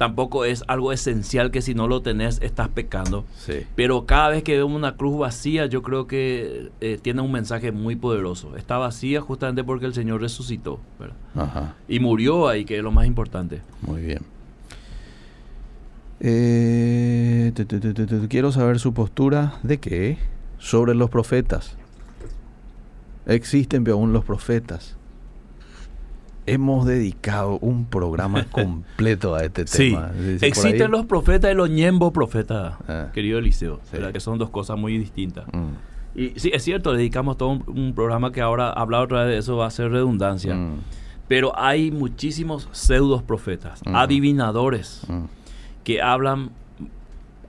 tampoco 0.03 0.45
es 0.45 0.65
algo 0.67 0.93
esencial 0.93 1.53
que 1.53 1.63
si 1.63 1.75
no 1.75 1.87
lo 1.87 2.03
tenés 2.03 2.41
estás 2.43 2.69
pecando. 2.69 3.25
Sí. 3.37 3.65
Pero 3.77 4.05
cada 4.05 4.31
vez 4.31 4.43
que 4.43 4.57
vemos 4.57 4.75
una 4.75 4.97
cruz 4.97 5.17
vacía, 5.17 5.67
yo 5.67 5.81
creo 5.83 6.09
que 6.09 6.73
eh, 6.81 6.99
tiene 7.01 7.23
un 7.23 7.31
mensaje 7.31 7.71
muy 7.71 7.95
poderoso. 7.95 8.57
Está 8.57 8.79
vacía 8.79 9.21
justamente 9.21 9.63
porque 9.63 9.87
el 9.87 9.95
Señor 9.95 10.21
resucitó 10.21 10.81
¿verdad? 10.99 11.15
Ajá. 11.37 11.77
y 11.87 12.01
murió 12.01 12.49
ahí, 12.49 12.65
que 12.65 12.79
es 12.79 12.83
lo 12.83 12.91
más 12.91 13.07
importante. 13.07 13.61
Muy 13.81 14.03
bien. 14.03 14.23
Eh, 16.19 17.53
quiero 18.29 18.51
saber 18.51 18.81
su 18.81 18.93
postura 18.95 19.61
de 19.63 19.79
qué 19.79 20.19
sobre 20.59 20.97
los 20.97 21.11
profetas. 21.11 21.77
Existen 23.27 23.89
aún 23.89 24.13
los 24.13 24.25
profetas. 24.25 24.97
Hemos 26.47 26.87
dedicado 26.87 27.59
un 27.61 27.85
programa 27.87 28.45
completo 28.51 29.35
a 29.35 29.45
este 29.45 29.67
Sí, 29.67 29.91
tema. 29.91 30.09
Por 30.09 30.45
existen 30.45 30.91
los 30.91 31.07
profetas 31.07 31.53
y 31.53 31.55
los 31.55 31.71
ñembo 31.71 32.13
profetas, 32.13 32.75
Ah. 32.89 33.09
querido 33.13 33.39
Eliseo, 33.39 33.81
Sí. 33.91 33.99
que 34.13 34.21
son 34.21 34.39
dos 34.39 34.51
cosas 34.51 34.77
muy 34.79 34.99
distintas. 34.99 35.47
Mm, 35.53 35.71
Y 36.15 36.33
sí, 36.39 36.51
es 36.53 36.63
cierto, 36.63 36.93
dedicamos 36.93 37.39
todo 37.39 37.49
un, 37.51 37.65
un 37.67 37.95
programa 37.95 38.33
que 38.33 38.41
ahora 38.43 38.71
hablar 38.71 39.03
otra 39.05 39.21
vez 39.25 39.29
de 39.33 39.39
eso 39.39 39.57
va 39.57 39.67
a 39.67 39.71
ser 39.71 39.91
redundancia. 39.91 40.55
mm, 40.55 40.81
Pero 41.29 41.59
hay 41.59 41.91
muchísimos 41.91 42.69
pseudos 42.73 43.23
profetas, 43.23 43.81
Ujú. 43.87 43.97
adivinadores, 43.97 45.03
mm, 45.09 45.25
que 45.85 46.03
hablan, 46.03 46.51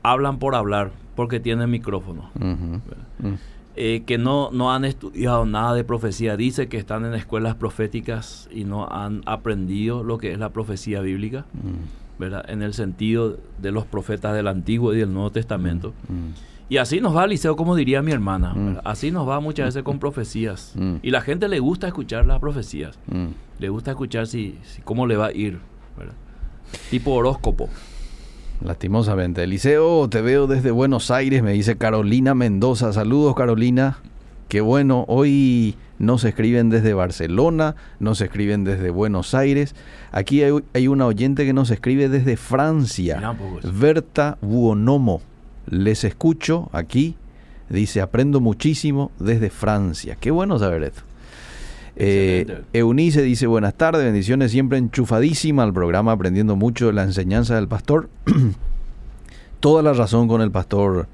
hablan 0.04 0.38
por 0.40 0.56
hablar, 0.56 0.92
porque 1.16 1.40
tienen 1.40 1.70
micrófono. 1.72 2.30
mhm, 2.40 2.82
mm. 3.20 3.34
Eh, 3.76 4.04
que 4.06 4.18
no, 4.18 4.50
no 4.52 4.72
han 4.74 4.86
estudiado 4.86 5.46
nada 5.46 5.74
de 5.74 5.84
profecía. 5.84 6.38
Dice 6.38 6.68
que 6.68 6.78
están 6.78 7.06
en 7.06 7.14
escuelas 7.14 7.56
proféticas 7.56 8.48
y 8.52 8.64
no 8.66 8.88
han 8.90 9.22
aprendido 9.26 10.04
lo 10.04 10.18
que 10.18 10.32
es 10.32 10.40
la 10.40 10.50
profecía 10.50 11.02
bíblica, 11.02 11.46
mm, 11.54 12.20
¿verdad? 12.20 12.46
En 12.50 12.62
el 12.62 12.74
sentido 12.74 13.38
de 13.60 13.72
los 13.72 13.86
profetas 13.86 14.34
del 14.36 14.48
Antiguo 14.48 14.94
y 14.94 14.98
del 15.00 15.12
Nuevo 15.14 15.32
Testamento. 15.32 15.94
mm. 16.10 16.52
Y 16.70 16.78
así 16.78 17.02
nos 17.02 17.16
va, 17.16 17.28
Liceo, 17.28 17.56
como 17.56 17.76
diría 17.76 18.02
mi 18.02 18.12
hermana. 18.14 18.54
Mm. 18.56 18.78
Así 18.86 19.12
nos 19.12 19.28
va 19.28 19.40
muchas 19.42 19.68
veces 19.68 19.84
con 19.84 20.00
profecías. 20.06 20.72
Mm. 20.76 20.96
Y 21.04 21.12
la 21.12 21.22
gente 21.22 21.48
le 21.48 21.60
gusta 21.60 21.88
escuchar 21.88 22.26
las 22.26 22.40
profecías. 22.40 22.98
Mm. 23.08 23.28
Le 23.60 23.70
gusta 23.70 23.92
escuchar 23.92 24.26
si, 24.28 24.58
si- 24.64 24.82
cómo 24.82 25.06
le 25.06 25.18
va 25.18 25.28
a 25.28 25.34
ir. 25.34 25.60
¿verdad? 25.98 26.14
Tipo 26.90 27.12
horóscopo. 27.12 27.70
Lastimosamente. 28.64 29.44
Eliseo, 29.44 30.08
te 30.08 30.22
veo 30.22 30.48
desde 30.48 30.72
Buenos 30.72 31.12
Aires, 31.12 31.44
me 31.44 31.52
dice 31.52 31.78
Carolina 31.78 32.34
Mendoza. 32.34 32.94
Saludos, 32.94 33.36
Carolina. 33.36 33.98
Qué 34.48 34.62
bueno, 34.62 35.04
hoy 35.10 35.76
nos 36.00 36.24
escriben 36.24 36.70
desde 36.70 36.94
Barcelona, 36.94 37.76
nos 38.00 38.22
escriben 38.22 38.64
desde 38.64 38.90
Buenos 38.90 39.34
Aires. 39.34 39.76
Aquí 40.12 40.44
hay, 40.44 40.54
hay 40.74 40.88
una 40.88 41.08
oyente 41.08 41.46
que 41.46 41.52
nos 41.52 41.72
escribe 41.72 42.08
desde 42.08 42.38
Francia. 42.38 43.36
Berta 43.74 44.38
Buonomo. 44.42 45.22
Les 45.68 46.06
escucho 46.06 46.70
aquí. 46.72 47.18
Dice, 47.70 48.00
aprendo 48.00 48.40
muchísimo 48.40 49.12
desde 49.20 49.50
Francia. 49.50 50.16
Qué 50.20 50.32
bueno 50.32 50.58
saber 50.58 50.84
esto. 50.84 51.02
Eh. 51.96 52.64
Eunice 52.74 53.22
dice 53.22 53.46
buenas 53.46 53.76
tardes, 53.76 54.04
bendiciones 54.04 54.52
siempre 54.52 54.78
enchufadísima 54.78 55.64
al 55.64 55.74
programa, 55.74 56.12
aprendiendo 56.14 56.56
mucho 56.56 56.88
de 56.88 56.94
la 56.94 57.04
enseñanza 57.04 57.56
del 57.56 57.68
pastor. 57.68 58.10
Toda 59.60 59.84
la 59.84 59.94
razón 59.94 60.28
con 60.28 60.42
el 60.42 60.52
pastor 60.52 61.08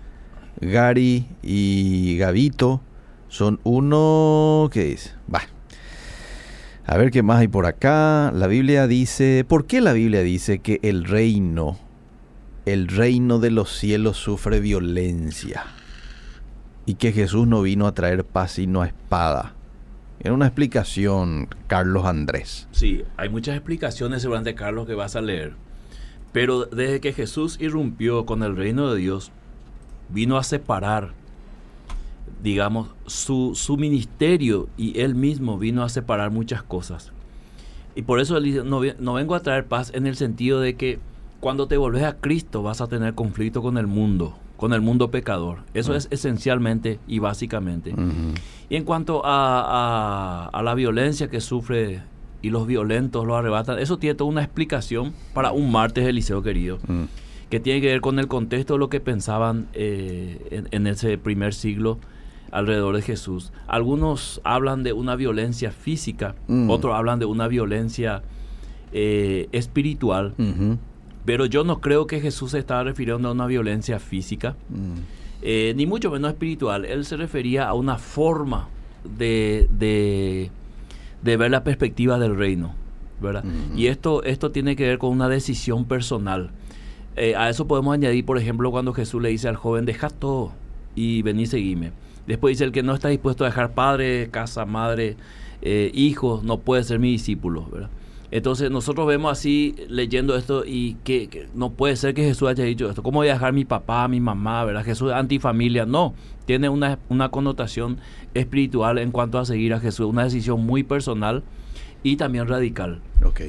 Gary 0.62 1.26
y 1.44 2.18
Gavito 2.18 2.82
son 3.28 3.60
uno... 3.64 4.70
¿Qué 4.72 4.86
dice? 4.86 5.12
A 6.86 6.98
ver 6.98 7.12
qué 7.12 7.22
más 7.22 7.40
hay 7.40 7.48
por 7.48 7.68
acá. 7.68 8.32
La 8.34 8.48
Biblia 8.48 8.88
dice... 8.88 9.46
¿Por 9.48 9.66
qué 9.66 9.82
la 9.82 9.94
Biblia 9.94 10.22
dice 10.22 10.60
que 10.60 10.80
el 10.82 11.06
reino, 11.06 11.78
el 12.66 12.88
reino 12.88 13.38
de 13.38 13.52
los 13.52 13.78
cielos 13.78 14.18
sufre 14.18 14.60
violencia? 14.60 15.66
Y 16.88 16.96
que 16.96 17.12
Jesús 17.12 17.48
no 17.48 17.62
vino 17.62 17.86
a 17.86 17.94
traer 17.94 18.26
paz 18.26 18.54
sino 18.54 18.82
a 18.82 18.88
espada. 18.88 19.54
Era 20.22 20.34
una 20.34 20.48
explicación, 20.48 21.48
Carlos 21.68 22.06
Andrés. 22.06 22.68
Sí, 22.72 23.04
hay 23.16 23.30
muchas 23.30 23.56
explicaciones 23.56 24.22
seguramente, 24.22 24.54
Carlos, 24.54 24.86
que 24.86 24.94
vas 24.94 25.16
a 25.16 25.22
leer. 25.22 25.54
Pero 26.34 26.66
desde 26.66 27.00
que 27.00 27.14
Jesús 27.14 27.58
irrumpió 27.60 28.26
con 28.26 28.44
el 28.44 28.56
reino 28.58 28.92
de 28.92 29.00
Dios, 29.00 29.32
vino 30.10 30.38
a 30.38 30.44
separar, 30.44 31.14
digamos, 32.44 32.90
su, 33.06 33.54
su 33.56 33.78
ministerio 33.78 34.68
y 34.78 35.00
él 35.00 35.16
mismo 35.16 35.58
vino 35.58 35.84
a 35.84 35.90
separar 35.90 36.32
muchas 36.32 36.64
cosas. 36.64 37.14
Y 37.96 38.02
por 38.02 38.20
eso 38.20 38.38
él 38.38 38.44
dice, 38.44 38.64
no, 38.64 38.82
no 39.00 39.14
vengo 39.14 39.36
a 39.36 39.42
traer 39.42 39.66
paz 39.66 39.92
en 39.96 40.06
el 40.06 40.18
sentido 40.18 40.60
de 40.60 40.76
que 40.76 41.00
cuando 41.40 41.68
te 41.68 41.78
volvés 41.78 42.04
a 42.04 42.18
Cristo 42.18 42.62
vas 42.62 42.82
a 42.82 42.88
tener 42.88 43.16
conflicto 43.16 43.62
con 43.62 43.78
el 43.78 43.88
mundo, 43.88 44.38
con 44.60 44.74
el 44.74 44.82
mundo 44.82 45.10
pecador. 45.10 45.60
Eso 45.74 45.94
Mm. 45.94 45.96
es 45.96 46.08
esencialmente 46.12 47.00
y 47.08 47.20
básicamente. 47.20 47.96
Y 48.70 48.76
en 48.76 48.84
cuanto 48.84 49.26
a, 49.26 49.30
a- 49.62 50.50
a 50.50 50.62
la 50.64 50.76
violencia 50.76 51.30
que 51.30 51.40
sufre 51.40 52.02
y 52.42 52.50
los 52.50 52.68
violentos 52.68 53.26
lo 53.26 53.36
arrebatan, 53.38 53.80
eso 53.80 53.98
tiene 53.98 54.16
toda 54.16 54.30
una 54.30 54.44
explicación 54.44 55.14
para 55.34 55.52
un 55.54 55.72
martes 55.72 56.06
Eliseo 56.06 56.44
querido, 56.44 56.78
Mm. 56.88 57.04
que 57.50 57.60
tiene 57.62 57.80
que 57.82 57.88
ver 57.88 58.02
con 58.02 58.20
el 58.20 58.28
contexto 58.28 58.74
de 58.74 58.80
lo 58.80 58.90
que 58.90 59.00
pensaban 59.00 59.68
eh, 59.74 60.46
en, 60.52 60.68
en 60.72 60.88
ese 60.88 61.18
primer 61.18 61.54
siglo 61.54 61.98
alrededor 62.52 62.96
de 62.96 63.02
Jesús. 63.02 63.54
Algunos 63.68 64.42
hablan 64.44 64.84
de 64.84 64.92
una 64.92 65.16
violencia 65.16 65.72
física, 65.72 66.36
Mm. 66.48 66.70
otros 66.70 66.94
hablan 66.96 67.20
de 67.20 67.26
una 67.26 67.48
violencia 67.48 68.24
eh, 68.92 69.48
espiritual. 69.52 70.34
Pero 71.26 71.46
yo 71.46 71.64
no 71.64 71.80
creo 71.82 72.08
que 72.08 72.20
Jesús 72.22 72.52
se 72.52 72.60
estaba 72.60 72.84
refiriendo 72.84 73.30
a 73.30 73.32
una 73.32 73.46
violencia 73.48 74.00
física 74.00 74.56
Mm. 74.70 75.00
eh, 75.42 75.74
ni 75.76 75.86
mucho 75.86 76.12
menos 76.12 76.32
espiritual. 76.32 76.86
Él 76.86 77.06
se 77.06 77.16
refería 77.18 77.68
a 77.68 77.74
una 77.74 77.98
forma 77.98 78.68
de, 79.18 79.68
de, 79.72 80.50
de 81.24 81.38
ver 81.38 81.52
la 81.52 81.64
perspectiva 81.64 82.20
del 82.20 82.36
reino, 82.36 82.74
¿verdad? 83.22 83.44
Ujú. 83.46 83.78
Y 83.78 83.88
esto, 83.88 84.24
esto 84.24 84.52
tiene 84.52 84.76
que 84.76 84.86
ver 84.88 84.98
con 84.98 85.12
una 85.12 85.30
decisión 85.30 85.86
personal. 85.86 86.50
Eh, 87.16 87.36
a 87.36 87.50
eso 87.50 87.68
podemos 87.68 87.94
añadir, 87.94 88.26
por 88.26 88.38
ejemplo, 88.38 88.72
cuando 88.72 88.94
Jesús 88.94 89.22
le 89.22 89.30
dice 89.30 89.48
al 89.48 89.56
joven, 89.56 89.86
deja 89.86 90.10
todo 90.10 90.52
y 90.96 91.22
vení, 91.22 91.46
seguime. 91.46 91.92
Después 92.28 92.54
dice, 92.58 92.64
el 92.66 92.72
que 92.72 92.84
no 92.84 92.94
está 92.94 93.08
dispuesto 93.10 93.44
a 93.44 93.48
dejar 93.48 93.72
padre, 93.72 94.30
casa, 94.32 94.66
madre, 94.66 95.16
eh, 95.62 95.92
hijos, 95.94 96.44
no 96.44 96.60
puede 96.60 96.84
ser 96.84 97.00
mi 97.00 97.12
discípulo, 97.12 97.66
¿verdad? 97.72 97.90
Entonces 98.32 98.70
nosotros 98.70 99.08
vemos 99.08 99.32
así 99.32 99.76
leyendo 99.88 100.36
esto 100.36 100.64
y 100.66 100.96
que, 101.04 101.28
que 101.28 101.50
no 101.56 101.72
puede 101.72 101.96
ser 101.96 102.14
que 102.14 102.24
Jesús 102.24 102.48
haya 102.48 102.64
dicho 102.64 102.88
esto. 102.90 103.02
¿Cómo 103.02 103.20
voy 103.20 103.30
a 103.30 103.34
dejar 103.34 103.54
mi 103.54 103.66
papá, 103.66 104.08
mi 104.08 104.20
mamá, 104.20 104.64
verdad? 104.66 104.84
Jesús 104.86 105.10
es 105.10 105.16
antifamilia. 105.16 105.86
No, 105.86 106.14
tiene 106.46 106.70
una, 106.70 107.00
una 107.10 107.30
connotación 107.30 107.98
espiritual 108.36 109.00
en 109.00 109.12
cuanto 109.12 109.40
a 109.40 109.46
seguir 109.46 109.74
a 109.74 109.80
Jesús. 109.80 110.06
Una 110.06 110.26
decisión 110.26 110.64
muy 110.64 110.84
personal 110.84 111.44
y 112.04 112.18
también 112.18 112.48
radical. 112.48 113.02
Ok. 113.26 113.42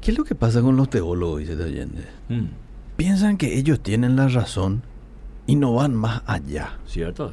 ¿Qué 0.00 0.12
es 0.12 0.16
lo 0.16 0.24
que 0.24 0.34
pasa 0.34 0.62
con 0.62 0.76
los 0.76 0.88
teólogos, 0.88 1.40
dice 1.40 1.52
este 1.52 1.64
oyente? 1.64 2.02
Mm, 2.28 2.46
Piensan 2.96 3.36
que 3.38 3.58
ellos 3.58 3.80
tienen 3.80 4.14
la 4.16 4.28
razón 4.28 4.82
y 5.46 5.56
no 5.56 5.74
van 5.74 5.94
más 5.94 6.22
allá. 6.26 6.78
¿Cierto? 6.86 7.32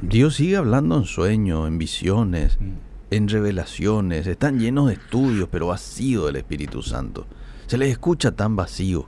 Dios 0.00 0.36
sigue 0.36 0.56
hablando 0.56 0.96
en 0.96 1.04
sueños, 1.04 1.68
en 1.68 1.78
visiones, 1.78 2.58
Mm. 2.58 2.89
En 3.10 3.28
revelaciones. 3.28 4.26
Están 4.26 4.58
llenos 4.58 4.88
de 4.88 4.94
estudios, 4.94 5.48
pero 5.50 5.68
vacíos 5.68 6.26
del 6.26 6.36
Espíritu 6.36 6.82
Santo. 6.82 7.26
Se 7.66 7.76
les 7.78 7.90
escucha 7.90 8.32
tan 8.32 8.56
vacío. 8.56 9.06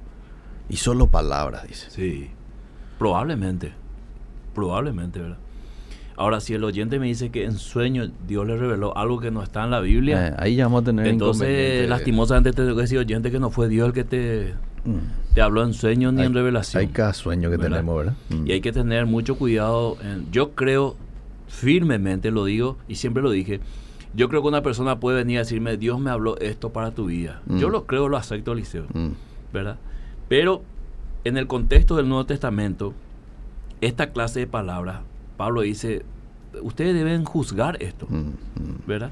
Y 0.69 0.77
solo 0.77 1.07
palabras, 1.09 1.67
dice. 1.69 1.91
Sí. 1.91 2.31
Probablemente. 2.99 3.73
Probablemente, 4.55 5.21
¿verdad? 5.21 5.39
Ahora, 6.17 6.41
si 6.41 6.55
el 6.55 6.63
oyente 6.63 6.99
me 6.99 7.07
dice 7.07 7.31
que 7.31 7.45
en 7.45 7.55
sueño 7.55 8.11
Dios 8.29 8.47
le 8.47 8.57
reveló 8.57 8.97
algo 8.97 9.19
que 9.19 9.31
no 9.31 9.43
está 9.43 9.65
en 9.65 9.71
la 9.71 9.81
Biblia, 9.81 10.29
Eh, 10.29 10.35
ahí 10.39 10.57
ya 10.57 10.65
vamos 10.65 10.83
a 10.83 10.85
tener 10.85 11.07
entonces 11.07 11.89
lastimosamente 11.89 12.51
te 12.53 12.63
tengo 12.63 12.77
que 12.77 12.83
decir, 12.83 12.99
oyente, 12.99 13.31
que 13.31 13.41
no 13.41 13.51
fue 13.51 13.69
Dios 13.69 13.89
el 13.89 13.93
que 13.95 14.05
te, 14.05 14.55
Mm. 14.85 15.35
te 15.35 15.41
habló 15.41 15.65
en 15.65 15.73
sueños 15.75 16.13
ni 16.13 16.21
Hay- 16.21 16.27
en 16.27 16.35
revelación. 16.35 16.81
Hay 16.81 16.89
cada 16.89 17.13
sueño 17.15 17.51
que 17.51 17.57
¿verdad? 17.57 17.79
tenemos, 17.79 17.97
¿verdad? 17.97 18.15
Mm. 18.29 18.47
Y 18.47 18.53
hay 18.53 18.61
que 18.61 18.73
tener 18.73 19.07
mucho 19.07 19.37
cuidado. 19.37 19.97
en- 20.03 20.31
yo 20.31 20.53
creo, 20.53 20.97
firmemente 21.49 22.31
lo 22.31 22.45
digo 22.45 22.77
y 22.89 22.97
siempre 22.97 23.23
lo 23.23 23.31
dije, 23.31 23.61
yo 24.15 24.29
creo 24.29 24.43
que 24.43 24.49
una 24.49 24.63
persona 24.63 25.01
puede 25.01 25.19
venir 25.19 25.39
a 25.39 25.41
decirme, 25.41 25.77
Dios 25.77 25.99
me 26.01 26.11
habló 26.11 26.39
esto 26.39 26.71
para 26.73 26.91
tu 26.93 27.07
vida. 27.07 27.43
Mm. 27.47 27.59
Yo 27.59 27.69
lo 27.71 27.87
creo, 27.87 28.09
lo 28.09 28.17
acepto, 28.17 28.55
Liceo, 28.55 28.85
Mm. 28.93 29.11
¿verdad? 29.53 29.79
Pero 30.29 30.63
en 31.25 31.37
el 31.37 31.47
contexto 31.47 31.97
del 31.97 32.09
Nuevo 32.09 32.27
Testamento, 32.27 32.95
esta 33.81 34.13
clase 34.13 34.41
de 34.41 34.47
palabras, 34.47 35.01
Pablo 35.37 35.63
dice, 35.63 36.05
ustedes 36.63 36.95
deben 36.95 37.25
juzgar 37.25 37.83
esto, 37.83 38.07
Mm, 38.09 38.87
¿verdad? 38.87 39.11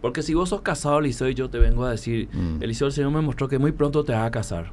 Porque 0.00 0.22
si 0.22 0.34
vos 0.34 0.50
sos 0.50 0.60
casado, 0.60 0.98
Eliseo, 0.98 1.28
y 1.30 1.34
yo 1.34 1.48
te 1.48 1.58
vengo 1.58 1.84
a 1.86 1.90
decir. 1.90 2.28
Eliseo, 2.60 2.88
el 2.88 2.92
Señor 2.92 3.10
me 3.10 3.22
mostró 3.22 3.48
que 3.48 3.58
muy 3.58 3.72
pronto 3.72 4.04
te 4.04 4.12
vas 4.12 4.26
a 4.26 4.30
casar. 4.30 4.72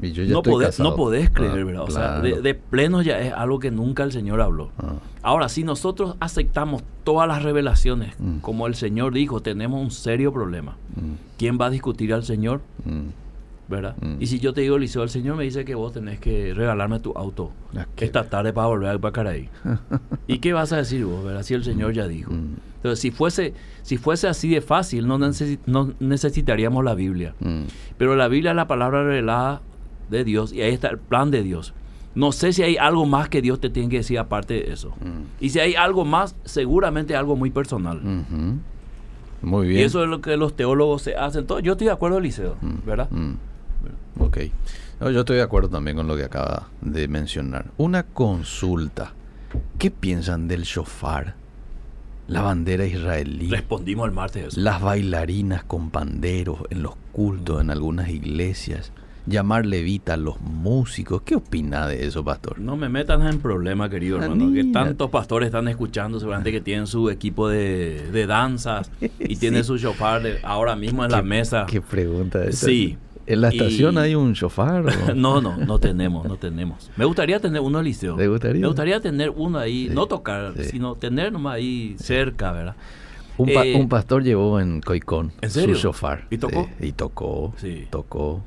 Y 0.00 0.12
yo 0.12 0.22
ya 0.22 0.32
No 0.32 0.38
estoy 0.38 0.52
podés, 0.52 0.78
no 0.80 0.94
podés 0.94 1.30
creer, 1.30 1.52
Ah, 1.60 1.64
¿verdad? 1.64 1.82
O 1.82 1.90
sea, 1.90 2.20
de, 2.20 2.40
de 2.40 2.54
pleno 2.54 3.02
ya 3.02 3.18
es 3.20 3.32
algo 3.32 3.58
que 3.58 3.70
nunca 3.70 4.04
el 4.04 4.12
Señor 4.12 4.40
habló. 4.40 4.70
Ah, 4.78 4.94
Ahora, 5.22 5.48
si 5.48 5.64
nosotros 5.64 6.14
aceptamos 6.20 6.82
todas 7.04 7.26
las 7.26 7.42
revelaciones, 7.42 8.14
Mm. 8.20 8.38
como 8.38 8.66
el 8.68 8.74
Señor 8.76 9.12
dijo, 9.12 9.40
tenemos 9.40 9.82
un 9.82 9.90
serio 9.90 10.32
problema. 10.32 10.76
mm, 10.96 11.36
¿Quién 11.36 11.58
va 11.60 11.66
a 11.66 11.70
discutir 11.70 12.14
al 12.14 12.22
Señor? 12.24 12.60
mm. 12.84 13.06
¿Verdad? 13.70 13.96
Y 14.18 14.28
si 14.28 14.38
yo 14.40 14.54
te 14.54 14.62
digo, 14.62 14.76
Eliseo, 14.76 15.02
el 15.02 15.10
Señor 15.10 15.36
me 15.36 15.44
dice 15.44 15.62
que 15.66 15.74
vos 15.74 15.92
tenés 15.92 16.18
que 16.18 16.54
regalarme 16.54 17.00
tu 17.00 17.12
auto 17.12 17.50
Ah, 17.76 17.84
esta 17.98 18.24
tarde 18.24 18.54
para 18.54 18.66
volver 18.68 18.88
a 18.88 18.98
Pacaraí. 18.98 19.50
¿Y 20.26 20.38
qué 20.38 20.54
vas 20.54 20.72
a 20.72 20.78
decir 20.78 21.04
vos, 21.04 21.22
verdad? 21.22 21.42
Si 21.42 21.52
el 21.52 21.64
Señor 21.64 21.92
ya 21.92 22.08
dijo. 22.08 22.32
Entonces, 22.76 22.98
si 22.98 23.10
fuese, 23.10 23.52
si 23.82 23.98
fuese 23.98 24.26
así 24.26 24.48
de 24.48 24.62
fácil, 24.62 25.06
no, 25.06 25.18
necesi- 25.18 25.58
no 25.66 25.92
necesitaríamos 26.00 26.82
la 26.82 26.94
Biblia. 26.94 27.34
Pero 27.98 28.16
la 28.16 28.28
Biblia 28.28 28.52
es 28.52 28.56
la 28.56 28.66
palabra 28.68 29.02
revelada 29.04 29.60
de 30.10 30.24
Dios 30.24 30.52
y 30.52 30.62
ahí 30.62 30.72
está 30.72 30.88
el 30.88 30.98
plan 30.98 31.30
de 31.30 31.42
Dios. 31.42 31.74
No 32.14 32.32
sé 32.32 32.52
si 32.52 32.62
hay 32.62 32.76
algo 32.76 33.06
más 33.06 33.28
que 33.28 33.40
Dios 33.42 33.60
te 33.60 33.70
tiene 33.70 33.88
que 33.88 33.98
decir 33.98 34.18
aparte 34.18 34.54
de 34.54 34.72
eso. 34.72 34.90
Mm. 35.00 35.22
Y 35.44 35.50
si 35.50 35.60
hay 35.60 35.74
algo 35.76 36.04
más, 36.04 36.34
seguramente 36.44 37.14
algo 37.14 37.36
muy 37.36 37.50
personal. 37.50 38.00
Muy 39.42 39.68
bien. 39.68 39.80
Y 39.80 39.84
eso 39.84 40.02
es 40.02 40.08
lo 40.08 40.20
que 40.20 40.36
los 40.36 40.56
teólogos 40.56 41.02
se 41.02 41.14
hacen. 41.16 41.46
Todo. 41.46 41.60
Yo 41.60 41.72
estoy 41.72 41.86
de 41.86 41.92
acuerdo, 41.92 42.18
Eliseo, 42.18 42.56
Mm, 42.60 42.86
¿verdad? 42.86 43.08
mm. 43.10 43.34
Ok. 44.20 44.38
No, 45.00 45.10
yo 45.10 45.20
estoy 45.20 45.36
de 45.36 45.42
acuerdo 45.42 45.68
también 45.68 45.96
con 45.96 46.08
lo 46.08 46.16
que 46.16 46.24
acaba 46.24 46.68
de 46.80 47.06
mencionar. 47.06 47.66
Una 47.76 48.02
consulta. 48.02 49.12
¿Qué 49.78 49.92
piensan 49.92 50.48
del 50.48 50.62
shofar? 50.64 51.34
La 52.26 52.42
bandera 52.42 52.84
israelí. 52.84 53.48
Respondimos 53.48 54.06
el 54.08 54.12
martes 54.14 54.46
eso. 54.48 54.60
Las 54.60 54.82
bailarinas 54.82 55.62
con 55.62 55.90
panderos 55.90 56.58
en 56.70 56.82
los 56.82 56.94
cultos 57.12 57.60
en 57.60 57.70
algunas 57.70 58.08
iglesias. 58.10 58.92
Llamar 59.28 59.66
levita 59.66 60.14
a 60.14 60.16
los 60.16 60.40
músicos. 60.40 61.22
¿Qué 61.22 61.34
opina 61.34 61.86
de 61.86 62.06
eso, 62.06 62.24
pastor? 62.24 62.58
No 62.58 62.76
me 62.76 62.88
metan 62.88 63.26
en 63.26 63.40
problema, 63.40 63.90
querido 63.90 64.20
hermano. 64.22 64.52
Que 64.52 64.64
tantos 64.64 65.10
pastores 65.10 65.46
están 65.48 65.68
escuchando, 65.68 66.18
seguramente 66.18 66.50
que 66.52 66.60
tienen 66.60 66.86
su 66.86 67.10
equipo 67.10 67.48
de, 67.48 68.10
de 68.10 68.26
danzas 68.26 68.90
y 69.18 69.36
tienen 69.36 69.64
su 69.64 69.76
shofar 69.76 70.22
de- 70.22 70.38
ahora 70.42 70.76
mismo 70.76 71.04
en 71.04 71.10
la 71.10 71.18
¿Qué- 71.18 71.28
mesa. 71.28 71.66
¿Qué 71.68 71.80
pregunta 71.80 72.44
esa? 72.44 72.66
Sí. 72.66 72.96
¿En 73.26 73.42
la 73.42 73.50
estación 73.50 73.96
Y- 73.96 73.98
hay 73.98 74.14
un 74.14 74.32
shofar? 74.32 74.86
o? 74.86 74.90
No, 75.14 75.42
no, 75.42 75.58
no 75.58 75.78
tenemos, 75.78 76.26
no 76.26 76.36
tenemos. 76.36 76.90
Me 76.96 77.04
gustaría 77.04 77.38
tener 77.40 77.60
uno, 77.60 77.82
Liceo. 77.82 78.16
¿Te 78.16 78.26
gustaría? 78.26 78.62
Me 78.62 78.66
gustaría 78.68 79.00
tener 79.00 79.30
uno 79.36 79.58
ahí, 79.58 79.88
Sí, 79.88 79.94
no 79.94 80.06
tocar, 80.06 80.54
sí. 80.56 80.64
sino 80.64 80.94
tener 80.94 81.30
nomás 81.32 81.56
ahí 81.56 81.94
cerca, 81.98 82.52
¿verdad? 82.52 82.74
Un, 83.36 83.52
pa- 83.52 83.66
Eh, 83.66 83.74
un 83.76 83.88
pastor 83.90 84.22
llevó 84.24 84.58
en 84.60 84.80
Coicón 84.80 85.32
¿En 85.42 85.50
serio? 85.50 85.74
su 85.76 85.82
shofar. 85.82 86.26
¿Y 86.30 86.38
tocó? 86.38 86.68
Sí, 86.80 86.86
y 86.88 86.92
tocó. 86.92 87.52
Sí. 87.58 87.86
Tocó. 87.90 88.42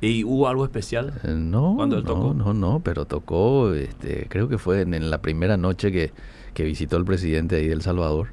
¿Y 0.00 0.24
hubo 0.24 0.48
algo 0.48 0.64
especial? 0.64 1.14
Eh, 1.24 1.28
No, 1.34 1.74
¿Cuándo 1.76 1.96
él 1.98 2.04
no, 2.04 2.08
tocó? 2.08 2.34
no, 2.34 2.52
no, 2.54 2.80
pero 2.80 3.04
tocó, 3.06 3.72
este, 3.72 4.26
creo 4.28 4.48
que 4.48 4.58
fue 4.58 4.82
en, 4.82 4.92
en 4.94 5.10
la 5.10 5.22
primera 5.22 5.56
noche 5.56 5.90
que, 5.90 6.12
que 6.54 6.64
visitó 6.64 6.96
el 6.96 7.04
presidente 7.04 7.56
ahí 7.56 7.66
del 7.68 7.82
Salvador. 7.82 8.28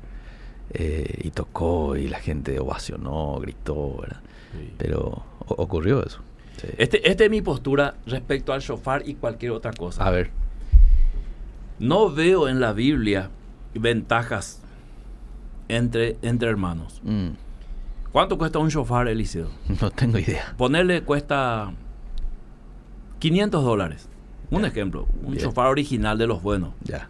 eh, 0.75 1.19
y 1.23 1.29
tocó 1.31 1.95
y 1.95 2.07
la 2.07 2.19
gente 2.19 2.59
ovacionó, 2.59 3.37
gritó, 3.39 3.97
¿verdad? 4.01 4.21
Sí. 4.53 4.73
Pero 4.77 5.23
o- 5.47 5.55
ocurrió 5.61 6.03
eso. 6.05 6.19
sí. 6.57 6.67
Este, 6.77 7.07
esta 7.09 7.23
es 7.25 7.29
mi 7.29 7.41
postura 7.41 7.95
respecto 8.07 8.53
al 8.53 8.61
shofar 8.61 9.03
y 9.07 9.13
cualquier 9.15 9.51
otra 9.51 9.71
cosa. 9.71 10.03
A 10.05 10.09
ver, 10.09 10.31
No 11.79 12.09
veo 12.11 12.47
en 12.47 12.59
la 12.59 12.73
Biblia 12.73 13.29
ventajas 13.73 14.61
entre, 15.67 16.17
entre 16.21 16.49
hermanos. 16.49 17.01
mm, 17.03 17.29
¿Cuánto 18.13 18.37
cuesta 18.37 18.59
un 18.59 18.69
shofar, 18.69 19.07
Eliseo? 19.09 19.49
no 19.81 19.91
tengo 19.91 20.17
idea. 20.17 20.53
Ponerle 20.57 21.01
cuesta 21.03 21.73
500 23.19 23.63
dólares. 23.63 24.07
Un 24.51 24.65
ejemplo, 24.65 25.07
un 25.23 25.35
shofar 25.35 25.67
original 25.67 26.17
de 26.17 26.27
los 26.27 26.41
buenos. 26.43 26.73
Ya. 26.83 27.09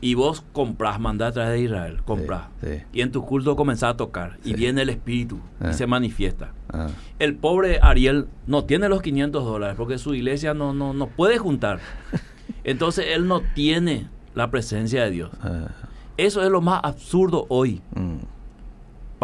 Y 0.00 0.14
vos 0.14 0.44
comprás, 0.52 1.00
mandás 1.00 1.30
a 1.30 1.32
través 1.32 1.52
de 1.54 1.60
Israel, 1.62 2.02
comprás. 2.04 2.42
sí. 2.62 2.82
Y 2.92 3.00
en 3.00 3.10
tu 3.10 3.24
culto 3.24 3.56
comenzás 3.56 3.94
a 3.94 3.96
tocar. 3.96 4.38
Y 4.44 4.54
viene 4.54 4.82
el 4.82 4.90
Espíritu 4.90 5.40
Ah. 5.60 5.70
y 5.70 5.74
se 5.74 5.86
manifiesta. 5.86 6.52
Ah, 6.72 6.88
El 7.18 7.34
pobre 7.36 7.78
Ariel 7.82 8.26
no 8.46 8.64
tiene 8.64 8.88
los 8.88 9.02
500 9.02 9.44
dólares 9.44 9.74
porque 9.76 9.98
su 9.98 10.14
iglesia 10.14 10.54
no, 10.54 10.72
no, 10.74 10.92
no 10.92 11.06
puede 11.08 11.38
juntar. 11.38 11.80
Entonces 12.64 13.06
él 13.12 13.26
no 13.26 13.40
tiene 13.54 14.08
la 14.34 14.50
presencia 14.50 15.02
de 15.04 15.10
Dios. 15.10 15.30
ah, 15.42 15.68
Eso 16.16 16.42
es 16.44 16.50
lo 16.50 16.60
más 16.60 16.80
absurdo 16.84 17.46
hoy, 17.48 17.80
mm, 17.96 18.16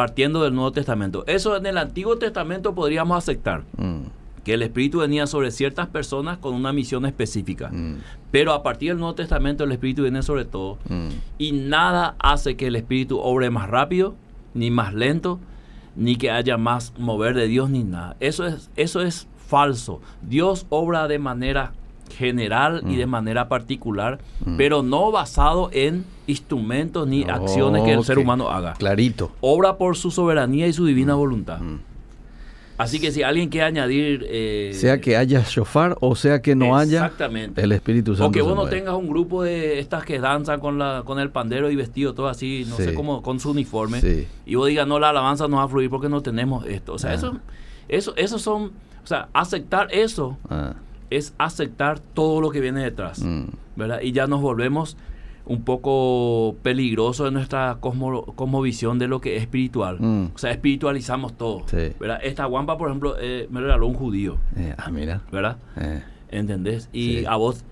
partiendo 0.00 0.42
del 0.44 0.54
Nuevo 0.54 0.72
Testamento. 0.72 1.24
Eso 1.26 1.54
en 1.58 1.66
el 1.66 1.76
Antiguo 1.76 2.16
Testamento 2.16 2.74
podríamos 2.74 3.18
aceptar, 3.18 3.64
mm, 3.76 3.98
que 4.44 4.54
el 4.54 4.62
Espíritu 4.62 5.00
venía 5.00 5.26
sobre 5.26 5.50
ciertas 5.50 5.88
personas 5.88 6.38
con 6.38 6.54
una 6.54 6.72
misión 6.72 7.04
específica. 7.04 7.68
mm, 7.70 7.96
Pero 8.30 8.54
a 8.54 8.62
partir 8.62 8.92
del 8.92 8.98
Nuevo 8.98 9.14
Testamento 9.14 9.64
el 9.64 9.72
Espíritu 9.72 10.00
viene 10.00 10.22
sobre 10.22 10.46
todo. 10.46 10.78
mm. 10.88 11.08
Y 11.36 11.52
nada 11.52 12.14
hace 12.18 12.56
que 12.56 12.68
el 12.68 12.76
Espíritu 12.76 13.18
obre 13.18 13.50
más 13.50 13.68
rápido, 13.68 14.14
ni 14.54 14.70
más 14.70 14.94
lento, 14.94 15.38
ni 15.96 16.16
que 16.16 16.30
haya 16.30 16.56
más 16.56 16.94
mover 16.98 17.34
de 17.34 17.46
Dios, 17.46 17.68
ni 17.68 17.84
nada. 17.84 18.16
Eso 18.20 18.46
es, 18.46 18.70
eso 18.76 19.02
es 19.02 19.28
falso. 19.48 20.00
Dios 20.22 20.64
obra 20.70 21.08
de 21.08 21.18
manera 21.18 21.74
general 22.16 22.82
y 22.88 22.96
de 22.96 23.04
manera 23.06 23.48
particular, 23.50 24.18
pero 24.56 24.82
no 24.82 25.12
basado 25.12 25.68
en 25.74 26.06
instrumentos 26.30 27.06
ni 27.06 27.24
acciones 27.24 27.82
que 27.84 27.92
el 27.92 28.04
ser 28.04 28.18
humano 28.18 28.48
haga. 28.50 28.74
Clarito. 28.74 29.32
Obra 29.40 29.76
por 29.76 29.96
su 29.96 30.10
soberanía 30.10 30.66
y 30.66 30.72
su 30.72 30.86
divina 30.86 31.14
voluntad. 31.14 31.58
Mm. 31.60 31.80
Así 32.78 32.98
que 32.98 33.12
si 33.12 33.22
alguien 33.22 33.50
quiere 33.50 33.66
añadir... 33.66 34.24
eh, 34.30 34.70
Sea 34.74 35.02
que 35.02 35.14
haya 35.18 35.42
shofar 35.46 35.98
o 36.00 36.16
sea 36.16 36.40
que 36.40 36.54
no 36.56 36.78
haya, 36.78 37.04
Exactamente. 37.04 37.60
el 37.60 37.72
Espíritu 37.72 38.14
Santo. 38.14 38.28
O 38.30 38.32
que 38.32 38.40
vos 38.40 38.56
no 38.56 38.68
tengas 38.68 38.94
un 38.94 39.06
grupo 39.10 39.42
de 39.42 39.78
estas 39.80 40.02
que 40.06 40.18
danzan 40.18 40.60
con 40.60 40.78
la 40.78 41.02
con 41.04 41.18
el 41.18 41.28
pandero 41.28 41.70
y 41.70 41.76
vestido 41.76 42.14
todo 42.14 42.28
así, 42.28 42.64
no 42.70 42.76
Sí. 42.76 42.84
sé 42.84 42.94
cómo, 42.94 43.20
con 43.20 43.38
su 43.38 43.50
uniforme. 43.50 44.00
Sí. 44.00 44.26
Y 44.46 44.54
vos 44.54 44.66
digas, 44.68 44.86
no, 44.86 44.98
la 44.98 45.10
alabanza 45.10 45.46
no 45.46 45.58
va 45.58 45.64
a 45.64 45.68
fluir 45.68 45.90
porque 45.90 46.08
no 46.08 46.22
tenemos 46.22 46.64
esto. 46.64 46.94
O 46.94 46.98
sea, 46.98 47.10
Ah. 47.10 47.14
eso, 47.14 47.36
eso, 47.88 48.14
eso 48.16 48.38
son, 48.38 48.72
o 49.04 49.06
sea, 49.06 49.28
aceptar 49.34 49.88
eso 49.92 50.38
Ah, 50.48 50.72
es 51.10 51.34
aceptar 51.36 51.98
todo 52.00 52.40
lo 52.40 52.48
que 52.50 52.60
viene 52.60 52.82
detrás, 52.82 53.20
mm, 53.22 53.44
¿verdad? 53.76 54.00
Y 54.00 54.12
ya 54.12 54.26
nos 54.26 54.40
volvemos 54.40 54.96
un 55.50 55.62
poco 55.64 56.54
peligrosos 56.62 57.26
en 57.26 57.34
nuestra 57.34 57.78
cosmo, 57.80 58.22
cosmovisión 58.36 59.00
de 59.00 59.08
lo 59.08 59.20
que 59.20 59.34
es 59.36 59.42
espiritual. 59.42 59.96
Mm. 59.98 60.26
O 60.32 60.38
sea, 60.38 60.52
espiritualizamos 60.52 61.32
todo, 61.36 61.64
Sí. 61.66 61.88
¿verdad? 61.98 62.20
Esta 62.22 62.44
guampa, 62.44 62.78
por 62.78 62.88
ejemplo, 62.88 63.16
eh, 63.20 63.48
me 63.50 63.60
regaló 63.60 63.88
un 63.88 63.94
judío, 63.94 64.36
eh, 64.56 64.74
ah, 64.78 64.90
mira. 64.92 65.22
¿verdad? 65.32 65.56
eh, 65.76 66.02
¿Entendés? 66.30 66.88
Y 66.92 67.18
Sí. 67.18 67.24
a 67.26 67.34
vos, 67.34 67.64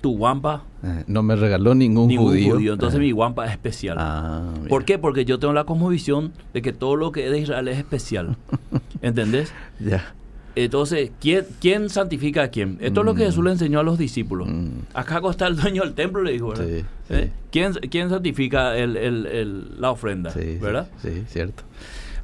tu 0.00 0.16
guampa, 0.16 0.64
eh, 0.82 1.04
no 1.06 1.22
me 1.22 1.36
regaló 1.36 1.74
ningún, 1.76 2.08
ningún 2.08 2.26
judío. 2.30 2.54
judío. 2.54 2.72
Entonces 2.72 2.98
mi 2.98 3.12
guampa 3.12 3.46
es 3.46 3.52
especial. 3.52 3.96
ah. 4.00 4.52
¿Por 4.68 4.84
qué? 4.84 4.98
Porque 4.98 5.24
yo 5.24 5.38
tengo 5.38 5.52
la 5.54 5.62
cosmovisión 5.64 6.32
de 6.52 6.62
que 6.62 6.72
todo 6.72 6.96
lo 6.96 7.12
que 7.12 7.26
es 7.26 7.30
de 7.30 7.38
Israel 7.38 7.68
es 7.68 7.78
especial. 7.78 8.36
¿Entendés? 9.02 9.52
Ya. 9.78 10.14
Entonces, 10.56 11.10
¿quién, 11.20 11.46
quién 11.60 11.88
santifica 11.90 12.42
a 12.42 12.48
quién? 12.48 12.76
Esto 12.80 13.00
es 13.00 13.06
lo 13.06 13.14
que 13.14 13.22
Mm. 13.22 13.26
Jesús 13.26 13.44
le 13.44 13.50
enseñó 13.52 13.80
a 13.80 13.82
los 13.82 13.98
discípulos. 13.98 14.48
Mm. 14.48 14.68
Acá 14.94 15.20
está 15.30 15.46
el 15.46 15.56
dueño 15.56 15.82
del 15.82 15.94
templo, 15.94 16.22
le 16.22 16.32
dijo, 16.32 16.48
¿verdad? 16.48 16.66
Sí, 16.66 16.84
¿Eh? 17.10 17.30
¿Quién, 17.52 17.72
quién 17.90 18.10
santifica 18.10 18.76
el- 18.76 18.96
el- 18.96 19.26
el- 19.26 19.80
la 19.80 19.90
ofrenda? 19.90 20.30
Sí, 20.32 20.40
sí, 20.42 20.58
¿Verdad? 20.60 20.88
Sí, 21.02 21.24
cierto. 21.28 21.62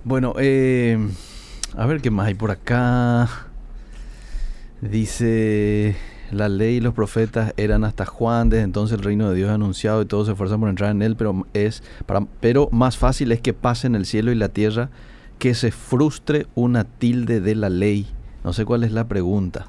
Bueno, 0.05 0.35
eh, 0.39 0.99
a 1.77 1.87
ver 1.87 2.01
qué 2.01 2.11
más 2.11 2.27
hay 2.27 2.35
por 2.35 2.51
acá. 2.51 3.29
Dice, 4.81 5.97
la 6.31 6.49
ley 6.49 6.77
y 6.77 6.81
los 6.81 6.95
profetas 6.95 7.55
eran 7.57 7.83
hasta 7.85 8.05
Juan, 8.05 8.51
desde 8.51 8.65
entonces 8.65 8.99
el 8.99 9.05
reino 9.05 9.31
de 9.31 9.37
Dios 9.37 9.49
es 9.49 9.55
anunciado 9.55 10.03
y 10.03 10.07
todos 10.07 10.27
se 10.27 10.33
esfuerzan 10.33 10.61
por 10.61 10.69
entrar 10.69 10.91
en 10.91 11.03
él, 11.03 11.17
pero, 11.17 11.47
es 11.55 11.83
para, 12.05 12.27
pero 12.41 12.69
más 12.73 12.97
fácil 12.99 13.33
es 13.33 13.41
que 13.41 13.53
pasen 13.55 13.95
el 13.95 14.05
cielo 14.05 14.31
y 14.33 14.35
la 14.35 14.49
tierra 14.51 14.91
que 15.39 15.55
se 15.55 15.71
frustre 15.71 16.47
una 16.55 16.85
tilde 16.85 17.41
de 17.41 17.55
la 17.55 17.69
ley. 17.71 18.07
No 18.47 18.53
sé 18.53 18.65
cuál 18.65 18.85
es 18.85 18.93
la 18.93 19.09
pregunta. 19.09 19.67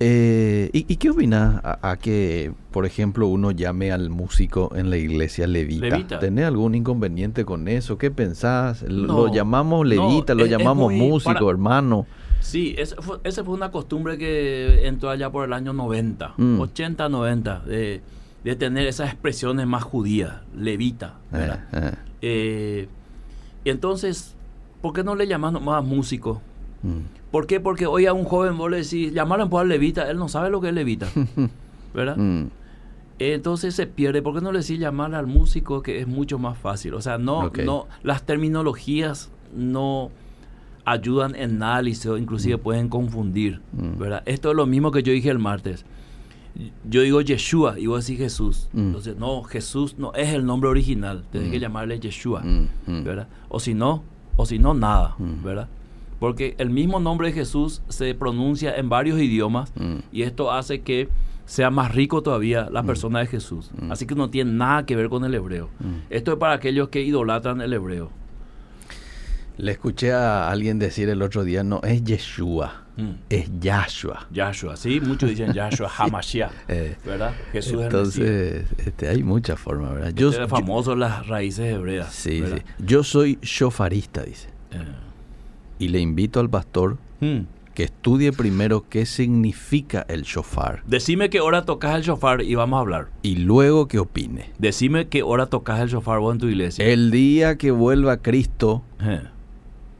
Eh, 0.00 0.68
¿y, 0.72 0.92
y 0.92 0.96
qué 0.96 1.10
opinas 1.10 1.60
a, 1.64 1.90
a 1.92 1.96
que, 1.96 2.52
por 2.72 2.84
ejemplo, 2.86 3.28
uno 3.28 3.52
llame 3.52 3.92
al 3.92 4.10
músico 4.10 4.72
en 4.74 4.90
la 4.90 4.96
iglesia 4.96 5.46
levita? 5.46 5.86
Levita. 5.86 6.18
¿Tenés 6.18 6.44
algún 6.44 6.74
inconveniente 6.74 7.44
con 7.44 7.68
eso? 7.68 7.98
¿Qué 7.98 8.10
pensás? 8.10 8.82
L- 8.82 9.06
No, 9.06 9.26
lo 9.28 9.32
llamamos 9.32 9.78
no, 9.78 9.84
levita, 9.84 10.34
lo 10.34 10.44
es- 10.44 10.50
es 10.50 10.58
llamamos 10.58 10.92
muy 10.92 10.96
músico, 11.08 11.34
para- 11.34 11.50
hermano. 11.50 12.04
Sí, 12.40 12.74
esa 12.78 13.00
fue, 13.00 13.18
esa 13.22 13.44
fue 13.44 13.54
una 13.54 13.70
costumbre 13.70 14.18
que 14.18 14.84
entró 14.88 15.08
allá 15.10 15.30
por 15.30 15.46
el 15.46 15.52
año 15.52 15.72
90, 15.72 16.34
Mm. 16.36 16.58
80, 16.60 17.08
90, 17.08 17.60
de, 17.60 18.00
de 18.42 18.56
tener 18.56 18.88
esas 18.88 19.08
expresiones 19.12 19.68
más 19.68 19.84
judías, 19.84 20.34
levita, 20.54 21.14
Eh, 21.32 21.92
eh, 22.22 22.88
entonces, 23.64 24.34
¿por 24.82 24.92
qué 24.92 25.04
no 25.04 25.14
le 25.14 25.28
llaman 25.28 25.62
más 25.64 25.84
músico? 25.84 26.42
Mm. 26.86 27.30
¿Por 27.30 27.46
qué? 27.46 27.60
Porque 27.60 27.86
hoy 27.86 28.06
a 28.06 28.12
un 28.12 28.24
joven 28.24 28.56
vos 28.56 28.70
le 28.70 28.78
decís, 28.78 29.12
llamarle 29.12 29.46
por 29.46 29.66
levita, 29.66 30.08
él 30.10 30.16
no 30.18 30.28
sabe 30.28 30.50
lo 30.50 30.60
que 30.60 30.68
es 30.68 30.74
levita. 30.74 31.08
¿Verdad? 31.94 32.16
Mm. 32.16 32.46
Entonces 33.18 33.74
se 33.74 33.86
pierde. 33.86 34.20
¿Por 34.22 34.34
qué 34.34 34.40
no 34.42 34.52
le 34.52 34.60
decís 34.60 34.78
llamar 34.78 35.14
al 35.14 35.26
músico 35.26 35.82
que 35.82 36.00
es 36.00 36.06
mucho 36.06 36.38
más 36.38 36.58
fácil? 36.58 36.94
O 36.94 37.00
sea, 37.00 37.16
no, 37.18 37.50
no, 37.64 37.86
las 38.02 38.24
terminologías 38.24 39.30
no 39.54 40.10
ayudan 40.84 41.34
en 41.34 41.58
nada, 41.58 41.82
Liceo, 41.82 42.16
inclusive 42.18 42.58
pueden 42.58 42.88
confundir, 42.88 43.60
Mm. 43.72 43.98
¿verdad? 43.98 44.22
Esto 44.26 44.50
es 44.50 44.56
lo 44.56 44.66
mismo 44.66 44.90
que 44.92 45.02
yo 45.02 45.12
dije 45.12 45.30
el 45.30 45.38
martes. 45.38 45.84
Yo 46.88 47.02
digo 47.02 47.20
Yeshua 47.20 47.78
y 47.78 47.86
vos 47.86 48.06
decís 48.06 48.18
Jesús. 48.18 48.68
Mm. 48.72 48.78
Entonces, 48.78 49.16
no, 49.16 49.42
Jesús 49.42 49.96
no 49.98 50.12
es 50.14 50.32
el 50.32 50.46
nombre 50.46 50.70
original. 50.70 51.24
Mm. 51.32 51.50
que 51.50 51.58
llamarle 51.60 51.98
Yeshua, 51.98 52.42
Mm, 52.42 52.68
mm. 52.86 53.04
¿verdad? 53.04 53.28
O 53.48 53.58
si 53.60 53.74
no, 53.74 54.02
o 54.36 54.46
si 54.46 54.58
no, 54.58 54.74
nada, 54.74 55.14
Mm. 55.18 55.42
¿verdad? 55.44 55.68
Porque 56.18 56.54
el 56.58 56.70
mismo 56.70 56.98
nombre 57.00 57.28
de 57.28 57.34
Jesús 57.34 57.82
se 57.88 58.14
pronuncia 58.14 58.74
en 58.76 58.88
varios 58.88 59.20
idiomas 59.20 59.72
Mm. 59.76 59.96
y 60.12 60.22
esto 60.22 60.50
hace 60.52 60.80
que 60.80 61.08
sea 61.44 61.70
más 61.70 61.94
rico 61.94 62.22
todavía 62.22 62.68
la 62.72 62.82
persona 62.82 63.20
de 63.20 63.26
Jesús. 63.26 63.70
Mm. 63.80 63.92
Así 63.92 64.06
que 64.06 64.14
no 64.14 64.30
tiene 64.30 64.50
nada 64.52 64.84
que 64.86 64.96
ver 64.96 65.08
con 65.08 65.24
el 65.24 65.34
hebreo. 65.34 65.68
Mm. 65.78 65.94
Esto 66.10 66.32
es 66.32 66.38
para 66.38 66.54
aquellos 66.54 66.88
que 66.88 67.02
idolatran 67.02 67.60
el 67.60 67.72
hebreo. 67.72 68.10
Le 69.58 69.72
escuché 69.72 70.12
a 70.12 70.50
alguien 70.50 70.78
decir 70.78 71.08
el 71.08 71.22
otro 71.22 71.42
día, 71.44 71.62
no 71.64 71.80
es 71.82 72.02
Yeshua, 72.04 72.82
Mm. 72.98 73.10
es 73.30 73.50
Yahshua. 73.60 74.26
Yahshua, 74.30 74.76
sí, 74.76 75.00
muchos 75.00 75.28
dicen 75.30 75.52
Yahshua 75.52 75.88
Hamashiach, 75.98 76.50
Eh, 76.68 76.96
¿verdad? 77.04 77.34
Jesús 77.52 77.74
es 77.74 77.80
entonces, 77.84 78.64
este, 78.84 79.08
hay 79.08 79.22
mucha 79.22 79.56
forma, 79.56 79.92
¿verdad? 79.92 80.12
Yo, 80.14 80.30
Este 80.30 80.42
es 80.44 80.48
famoso 80.48 80.92
en 80.94 81.00
las 81.00 81.26
raíces 81.26 81.74
hebreas. 81.74 82.12
sí, 82.14 82.40
¿verdad? 82.40 82.58
sí. 82.78 82.84
Yo 82.84 83.02
soy 83.04 83.38
shofarista, 83.42 84.22
dice. 84.22 84.48
Eh, 84.72 84.78
Y 85.78 85.88
le 85.88 86.00
invito 86.00 86.40
al 86.40 86.48
pastor 86.48 86.96
mm. 87.20 87.40
que 87.74 87.84
estudie 87.84 88.32
primero 88.32 88.84
qué 88.88 89.04
significa 89.04 90.06
el 90.08 90.22
shofar 90.22 90.82
Decime 90.86 91.28
qué 91.28 91.40
hora 91.40 91.64
tocas 91.64 91.94
el 91.96 92.02
shofar 92.02 92.40
y 92.42 92.54
vamos 92.54 92.78
a 92.78 92.80
hablar. 92.80 93.08
y 93.22 93.36
luego 93.36 93.86
que 93.88 93.98
opine. 93.98 94.50
Decime 94.58 95.08
qué 95.08 95.22
hora 95.22 95.46
tocas 95.46 95.80
el 95.80 95.88
shofar 95.88 96.18
vos 96.20 96.32
en 96.34 96.40
tu 96.40 96.46
iglesia. 96.48 96.84
El 96.86 97.10
día 97.10 97.56
que 97.58 97.70
vuelva 97.70 98.16
Cristo, 98.18 98.82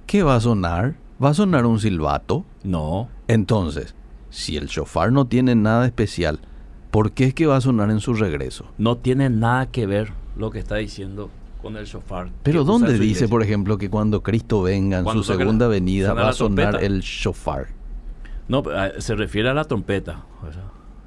¿qué 0.07 0.23
va 0.23 0.37
a 0.37 0.41
sonar? 0.41 0.95
¿Va 1.23 1.31
a 1.31 1.35
sonar 1.35 1.67
un 1.67 1.79
silbato? 1.81 2.45
No, 2.63 3.09
Entonces, 3.29 3.95
si 4.31 4.57
el 4.57 4.67
shofar 4.67 5.13
no 5.13 5.27
tiene 5.27 5.55
nada 5.55 5.87
especial, 5.87 6.41
¿por 6.91 7.13
qué 7.13 7.25
es 7.25 7.35
que 7.35 7.47
va 7.47 7.57
a 7.57 7.61
sonar 7.61 7.91
en 7.91 8.01
su 8.01 8.15
regreso? 8.15 8.67
no 8.79 8.97
tiene 8.99 9.29
nada 9.31 9.67
que 9.67 9.87
ver 9.87 10.13
lo 10.37 10.51
que 10.51 10.59
está 10.59 10.77
diciendo 10.77 11.31
con 11.67 11.77
el 11.77 11.85
shofar. 11.85 12.29
Pero 12.43 12.65
¿dónde 12.65 12.93
dice, 12.93 13.05
iglesia. 13.05 13.29
por 13.29 13.43
ejemplo, 13.43 13.77
que 13.79 13.91
cuando 13.91 14.23
Cristo 14.23 14.63
venga 14.63 14.99
en 14.99 15.05
Cuando 15.05 15.23
su 15.23 15.33
segunda 15.37 15.67
la- 15.67 15.71
venida 15.71 16.15
va 16.15 16.29
a 16.29 16.33
sonar 16.33 16.71
trompeta. 16.71 16.87
el 16.87 17.01
shofar? 17.01 17.67
No, 18.49 18.63
ah, 18.75 18.91
se 18.99 19.15
refiere 19.17 19.49
a 19.49 19.55
la 19.55 19.65
trompeta. 19.65 20.25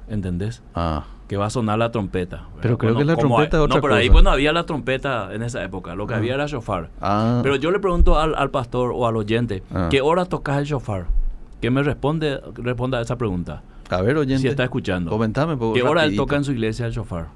¿Entendés? 0.08 0.62
Ah, 0.74 1.04
que 1.28 1.36
va 1.36 1.46
a 1.46 1.50
sonar 1.50 1.78
la 1.78 1.90
trompeta. 1.92 2.36
¿verdad? 2.38 2.58
Pero 2.62 2.78
creo 2.78 2.96
que 2.96 3.04
la 3.04 3.16
trompeta 3.16 3.56
hay- 3.56 3.62
es 3.62 3.64
otra 3.66 3.76
No, 3.76 3.82
pero 3.82 3.94
ahí 3.94 4.10
pues 4.10 4.24
no 4.24 4.30
había 4.30 4.52
la 4.52 4.66
trompeta 4.66 5.32
en 5.32 5.42
esa 5.44 5.62
época. 5.64 5.94
Lo 5.94 6.06
que 6.06 6.14
Ah. 6.14 6.16
había 6.18 6.34
era 6.34 6.46
shofar. 6.46 6.90
ah, 7.00 7.40
Pero 7.44 7.56
yo 7.56 7.70
le 7.70 7.78
pregunto 7.78 8.18
al, 8.18 8.34
al 8.34 8.50
pastor 8.50 8.92
o 8.94 9.06
al 9.06 9.16
oyente, 9.16 9.62
Ah. 9.72 9.88
¿qué 9.90 10.00
hora 10.00 10.24
tocas 10.26 10.58
el 10.58 10.64
shofar? 10.64 11.06
Que 11.60 11.70
me 11.70 11.82
responde, 11.82 12.40
responda 12.54 12.98
a 12.98 13.02
esa 13.02 13.16
pregunta. 13.16 13.62
a 13.88 14.02
ver, 14.02 14.16
oyente. 14.16 14.42
Si 14.42 14.48
está 14.48 14.64
escuchando. 14.64 15.10
Comentame. 15.10 15.56
por 15.56 15.74
¿Qué 15.74 15.82
hora 15.82 16.04
él 16.04 16.14
toca 16.16 16.36
en 16.36 16.44
su 16.44 16.52
iglesia 16.52 16.86
el 16.86 16.92
shofar? 16.92 17.28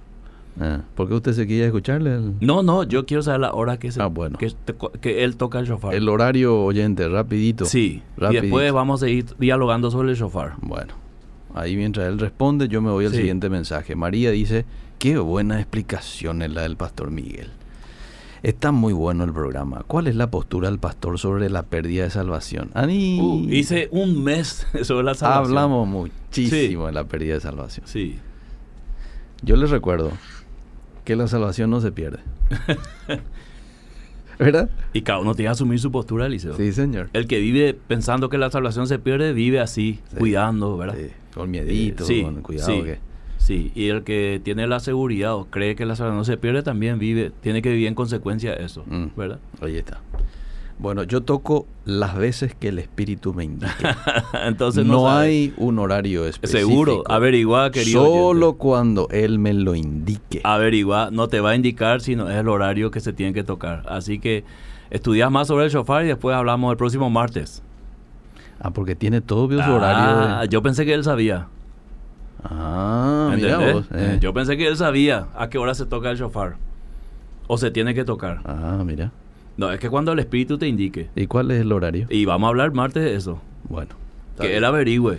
Ah, 0.61 0.83
¿Por 0.95 1.09
qué 1.09 1.15
usted 1.15 1.33
se 1.33 1.47
quiere 1.47 1.67
escucharle? 1.67 2.15
El, 2.15 2.35
No, 2.41 2.63
no, 2.63 2.85
yo 2.85 3.07
quiero 3.07 3.23
saber 3.25 3.41
la 3.41 3.53
hora 3.55 3.77
que, 3.79 3.91
se- 3.91 4.01
Ah, 4.01 4.07
bueno. 4.07 4.39
que, 4.39 5.25
él 5.25 5.37
toca 5.37 5.59
el 5.59 5.67
shofar. 5.67 5.95
el 5.95 6.09
horario, 6.09 6.63
oyente, 6.63 7.09
rapidito. 7.09 7.65
sí, 7.65 8.03
y 8.17 8.21
rapidito. 8.21 8.43
después 8.43 8.73
vamos 8.73 9.03
a 9.03 9.09
ir 9.09 9.27
dialogando 9.39 9.91
sobre 9.91 10.11
el 10.13 10.17
shofar. 10.17 10.55
Bueno, 10.63 10.95
ahí 11.55 11.77
mientras 11.77 12.07
él 12.07 12.19
responde, 12.21 12.69
yo 12.69 12.81
me 12.83 12.91
voy 12.93 13.07
al 13.07 13.11
Sí. 13.11 13.17
siguiente 13.19 13.49
mensaje. 13.51 13.97
María 13.97 14.31
dice, 14.31 14.65
qué 15.01 15.19
buena 15.19 15.59
explicación 15.61 16.41
es 16.43 16.53
la 16.53 16.63
del 16.63 16.77
pastor 16.77 17.11
Miguel. 17.11 17.49
Está 18.45 18.73
muy 18.73 18.93
bueno 18.93 19.25
el 19.25 19.33
programa. 19.33 19.83
¿Cuál 19.87 20.07
es 20.07 20.15
la 20.17 20.31
postura 20.31 20.69
del 20.69 20.79
pastor 20.79 21.19
sobre 21.19 21.49
la 21.51 21.63
pérdida 21.65 22.05
de 22.05 22.11
salvación? 22.11 22.71
Ani, 22.75 23.19
Uh, 23.21 23.49
hice 23.51 23.89
un 23.91 24.23
mes 24.23 24.67
sobre 24.83 25.03
la 25.05 25.15
salvación. 25.15 25.47
hablamos 25.59 25.89
muchísimo 25.89 26.87
de 26.87 26.93
la 26.93 27.05
pérdida 27.05 27.35
de 27.35 27.41
salvación. 27.41 27.87
Sí. 27.89 28.19
Yo 29.43 29.57
les 29.57 29.71
recuerdo 29.71 30.13
que 31.05 31.17
la 31.17 31.29
salvación 31.29 31.71
no 31.71 31.81
se 31.81 31.93
pierde. 31.93 32.19
¿Verdad? 34.39 34.69
Y 34.93 35.03
cada 35.03 35.21
uno 35.21 35.35
tiene 35.35 35.49
que 35.49 35.53
asumir 35.53 35.79
su 35.79 35.93
postura, 35.93 36.27
Eliseo. 36.27 36.57
Sí, 36.57 36.73
señor. 36.73 37.09
El 37.13 37.29
que 37.29 37.39
vive 37.39 37.73
pensando 37.75 38.29
que 38.29 38.37
la 38.39 38.51
salvación 38.51 38.89
se 38.89 38.99
pierde, 38.99 39.33
vive 39.33 39.61
así, 39.61 40.01
Sí. 40.11 40.17
cuidando, 40.17 40.77
¿verdad? 40.77 40.97
Sí, 40.99 41.07
con 41.35 41.51
miedito, 41.51 42.05
Sí, 42.05 42.23
con 42.23 42.43
cuidado. 42.43 42.73
sí. 42.73 42.83
que- 42.83 42.99
Sí, 43.39 43.71
y 43.75 43.89
el 43.89 44.05
que 44.05 44.41
tiene 44.43 44.67
la 44.67 44.81
seguridad 44.81 45.35
o 45.35 45.45
cree 45.51 45.77
que 45.77 45.85
la 45.85 45.95
salvación 45.97 46.17
no 46.17 46.25
se 46.25 46.39
pierde, 46.39 46.63
también 46.63 46.99
vive, 46.99 47.31
tiene 47.43 47.61
que 47.61 47.69
vivir 47.71 47.89
en 47.89 47.95
consecuencia 47.95 48.55
de 48.57 48.65
eso, 48.65 48.85
Mm. 48.87 49.09
¿verdad? 49.17 49.39
Ahí 49.61 49.77
está. 49.77 50.01
Bueno, 50.79 51.05
yo 51.05 51.23
toco 51.23 51.67
las 51.85 52.17
veces 52.17 52.55
que 52.55 52.69
el 52.69 52.79
espíritu 52.81 53.33
me 53.33 53.45
indique. 53.45 53.73
Entonces 54.45 54.85
no 54.85 55.09
hay 55.11 55.55
un 55.57 55.79
horario 55.79 56.27
específico. 56.27 56.69
Seguro, 56.69 57.03
averigua, 57.07 57.71
querido. 57.71 58.05
Solo 58.05 58.47
oyente. 58.49 58.59
cuando 58.59 59.09
él 59.11 59.39
me 59.39 59.55
lo 59.55 59.75
indique. 59.77 60.41
Averigua, 60.43 61.11
no 61.13 61.29
te 61.29 61.39
va 61.41 61.51
a 61.51 61.55
indicar 61.57 62.01
sino 62.01 62.29
es 62.29 62.37
el 62.37 62.49
horario 62.49 62.91
que 62.91 63.01
se 63.01 63.13
tiene 63.13 63.33
que 63.33 63.45
tocar. 63.45 63.85
Así 63.89 64.19
que 64.19 64.45
estudias 64.91 65.31
más 65.31 65.47
sobre 65.49 65.65
el 65.67 65.71
shofar 65.71 66.05
y 66.05 66.09
después 66.09 66.35
hablamos 66.37 66.73
el 66.73 66.77
próximo 66.77 67.09
martes. 67.09 67.63
Ah, 68.61 68.71
porque 68.71 68.97
tiene 68.97 69.21
todo 69.21 69.49
su 69.51 69.61
Ah, 69.61 69.75
horario. 69.75 70.41
de- 70.41 70.49
Yo 70.49 70.61
pensé 70.63 70.85
que 70.85 70.95
él 70.95 71.05
sabía. 71.05 71.47
Ah, 72.43 73.33
mira 73.35 73.59
vos. 73.73 73.87
eh. 73.93 74.19
Yo 74.21 74.35
pensé 74.35 74.57
que 74.57 74.67
él 74.69 74.77
sabía 74.77 75.29
a 75.37 75.49
qué 75.49 75.59
hora 75.59 75.75
se 75.75 75.87
toca 75.87 76.11
el 76.11 76.19
shofar. 76.19 76.57
O 77.47 77.59
se 77.59 77.71
tiene 77.71 77.95
que 77.95 78.05
tocar. 78.05 78.41
Ah, 78.45 78.83
mira. 78.85 79.13
No, 79.57 79.71
es 79.71 79.79
que 79.81 79.89
cuando 79.89 80.13
el 80.13 80.19
espíritu 80.19 80.59
te 80.59 80.67
indique. 80.67 81.09
¿Y 81.15 81.27
cuál 81.27 81.51
es 81.51 81.61
el 81.61 81.71
horario? 81.73 82.07
Y 82.11 82.25
vamos 82.25 82.47
a 82.47 82.51
hablar 82.51 82.73
martes 82.73 83.03
de 83.05 83.15
eso. 83.15 83.41
Bueno. 83.69 83.91
Que 84.39 84.49
bien. 84.49 84.59
él 84.59 84.65
averigüe. 84.65 85.19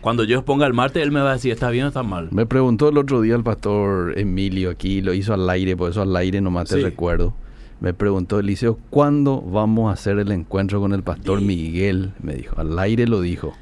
Cuando 0.00 0.24
yo 0.24 0.38
exponga 0.38 0.66
el 0.66 0.72
martes, 0.72 1.02
él 1.02 1.12
me 1.12 1.20
va 1.20 1.30
a 1.30 1.32
decir, 1.34 1.52
¿está 1.52 1.70
bien 1.70 1.84
o 1.84 1.88
está 1.88 2.02
mal? 2.02 2.28
Me 2.32 2.44
preguntó 2.46 2.88
el 2.88 2.98
otro 2.98 3.20
día 3.20 3.36
el 3.36 3.44
pastor 3.44 4.18
Emilio 4.18 4.70
aquí, 4.70 5.00
lo 5.00 5.12
hizo 5.14 5.32
al 5.34 5.48
aire, 5.48 5.76
por 5.76 5.90
eso 5.90 6.02
al 6.02 6.16
aire 6.16 6.40
nomás 6.40 6.68
te 6.68 6.76
Sí. 6.76 6.82
recuerdo. 6.82 7.34
Me 7.80 7.94
preguntó 7.94 8.38
Eliseo, 8.40 8.78
¿cuándo 8.90 9.40
vamos 9.40 9.90
a 9.90 9.92
hacer 9.94 10.18
el 10.18 10.32
encuentro 10.32 10.80
con 10.80 10.92
el 10.92 11.02
pastor 11.02 11.40
Miguel? 11.40 12.12
Me 12.22 12.34
dijo, 12.34 12.58
al 12.58 12.76
aire 12.78 13.06
lo 13.06 13.20
dijo. 13.20 13.54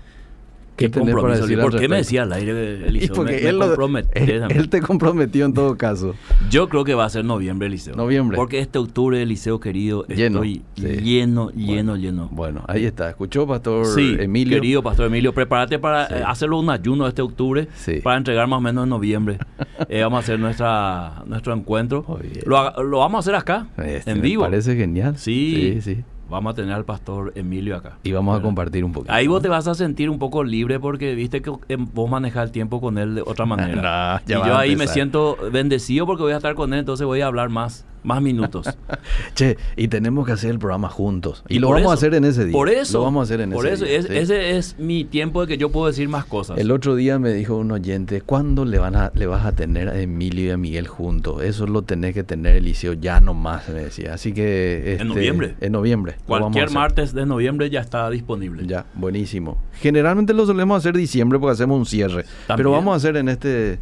¿Qué 0.81 0.89
para 0.89 1.37
decir 1.37 1.61
¿Por 1.61 1.79
qué 1.79 1.89
me 1.89 1.97
decía 1.97 2.23
al 2.23 2.33
aire, 2.33 2.81
Y 2.85 2.89
Eliseo? 2.89 3.15
porque 3.15 3.33
Me- 3.35 3.43
me 3.43 3.49
él, 3.51 3.59
lo- 3.59 3.67
comprometé 3.67 4.23
él- 4.35 4.41
también. 4.41 4.61
él 4.61 4.69
te 4.71 4.81
comprometió 4.81 5.45
en 5.45 5.53
todo 5.55 5.77
caso. 5.77 6.15
Yo 6.51 6.69
creo 6.69 6.85
que 6.85 6.95
va 6.95 7.05
a 7.05 7.11
ser 7.11 7.25
noviembre, 7.25 7.69
Eliseo. 7.69 7.95
Noviembre. 7.95 8.37
Porque 8.37 8.59
este 8.61 8.79
octubre, 8.79 9.21
Eliseo 9.23 9.61
querido, 9.61 10.07
Lleno, 10.07 10.43
estoy 10.43 10.63
sí. 10.77 10.83
lleno, 11.03 11.51
lleno, 11.51 11.97
lleno. 11.97 12.29
Bueno, 12.33 12.65
ahí 12.67 12.85
está. 12.87 13.11
¿Escuchó, 13.11 13.47
pastor 13.47 13.85
Sí, 13.87 14.17
Emilio? 14.19 14.57
querido 14.57 14.83
Pastor 14.83 15.07
Emilio, 15.07 15.33
prepárate 15.35 15.79
para 15.79 16.09
Sí. 16.09 16.15
eh, 16.15 16.23
hacerlo 16.27 16.59
un 16.59 16.71
ayuno 16.71 17.07
este 17.07 17.23
octubre 17.23 17.69
Sí. 17.75 18.01
para 18.03 18.17
entregar 18.17 18.47
más 18.47 18.59
o 18.59 18.61
menos 18.63 18.85
en 18.85 18.91
noviembre. 18.91 19.39
Eh, 19.89 20.03
vamos 20.03 20.19
a 20.19 20.21
hacer 20.21 20.39
nuestra 20.39 21.23
nuestro 21.27 21.53
encuentro. 21.55 22.05
Lo, 22.47 22.83
lo 22.83 22.99
vamos 22.99 23.17
a 23.17 23.21
hacer 23.21 23.35
acá, 23.35 23.67
Este, 23.79 24.11
en 24.11 24.19
me 24.19 24.23
vivo. 24.23 24.43
parece 24.43 24.77
genial. 24.77 25.17
Sí. 25.17 25.81
Sí, 25.81 25.95
sí. 25.97 26.05
Vamos 26.31 26.53
a 26.53 26.55
tener 26.55 26.73
al 26.73 26.85
Pastor 26.85 27.33
Emilio 27.35 27.77
acá. 27.77 27.99
Y 28.03 28.13
vamos 28.13 28.39
a 28.39 28.43
compartir 28.43 28.85
un 28.85 28.93
poquito. 28.93 29.13
Ahí 29.13 29.27
vos 29.27 29.43
te 29.43 29.49
vas 29.49 29.67
a 29.67 29.75
sentir 29.75 30.09
un 30.09 30.19
poco 30.19 30.45
libre 30.45 30.79
porque 30.79 31.15
viste 31.15 31.43
que 31.43 31.51
eh, 31.69 31.77
vos 31.79 32.09
manejas 32.09 32.45
el 32.45 32.53
tiempo 32.53 32.81
con 32.81 32.99
él 32.99 33.17
de 33.17 33.23
otra 33.23 33.45
manera. 33.47 34.23
Y 34.31 34.33
yo 34.33 34.57
ahí 34.57 34.77
me 34.77 34.87
siento 34.87 35.37
bendecido 35.53 36.07
porque 36.07 36.23
voy 36.23 36.33
a 36.33 36.37
estar 36.37 36.55
con 36.55 36.73
él, 36.73 36.81
entonces 36.81 37.07
voy 37.07 37.21
a 37.21 37.27
hablar 37.27 37.49
más, 37.49 37.85
más 38.03 38.23
minutos. 38.23 38.67
Che, 39.35 39.57
y 39.77 39.89
tenemos 39.89 40.27
que 40.27 40.33
hacer 40.33 40.51
el 40.51 40.59
programa 40.59 40.89
juntos. 40.89 41.45
Y, 41.49 41.59
lo 41.59 41.71
vamos 41.71 41.91
a 41.91 41.95
hacer 41.95 42.15
en 42.15 42.25
ese 42.25 42.45
día. 42.45 42.53
Por 42.53 42.69
eso. 42.69 42.99
Lo 42.99 43.05
vamos 43.05 43.21
a 43.21 43.25
hacer 43.25 43.41
en 43.41 43.51
por 43.51 43.67
ese 43.67 43.75
eso, 43.75 43.85
día. 43.85 43.99
es- 43.99 44.07
sí. 44.07 44.17
Ese 44.17 44.57
es 44.57 44.79
mi 44.79 45.05
tiempo 45.05 45.41
de 45.43 45.47
que 45.47 45.59
yo 45.59 45.71
puedo 45.71 45.87
decir 45.87 46.09
más 46.09 46.25
cosas. 46.25 46.59
El 46.59 46.71
otro 46.71 46.95
día 46.95 47.19
me 47.19 47.33
dijo 47.33 47.57
un 47.57 47.71
oyente, 47.71 48.21
¿cuándo 48.21 48.65
le, 48.65 48.79
van 48.79 48.97
a, 48.97 49.11
le 49.15 49.27
vas 49.27 49.45
a 49.45 49.53
tener 49.53 49.89
a 49.89 50.01
Emilio 50.01 50.47
y 50.47 50.51
a 50.51 50.57
Miguel 50.57 50.87
juntos? 50.87 51.43
Eso 51.43 51.67
lo 51.67 51.83
tenés 51.83 52.15
que 52.15 52.25
tener, 52.25 52.57
Eliseo, 52.57 52.95
ya 52.95 53.21
nomás, 53.21 53.69
me 53.69 53.85
decía. 53.85 54.15
Así 54.15 54.33
que... 54.33 54.93
este, 54.93 55.05
noviembre. 55.05 55.55
En 55.61 55.73
noviembre. 55.73 56.17
Cualquier 56.27 56.71
martes 56.71 57.13
de 57.15 57.27
noviembre 57.27 57.71
ya 57.71 57.81
está 57.81 58.09
disponible. 58.11 58.67
Ya, 58.67 58.87
buenísimo. 58.95 59.59
Generalmente 59.81 60.35
lo 60.35 60.47
solemos 60.47 60.79
hacer 60.79 60.97
diciembre 60.97 61.39
porque 61.39 61.53
hacemos 61.53 61.79
un 61.79 61.87
cierre. 61.87 62.25
También. 62.47 62.57
Pero 62.57 62.71
vamos 62.73 62.95
a 62.95 62.97
hacer 62.97 63.17
en 63.17 63.29
este, 63.29 63.79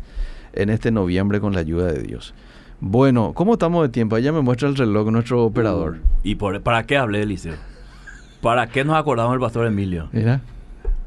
en 0.52 0.70
este 0.70 0.90
noviembre 0.90 1.40
con 1.40 1.52
la 1.54 1.60
ayuda 1.60 1.92
de 1.92 2.02
Dios. 2.02 2.34
Bueno, 2.80 3.32
¿cómo 3.34 3.54
estamos 3.54 3.82
de 3.82 3.88
tiempo? 3.88 4.16
Allá 4.16 4.32
me 4.32 4.40
muestra 4.40 4.68
el 4.68 4.76
reloj 4.76 5.10
nuestro 5.10 5.44
operador. 5.44 5.98
¿Y 6.22 6.36
por, 6.36 6.60
para 6.62 6.84
qué 6.84 6.96
hablé, 6.96 7.22
Eliseo? 7.22 7.54
¿Para 8.40 8.68
qué 8.68 8.84
nos 8.84 8.96
acordamos 8.96 9.32
del 9.32 9.40
pastor 9.40 9.66
Emilio? 9.66 10.08
Mira, 10.12 10.42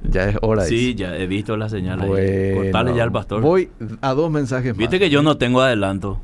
ya 0.03 0.29
es 0.29 0.37
hora. 0.41 0.63
Sí, 0.65 0.75
dice. 0.87 0.95
ya 0.95 1.15
he 1.17 1.27
visto 1.27 1.55
la 1.55 1.69
señal 1.69 2.01
ahí. 2.01 2.07
Bueno, 2.09 2.61
Cortale 2.61 2.93
ya 2.95 3.03
al 3.03 3.11
pastor. 3.11 3.41
Voy 3.41 3.69
a 4.01 4.13
dos 4.13 4.29
mensajes 4.29 4.75
Viste 4.75 4.97
más. 4.97 4.99
que 4.99 5.09
yo 5.09 5.21
no 5.23 5.37
tengo 5.37 5.61
adelanto. 5.61 6.19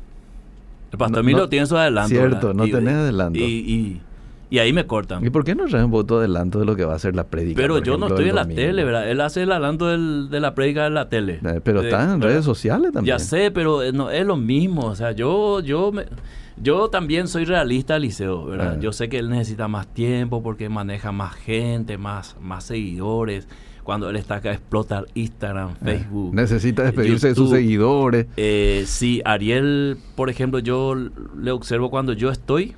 El 0.92 0.98
pastor 0.98 1.16
No- 1.18 1.20
Emilio 1.20 1.42
no- 1.44 1.48
tiene 1.48 1.66
su 1.66 1.76
adelanto. 1.78 2.08
cierto, 2.10 2.46
¿verdad? 2.48 2.54
no 2.54 2.64
tenés 2.64 2.94
adelanto. 2.94 3.38
Y, 3.38 3.42
y- 3.42 4.02
Y 4.50 4.58
ahí 4.60 4.72
me 4.72 4.86
cortan. 4.86 5.24
¿Y 5.26 5.28
por 5.30 5.44
qué 5.44 5.54
no 5.54 5.66
traes 5.66 5.84
un 5.84 5.90
poco 5.90 6.16
adelanto 6.18 6.58
de 6.58 6.64
lo 6.64 6.74
que 6.74 6.84
va 6.84 6.94
a 6.94 6.98
ser 6.98 7.14
la 7.14 7.24
prédica? 7.24 7.60
Pero 7.60 7.78
yo 7.82 7.98
no 7.98 8.06
estoy 8.06 8.30
en 8.30 8.34
la 8.34 8.42
domingo? 8.44 8.62
tele, 8.62 8.84
¿verdad? 8.84 9.10
Él 9.10 9.20
hace 9.20 9.42
el 9.42 9.52
adelanto 9.52 9.88
del- 9.88 10.30
de 10.30 10.40
la 10.40 10.54
prédica 10.54 10.84
de 10.84 10.90
la 10.90 11.08
tele. 11.10 11.40
Eh, 11.44 11.60
Pero 11.62 11.82
De- 11.82 11.88
está 11.88 12.02
en 12.04 12.18
¿verdad? 12.18 12.28
redes 12.34 12.44
sociales 12.46 12.92
también. 12.92 13.14
Ya 13.16 13.22
sé, 13.22 13.50
pero 13.50 13.82
eh, 13.82 13.92
no, 13.92 14.10
es 14.10 14.24
lo 14.26 14.36
mismo. 14.36 14.86
O 14.86 14.94
sea, 14.96 15.12
yo, 15.12 15.60
yo, 15.60 15.92
me- 15.92 16.06
yo 16.56 16.88
también 16.88 17.28
soy 17.28 17.44
realista, 17.44 17.98
Liceo, 17.98 18.46
¿verdad? 18.46 18.76
Ah. 18.78 18.80
Yo 18.80 18.92
sé 18.92 19.08
que 19.10 19.18
él 19.18 19.28
necesita 19.28 19.68
más 19.68 19.86
tiempo 19.92 20.42
porque 20.42 20.68
maneja 20.70 21.12
más 21.12 21.34
gente, 21.34 21.98
más, 21.98 22.34
más 22.40 22.64
seguidores. 22.64 23.46
Cuando 23.84 24.08
él 24.10 24.16
está 24.16 24.36
acá 24.36 24.52
explota 24.52 25.04
Instagram, 25.14 25.74
Facebook. 25.82 26.34
Necesita 26.34 26.82
despedirse 26.84 27.28
de 27.28 27.34
sus 27.34 27.50
seguidores. 27.50 28.26
Eh, 28.36 28.84
sí, 28.86 29.22
Ariel, 29.24 29.96
por 30.14 30.28
ejemplo, 30.30 30.58
yo 30.58 30.94
le 30.94 31.50
observo 31.50 31.88
cuando 31.90 32.12
yo 32.12 32.30
estoy, 32.30 32.74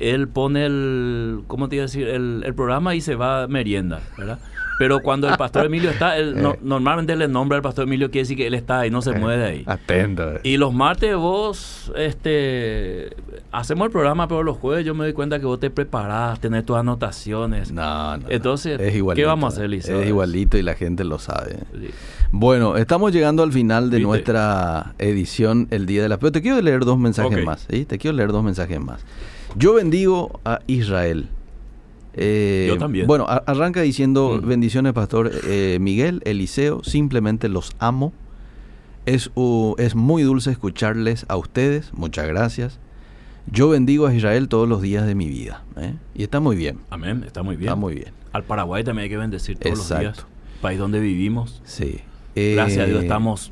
él 0.00 0.28
pone 0.28 0.66
el, 0.66 1.42
¿cómo 1.46 1.68
te 1.68 1.76
iba 1.76 1.84
a 1.84 1.86
decir? 1.86 2.08
El, 2.08 2.42
el 2.44 2.54
programa 2.54 2.94
y 2.94 3.00
se 3.00 3.14
va 3.14 3.44
a 3.44 3.46
merienda, 3.48 4.00
¿verdad? 4.18 4.38
Pero 4.78 5.00
cuando 5.00 5.28
el 5.28 5.36
pastor 5.36 5.66
Emilio 5.66 5.90
está, 5.90 6.16
él 6.16 6.36
no- 6.42 6.54
Eh. 6.54 6.58
normalmente 6.62 7.14
le 7.14 7.28
nombra 7.28 7.56
al 7.56 7.62
pastor 7.62 7.84
Emilio, 7.84 8.10
quiere 8.10 8.22
decir 8.22 8.36
que 8.38 8.46
él 8.46 8.54
está 8.54 8.80
ahí, 8.80 8.90
no 8.90 9.02
se 9.02 9.12
mueve 9.12 9.36
de 9.42 9.46
ahí. 9.46 9.62
Atento. 9.66 10.36
eh. 10.36 10.40
Y 10.42 10.56
los 10.56 10.72
martes 10.72 11.14
vos, 11.16 11.92
este, 11.96 13.14
hacemos 13.52 13.84
el 13.86 13.92
programa, 13.92 14.26
pero 14.26 14.42
los 14.42 14.56
jueves 14.56 14.86
yo 14.86 14.94
me 14.94 15.04
doy 15.04 15.12
cuenta 15.12 15.38
que 15.38 15.44
vos 15.44 15.60
te 15.60 15.68
preparás, 15.68 16.40
tenés 16.40 16.64
tus 16.64 16.76
anotaciones. 16.76 17.72
No, 17.72 18.16
no. 18.16 18.24
Entonces, 18.30 18.80
Es 18.80 18.92
¿qué 18.92 18.96
igualito, 18.98 19.28
vamos 19.28 19.52
a 19.52 19.56
hacer, 19.58 19.68
Liceo? 19.68 20.00
Es 20.00 20.08
igualito 20.08 20.56
y 20.56 20.62
la 20.62 20.74
gente 20.74 21.04
lo 21.04 21.18
sabe. 21.18 21.58
Sí. 21.78 21.90
Bueno, 22.32 22.76
estamos 22.78 23.12
llegando 23.12 23.42
al 23.42 23.52
final 23.52 23.90
de 23.90 23.98
¿Viste? 23.98 24.06
nuestra 24.08 24.94
edición 24.98 25.66
el 25.70 25.84
día 25.84 26.02
de 26.02 26.08
la... 26.08 26.18
Pero 26.18 26.32
te 26.32 26.40
quiero 26.40 26.60
leer 26.62 26.84
dos 26.86 26.96
mensajes 26.98 27.44
más. 27.44 27.66
¿sí? 27.68 27.84
Te 27.84 27.98
quiero 27.98 28.16
leer 28.16 28.32
dos 28.32 28.42
mensajes 28.44 28.80
más. 28.80 29.04
Yo 29.56 29.74
bendigo 29.74 30.40
a 30.44 30.60
Israel. 30.66 31.28
Eh, 32.14 32.66
Yo 32.68 32.78
también. 32.78 33.06
Bueno, 33.06 33.24
a- 33.28 33.42
arranca 33.46 33.82
diciendo 33.82 34.40
Mm. 34.42 34.46
bendiciones, 34.48 34.92
Pastor 34.92 35.30
eh, 35.46 35.78
Miguel, 35.80 36.22
Eliseo, 36.24 36.82
simplemente 36.84 37.48
los 37.48 37.72
amo. 37.78 38.12
Es, 39.06 39.30
es 39.78 39.94
muy 39.94 40.22
dulce 40.22 40.50
escucharles 40.50 41.24
a 41.28 41.36
ustedes. 41.36 41.92
Muchas 41.94 42.26
gracias. 42.28 42.78
Yo 43.50 43.68
bendigo 43.70 44.06
a 44.06 44.14
Israel 44.14 44.48
todos 44.48 44.68
los 44.68 44.82
días 44.82 45.06
de 45.06 45.14
mi 45.14 45.28
vida. 45.28 45.64
¿eh? 45.76 45.94
Y 46.14 46.22
está 46.22 46.38
muy 46.40 46.56
bien. 46.56 46.78
Amén, 46.90 47.24
está 47.26 47.42
muy 47.42 47.56
bien. 47.56 47.68
Está 47.68 47.76
muy 47.76 47.94
bien. 47.94 48.12
Al 48.32 48.44
Paraguay 48.44 48.84
también 48.84 49.04
hay 49.04 49.08
que 49.10 49.16
bendecir 49.16 49.58
todos 49.58 49.78
los 49.78 49.98
días. 49.98 50.26
País 50.60 50.78
donde 50.78 51.00
vivimos. 51.00 51.60
Sí. 51.64 52.00
Gracias 52.36 52.84
a 52.84 52.86
Dios 52.86 53.02
estamos 53.02 53.50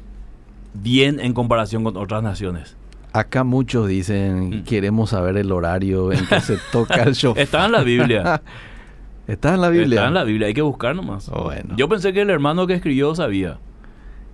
bien 0.75 1.19
en 1.21 1.33
comparación 1.33 1.83
con 1.83 1.97
otras 1.97 2.23
naciones. 2.23 2.77
Acá 3.13 3.43
muchos 3.45 3.89
dicen, 3.89 4.51
Mm. 4.61 4.65
queremos 4.65 5.11
saber 5.11 5.37
el 5.37 5.51
horario 5.53 6.13
en 6.13 6.25
que 6.27 6.41
se 6.41 6.59
toca 6.73 7.03
el 7.05 7.15
show. 7.17 7.35
Está 7.37 7.67
en 7.67 7.73
la 7.73 7.83
Biblia. 7.83 8.43
¿Está 9.27 9.55
en 9.55 9.61
la 9.61 9.69
Biblia? 9.69 9.97
Está 9.97 10.09
en 10.09 10.15
la 10.15 10.25
Biblia, 10.25 10.47
hay 10.49 10.55
que 10.55 10.63
buscar 10.63 10.95
nomás. 10.97 11.29
Bueno. 11.31 11.75
Yo 11.77 11.89
pensé 11.89 12.13
que 12.13 12.23
el 12.23 12.31
hermano 12.31 12.67
que 12.67 12.75
escribió 12.75 13.15
sabía. 13.15 13.59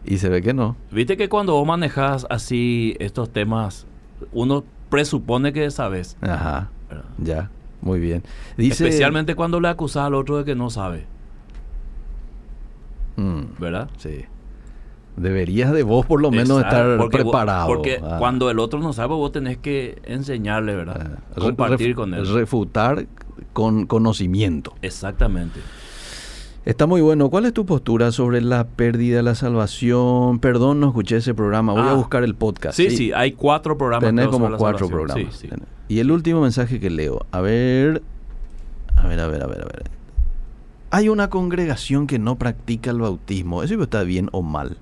Y 0.04 0.18
se 0.18 0.28
ve 0.28 0.42
que 0.42 0.52
no. 0.54 0.76
Viste 0.92 1.16
que 1.16 1.28
cuando 1.28 1.54
vos 1.54 1.66
manejas 1.66 2.26
así 2.30 2.94
estos 3.00 3.32
temas, 3.32 3.86
uno 4.32 4.62
presupone 4.90 5.52
que 5.52 5.70
sabes. 5.70 6.16
Ajá. 6.20 6.68
¿verdad? 6.88 7.04
Ya. 7.18 7.50
Muy 7.80 7.98
bien. 8.00 8.22
Dice... 8.56 8.84
Especialmente 8.84 9.34
cuando 9.34 9.60
le 9.60 9.68
acusas 9.68 10.04
al 10.04 10.14
otro 10.14 10.36
de 10.38 10.44
que 10.44 10.54
no 10.54 10.70
sabe, 10.70 11.06
Mm, 13.16 13.42
¿verdad? 13.60 13.88
sí. 13.96 14.24
Deberías 15.16 15.72
de 15.72 15.82
vos 15.84 16.04
por 16.06 16.20
lo 16.20 16.30
menos 16.32 16.58
Exacto, 16.58 16.76
estar 16.76 16.98
porque 16.98 17.16
vos- 17.22 17.32
preparado. 17.32 17.66
porque 17.68 18.00
Ah, 18.02 18.16
cuando 18.18 18.50
el 18.50 18.58
otro 18.58 18.80
no 18.80 18.92
sabe, 18.92 19.14
vos 19.14 19.30
tenés 19.30 19.58
que 19.58 19.98
enseñarle, 20.04 20.74
¿verdad? 20.74 21.18
ah, 21.18 21.34
Compartir 21.40 21.90
ref- 21.92 21.94
con 21.94 22.14
él. 22.14 22.26
Refutar 22.34 23.06
con 23.52 23.86
conocimiento. 23.86 24.74
Exactamente. 24.82 25.60
Está 26.64 26.86
muy 26.86 27.00
bueno. 27.02 27.28
¿Cuál 27.28 27.44
es 27.44 27.52
tu 27.52 27.66
postura 27.66 28.10
sobre 28.10 28.40
la 28.40 28.64
pérdida 28.66 29.18
de 29.18 29.22
la 29.22 29.34
salvación? 29.34 30.38
Perdón, 30.38 30.80
no 30.80 30.88
escuché 30.88 31.18
ese 31.18 31.34
programa. 31.34 31.72
Voy 31.74 31.82
a 31.82 31.90
Ah. 31.90 31.94
buscar 31.94 32.24
el 32.24 32.34
podcast. 32.34 32.76
Sí, 32.76 32.90
sí, 32.90 33.12
hay 33.12 33.32
cuatro 33.32 33.76
programas. 33.78 34.08
Tenés 34.08 34.28
como 34.28 34.46
cuatro 34.56 34.88
salvación. 34.88 34.90
programas. 34.90 35.36
Sí, 35.36 35.48
sí. 35.48 35.54
Y 35.88 35.98
el 36.00 36.10
último 36.10 36.40
mensaje 36.40 36.80
que 36.80 36.88
leo. 36.90 37.26
A 37.32 37.40
ver. 37.42 38.02
A 38.96 39.06
ver, 39.06 39.20
a 39.20 39.26
ver, 39.28 39.42
a 39.42 39.46
ver, 39.46 39.60
a 39.60 39.64
ver. 39.66 39.90
Hay 40.90 41.08
una 41.08 41.28
congregación 41.28 42.06
que 42.06 42.18
no 42.18 42.36
practica 42.36 42.90
el 42.90 42.98
bautismo. 43.00 43.62
¿Eso 43.62 43.80
está 43.82 44.02
bien 44.04 44.28
o 44.32 44.40
mal? 44.42 44.78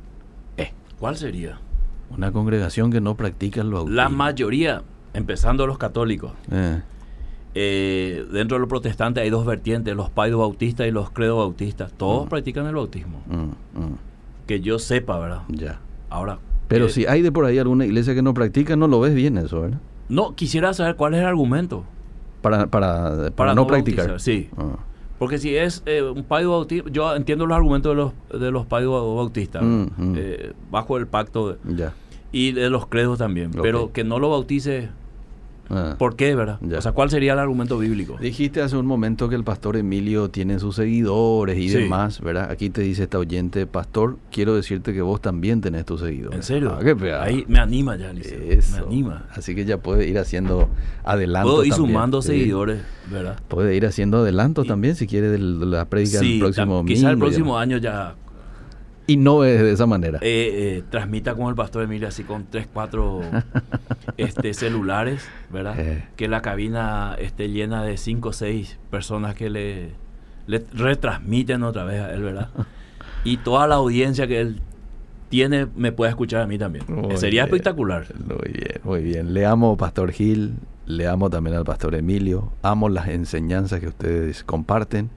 ¿Cuál 1.02 1.16
sería? 1.16 1.58
Una 2.16 2.30
congregación 2.30 2.92
que 2.92 3.00
no 3.00 3.16
practica 3.16 3.60
el 3.60 3.72
bautismo. 3.72 3.96
La 3.96 4.08
mayoría, 4.08 4.82
empezando 5.14 5.66
los 5.66 5.76
católicos, 5.76 6.30
Eh, 6.52 6.80
eh, 7.56 8.24
dentro 8.32 8.54
de 8.54 8.60
los 8.60 8.68
protestantes 8.68 9.20
hay 9.24 9.28
dos 9.28 9.44
vertientes, 9.44 9.96
los 9.96 10.10
paido 10.10 10.38
bautistas 10.38 10.86
y 10.86 10.92
los 10.92 11.10
credo 11.10 11.38
bautistas. 11.38 11.90
Todos 11.94 12.26
Mm. 12.26 12.28
practican 12.28 12.66
el 12.68 12.76
bautismo. 12.76 13.20
mm, 13.26 13.80
mm, 13.80 13.96
Que 14.46 14.60
yo 14.60 14.78
sepa, 14.78 15.18
¿verdad? 15.18 15.42
ya. 15.48 15.80
Ahora. 16.08 16.38
Pero 16.68 16.86
eh, 16.86 16.90
si 16.90 17.04
hay 17.06 17.20
de 17.22 17.32
por 17.32 17.46
ahí 17.46 17.58
alguna 17.58 17.84
iglesia 17.84 18.14
que 18.14 18.22
no 18.22 18.32
practica, 18.32 18.76
no 18.76 18.86
lo 18.86 19.00
ves 19.00 19.12
bien 19.12 19.36
eso, 19.38 19.62
¿verdad? 19.62 19.80
No, 20.08 20.36
quisiera 20.36 20.72
saber 20.72 20.94
cuál 20.94 21.14
es 21.14 21.20
el 21.20 21.26
argumento. 21.26 21.82
Para, 22.42 22.68
para, 22.68 23.10
para, 23.10 23.30
Para 23.32 23.54
no, 23.56 23.62
no 23.62 23.66
practicar. 23.66 24.20
sí. 24.20 24.50
Ah. 24.56 24.76
Porque 25.22 25.38
si 25.38 25.54
es 25.56 25.84
eh, 25.86 26.02
un 26.02 26.24
paido 26.24 26.50
bautista, 26.50 26.90
yo 26.90 27.14
entiendo 27.14 27.46
los 27.46 27.54
argumentos 27.56 27.92
de 27.92 27.94
los, 27.96 28.40
de 28.42 28.50
los 28.50 28.66
paido 28.66 29.14
bautistas, 29.14 29.62
Mm, 29.62 29.82
mm. 29.96 30.14
eh, 30.16 30.52
bajo 30.68 30.96
el 30.96 31.06
pacto 31.06 31.52
de- 31.52 31.76
Ya. 31.76 31.94
y 32.32 32.50
de 32.50 32.68
los 32.70 32.86
credos 32.88 33.18
también. 33.20 33.52
Pero 33.62 33.92
que 33.92 34.02
no 34.02 34.18
lo 34.18 34.30
bautice, 34.30 34.88
Ah. 35.70 35.94
¿por 35.98 36.16
qué, 36.16 36.34
verdad? 36.34 36.58
Ya. 36.60 36.78
O 36.78 36.82
sea, 36.82 36.92
¿cuál 36.92 37.08
sería 37.08 37.32
el 37.32 37.38
argumento 37.38 37.78
bíblico? 37.78 38.16
Dijiste 38.20 38.60
hace 38.60 38.76
un 38.76 38.84
momento 38.86 39.28
que 39.28 39.36
el 39.36 39.44
pastor 39.44 39.76
Emilio 39.76 40.28
tiene 40.28 40.58
sus 40.58 40.76
seguidores 40.76 41.56
y 41.58 41.68
Sí. 41.70 41.78
demás, 41.78 42.20
¿verdad? 42.20 42.50
Aquí 42.50 42.68
te 42.68 42.82
dice 42.82 43.04
esta 43.04 43.18
oyente, 43.18 43.66
pastor, 43.66 44.18
quiero 44.30 44.54
decirte 44.54 44.92
que 44.92 45.00
vos 45.00 45.20
también 45.20 45.60
tenés 45.60 45.86
tus 45.86 46.00
seguidores. 46.00 46.36
¿En 46.36 46.42
serio? 46.42 46.76
Ah, 46.78 46.82
qué. 46.84 47.12
Ahí 47.14 47.44
me 47.48 47.58
anima 47.58 47.96
ya. 47.96 48.10
Eso. 48.10 48.76
Me 48.78 48.82
anima. 48.86 49.26
Así 49.34 49.54
que 49.54 49.64
ya 49.64 49.78
puede 49.78 50.06
ir 50.08 50.18
haciendo 50.18 50.68
adelantos 51.04 51.50
Puedo 51.52 51.64
ir 51.64 51.70
también. 51.72 51.90
sumando 51.90 52.22
Sí. 52.22 52.28
seguidores, 52.28 52.82
¿verdad? 53.10 53.38
Puede 53.48 53.74
ir 53.74 53.86
haciendo 53.86 54.18
adelantos 54.18 54.66
Y- 54.66 54.68
también 54.68 54.94
si 54.96 55.06
quiere 55.06 55.28
de 55.28 55.38
la 55.38 55.86
prédica 55.86 56.18
Sí, 56.18 56.32
del 56.32 56.40
próximo 56.40 56.82
tam- 56.82 56.86
quizá 56.86 57.10
el 57.10 57.18
domingo 57.18 57.26
próximo 57.26 57.58
año 57.58 57.78
ya 57.78 58.14
Y 59.06 59.16
no 59.16 59.44
es 59.44 59.60
de 59.60 59.72
esa 59.72 59.86
manera. 59.86 60.18
eh, 60.22 60.78
eh, 60.78 60.82
transmita 60.90 61.34
con 61.34 61.48
el 61.48 61.54
pastor 61.54 61.82
Emilio 61.82 62.06
así 62.08 62.22
con 62.24 62.46
tres, 62.48 62.68
cuatro 62.72 63.20
este, 64.16 64.54
celulares, 64.54 65.26
¿verdad? 65.50 65.78
Eh. 65.78 66.04
Que 66.16 66.28
la 66.28 66.40
cabina 66.42 67.16
esté 67.18 67.48
llena 67.50 67.82
de 67.84 67.96
cinco 67.96 68.30
o 68.30 68.32
seis 68.32 68.78
personas 68.90 69.34
que 69.34 69.50
le, 69.50 69.90
le 70.46 70.64
retransmiten 70.72 71.62
otra 71.64 71.84
vez 71.84 72.00
a 72.00 72.12
él, 72.12 72.22
¿verdad? 72.22 72.48
Y 73.24 73.36
toda 73.36 73.68
la 73.68 73.76
audiencia 73.76 74.26
que 74.26 74.40
él 74.40 74.60
tiene 75.28 75.68
me 75.76 75.92
puede 75.92 76.10
escuchar 76.10 76.40
a 76.42 76.46
mí 76.48 76.58
también. 76.58 76.84
Muy 76.88 77.16
Sería 77.16 77.44
bien. 77.44 77.54
espectacular. 77.54 78.06
Muy 78.18 78.52
bien, 78.52 78.80
muy 78.82 79.02
bien. 79.02 79.32
Le 79.32 79.46
amo 79.46 79.76
Pastor 79.76 80.10
Gil, 80.10 80.54
le 80.86 81.06
amo 81.06 81.30
también 81.30 81.56
al 81.56 81.64
Pastor 81.64 81.94
Emilio, 81.94 82.52
amo 82.62 82.88
las 82.88 83.06
enseñanzas 83.08 83.78
que 83.78 83.86
ustedes 83.86 84.42
comparten 84.42 85.10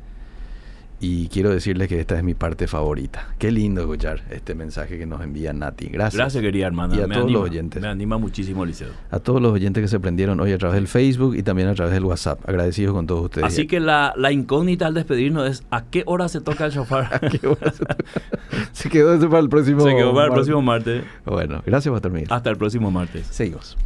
y 1.00 1.28
quiero 1.28 1.50
decirles 1.50 1.88
que 1.88 2.00
esta 2.00 2.18
es 2.18 2.24
mi 2.24 2.34
parte 2.34 2.68
favorita. 2.68 3.28
Qué 3.38 3.52
lindo 3.52 3.82
escuchar 3.82 4.24
este 4.30 4.56
mensaje 4.56 4.98
que 4.98 5.06
nos 5.06 5.22
envía 5.22 5.54
Nati. 5.54 5.88
Gracias. 5.88 6.16
Gracias, 6.16 6.42
querida 6.42 6.68
hermana. 6.68 6.96
Y 6.96 7.02
a 7.02 7.08
me 7.08 7.16
todos 7.16 7.26
anima, 7.26 7.40
los 7.40 7.50
oyentes. 7.50 7.82
Me 7.82 7.88
anima 7.88 8.18
muchísimo, 8.18 8.66
Liceo. 8.66 8.90
A 9.12 9.20
todos 9.20 9.42
los 9.42 9.52
oyentes 9.52 9.82
que 9.82 9.88
se 9.88 10.00
prendieron 10.00 10.40
hoy 10.40 10.54
a 10.54 10.58
través 10.58 10.76
del 10.76 10.88
Facebook 10.88 11.36
y 11.36 11.44
también 11.44 11.68
a 11.68 11.76
través 11.76 11.94
del 11.94 12.06
WhatsApp. 12.06 12.40
Agradecidos 12.48 12.94
con 12.94 13.08
todos 13.08 13.26
ustedes. 13.26 13.46
Así 13.48 13.68
que 13.68 13.80
la, 13.80 14.14
la 14.16 14.32
incógnita 14.32 14.88
al 14.88 14.94
despedirnos 14.94 15.50
es 15.50 15.64
¿a 15.70 15.84
qué 15.84 16.04
hora 16.06 16.30
se 16.30 16.42
toca 16.42 16.66
el 16.66 16.72
shofar? 16.72 17.20
Qué 17.30 17.40
bueno. 17.48 17.74
se 18.72 18.90
quedó 18.90 19.14
eso 19.14 19.30
para 19.30 19.42
el 19.42 19.50
próximo. 19.50 19.82
se 19.82 19.96
quedó 19.96 20.14
para 20.14 20.26
el 20.26 20.32
martes. 20.32 20.34
próximo 20.34 20.62
martes. 20.62 21.04
Bueno, 21.26 21.62
gracias, 21.66 21.92
Pastor 21.92 22.12
Miguel. 22.12 22.28
Hasta 22.32 22.50
el 22.50 22.58
próximo 22.58 22.92
martes. 22.92 23.28
Seguimos. 23.30 23.78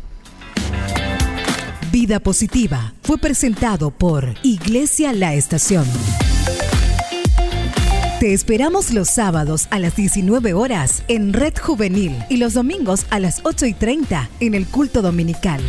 Vida 1.91 2.19
Positiva 2.19 2.93
fue 3.01 3.17
presentado 3.17 3.89
por 3.89 4.25
Iglesia 4.43 5.11
La 5.11 5.33
Estación. 5.33 5.85
Te 8.19 8.33
esperamos 8.33 8.91
los 8.91 9.09
sábados 9.09 9.67
a 9.69 9.79
las 9.79 9.95
19 9.95 10.53
horas 10.53 11.03
en 11.07 11.31
Red 11.31 11.53
Juvenil 11.57 12.13
y 12.27 12.35
los 12.35 12.53
domingos 12.53 13.05
a 13.11 13.19
las 13.19 13.39
8 13.45 13.65
y 13.67 13.73
30 13.73 14.29
en 14.41 14.55
el 14.55 14.67
culto 14.67 15.01
dominical. 15.01 15.61